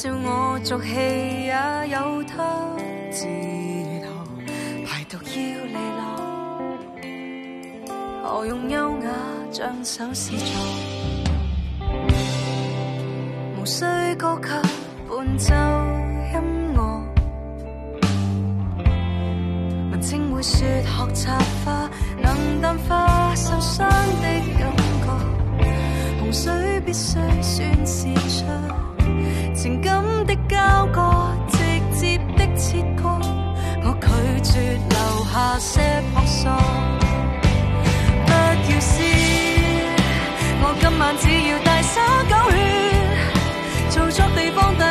[0.08, 0.88] 笑我俗氣
[1.44, 1.52] 也
[1.92, 2.42] 有他
[3.10, 4.08] 自學，
[4.86, 5.30] 排毒要
[5.66, 6.00] 利落，
[8.24, 9.10] 何用優雅
[9.52, 10.48] 將手試作，
[13.60, 13.84] 無需
[14.16, 14.48] 高級
[15.10, 15.54] 伴奏
[16.32, 16.40] 音
[16.74, 16.78] 樂。
[19.90, 21.90] 文青會說學插花
[22.22, 23.80] 能淡化受傷
[24.22, 24.24] 的
[24.58, 24.72] 感
[25.04, 25.06] 覺，
[26.18, 28.46] 洪水必須宣泄出
[29.54, 29.97] 情感
[30.68, 31.00] 交割，
[31.48, 31.56] 直
[31.98, 33.02] 接的切割。
[33.82, 34.06] 我拒
[34.42, 34.52] 绝
[34.90, 34.96] 留
[35.32, 35.80] 下些
[36.12, 36.44] 扑朔，
[38.26, 38.94] 不要笑，
[40.60, 41.96] 我今晚只要大洒
[42.28, 42.56] 狗血，
[43.88, 44.84] 做作地方大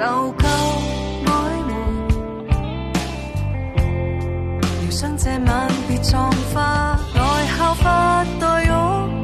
[0.00, 0.44] 生受夠
[1.26, 1.28] 曖
[1.66, 1.72] 昧，
[4.80, 5.48] 療傷這晚
[5.90, 7.20] 別撞化內
[7.58, 7.84] 效法
[8.40, 8.68] 黛玉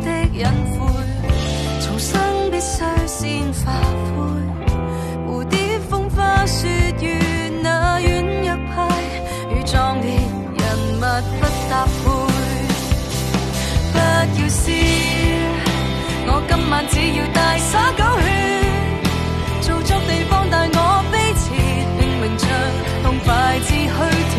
[0.05, 0.44] 的隱
[0.77, 0.78] 晦，
[1.81, 2.20] 重生
[2.51, 4.16] 必須先发灰。
[5.27, 5.59] 蝴蝶
[5.90, 6.69] 風花雪
[7.01, 8.05] 月那軟
[8.44, 8.77] 弱派，
[9.51, 10.11] 與壯烈
[10.59, 10.65] 人
[10.98, 11.01] 物
[11.40, 11.97] 不搭配。
[13.93, 13.97] 不
[14.43, 14.70] 要笑，
[16.27, 18.56] 我今晚只要大洒狗血。
[20.09, 20.78] 地方带我
[21.11, 21.45] 飞驰，
[21.99, 22.45] 拼命唱，
[23.03, 23.27] 痛快
[23.66, 24.35] 至虚脱。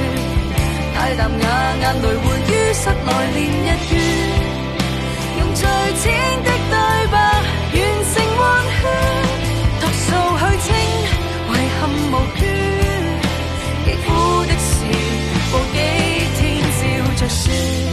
[0.96, 1.46] 大啖咬，
[1.82, 3.96] 眼泪活於室来连日月，
[5.40, 5.64] 用最
[6.02, 6.04] 浅
[6.44, 6.76] 的对
[7.12, 7.16] 白
[7.74, 7.78] 完
[8.10, 8.42] 成温
[8.78, 8.82] 圈，
[9.80, 10.06] 独数
[10.40, 10.68] 去清
[11.48, 11.80] 遗憾
[12.12, 12.42] 无端，
[13.86, 14.06] 肌肤
[14.46, 14.70] 的事
[15.52, 15.76] 过几
[16.36, 16.42] 天
[16.78, 16.80] 笑
[17.16, 17.87] 着说。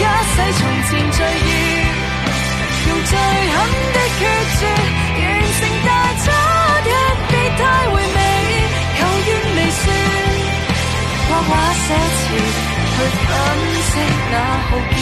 [0.00, 1.50] 一世從前罪孽，
[2.88, 3.56] 用最狠
[3.92, 4.20] 的決
[4.58, 4.60] 絕
[5.18, 5.22] 完
[5.58, 5.88] 成大
[6.22, 6.26] 差
[6.86, 6.90] 一
[7.28, 7.60] 別太
[7.90, 8.18] 回味，
[8.96, 9.84] 求願未算，
[11.28, 12.16] 畫畫寫詞
[12.94, 12.96] 去
[13.26, 13.28] 分
[13.82, 13.90] 析
[14.30, 14.34] 那
[14.68, 14.96] 浩劫。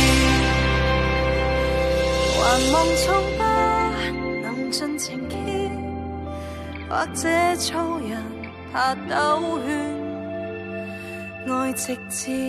[2.39, 3.05] 還望蒼
[3.37, 3.41] 不
[4.43, 5.35] 能盡情揭，
[6.89, 7.21] 或者
[7.57, 7.69] 粗
[7.99, 8.11] 人
[8.73, 9.13] 怕兜
[9.67, 9.69] 圈，
[11.53, 12.49] 愛直接。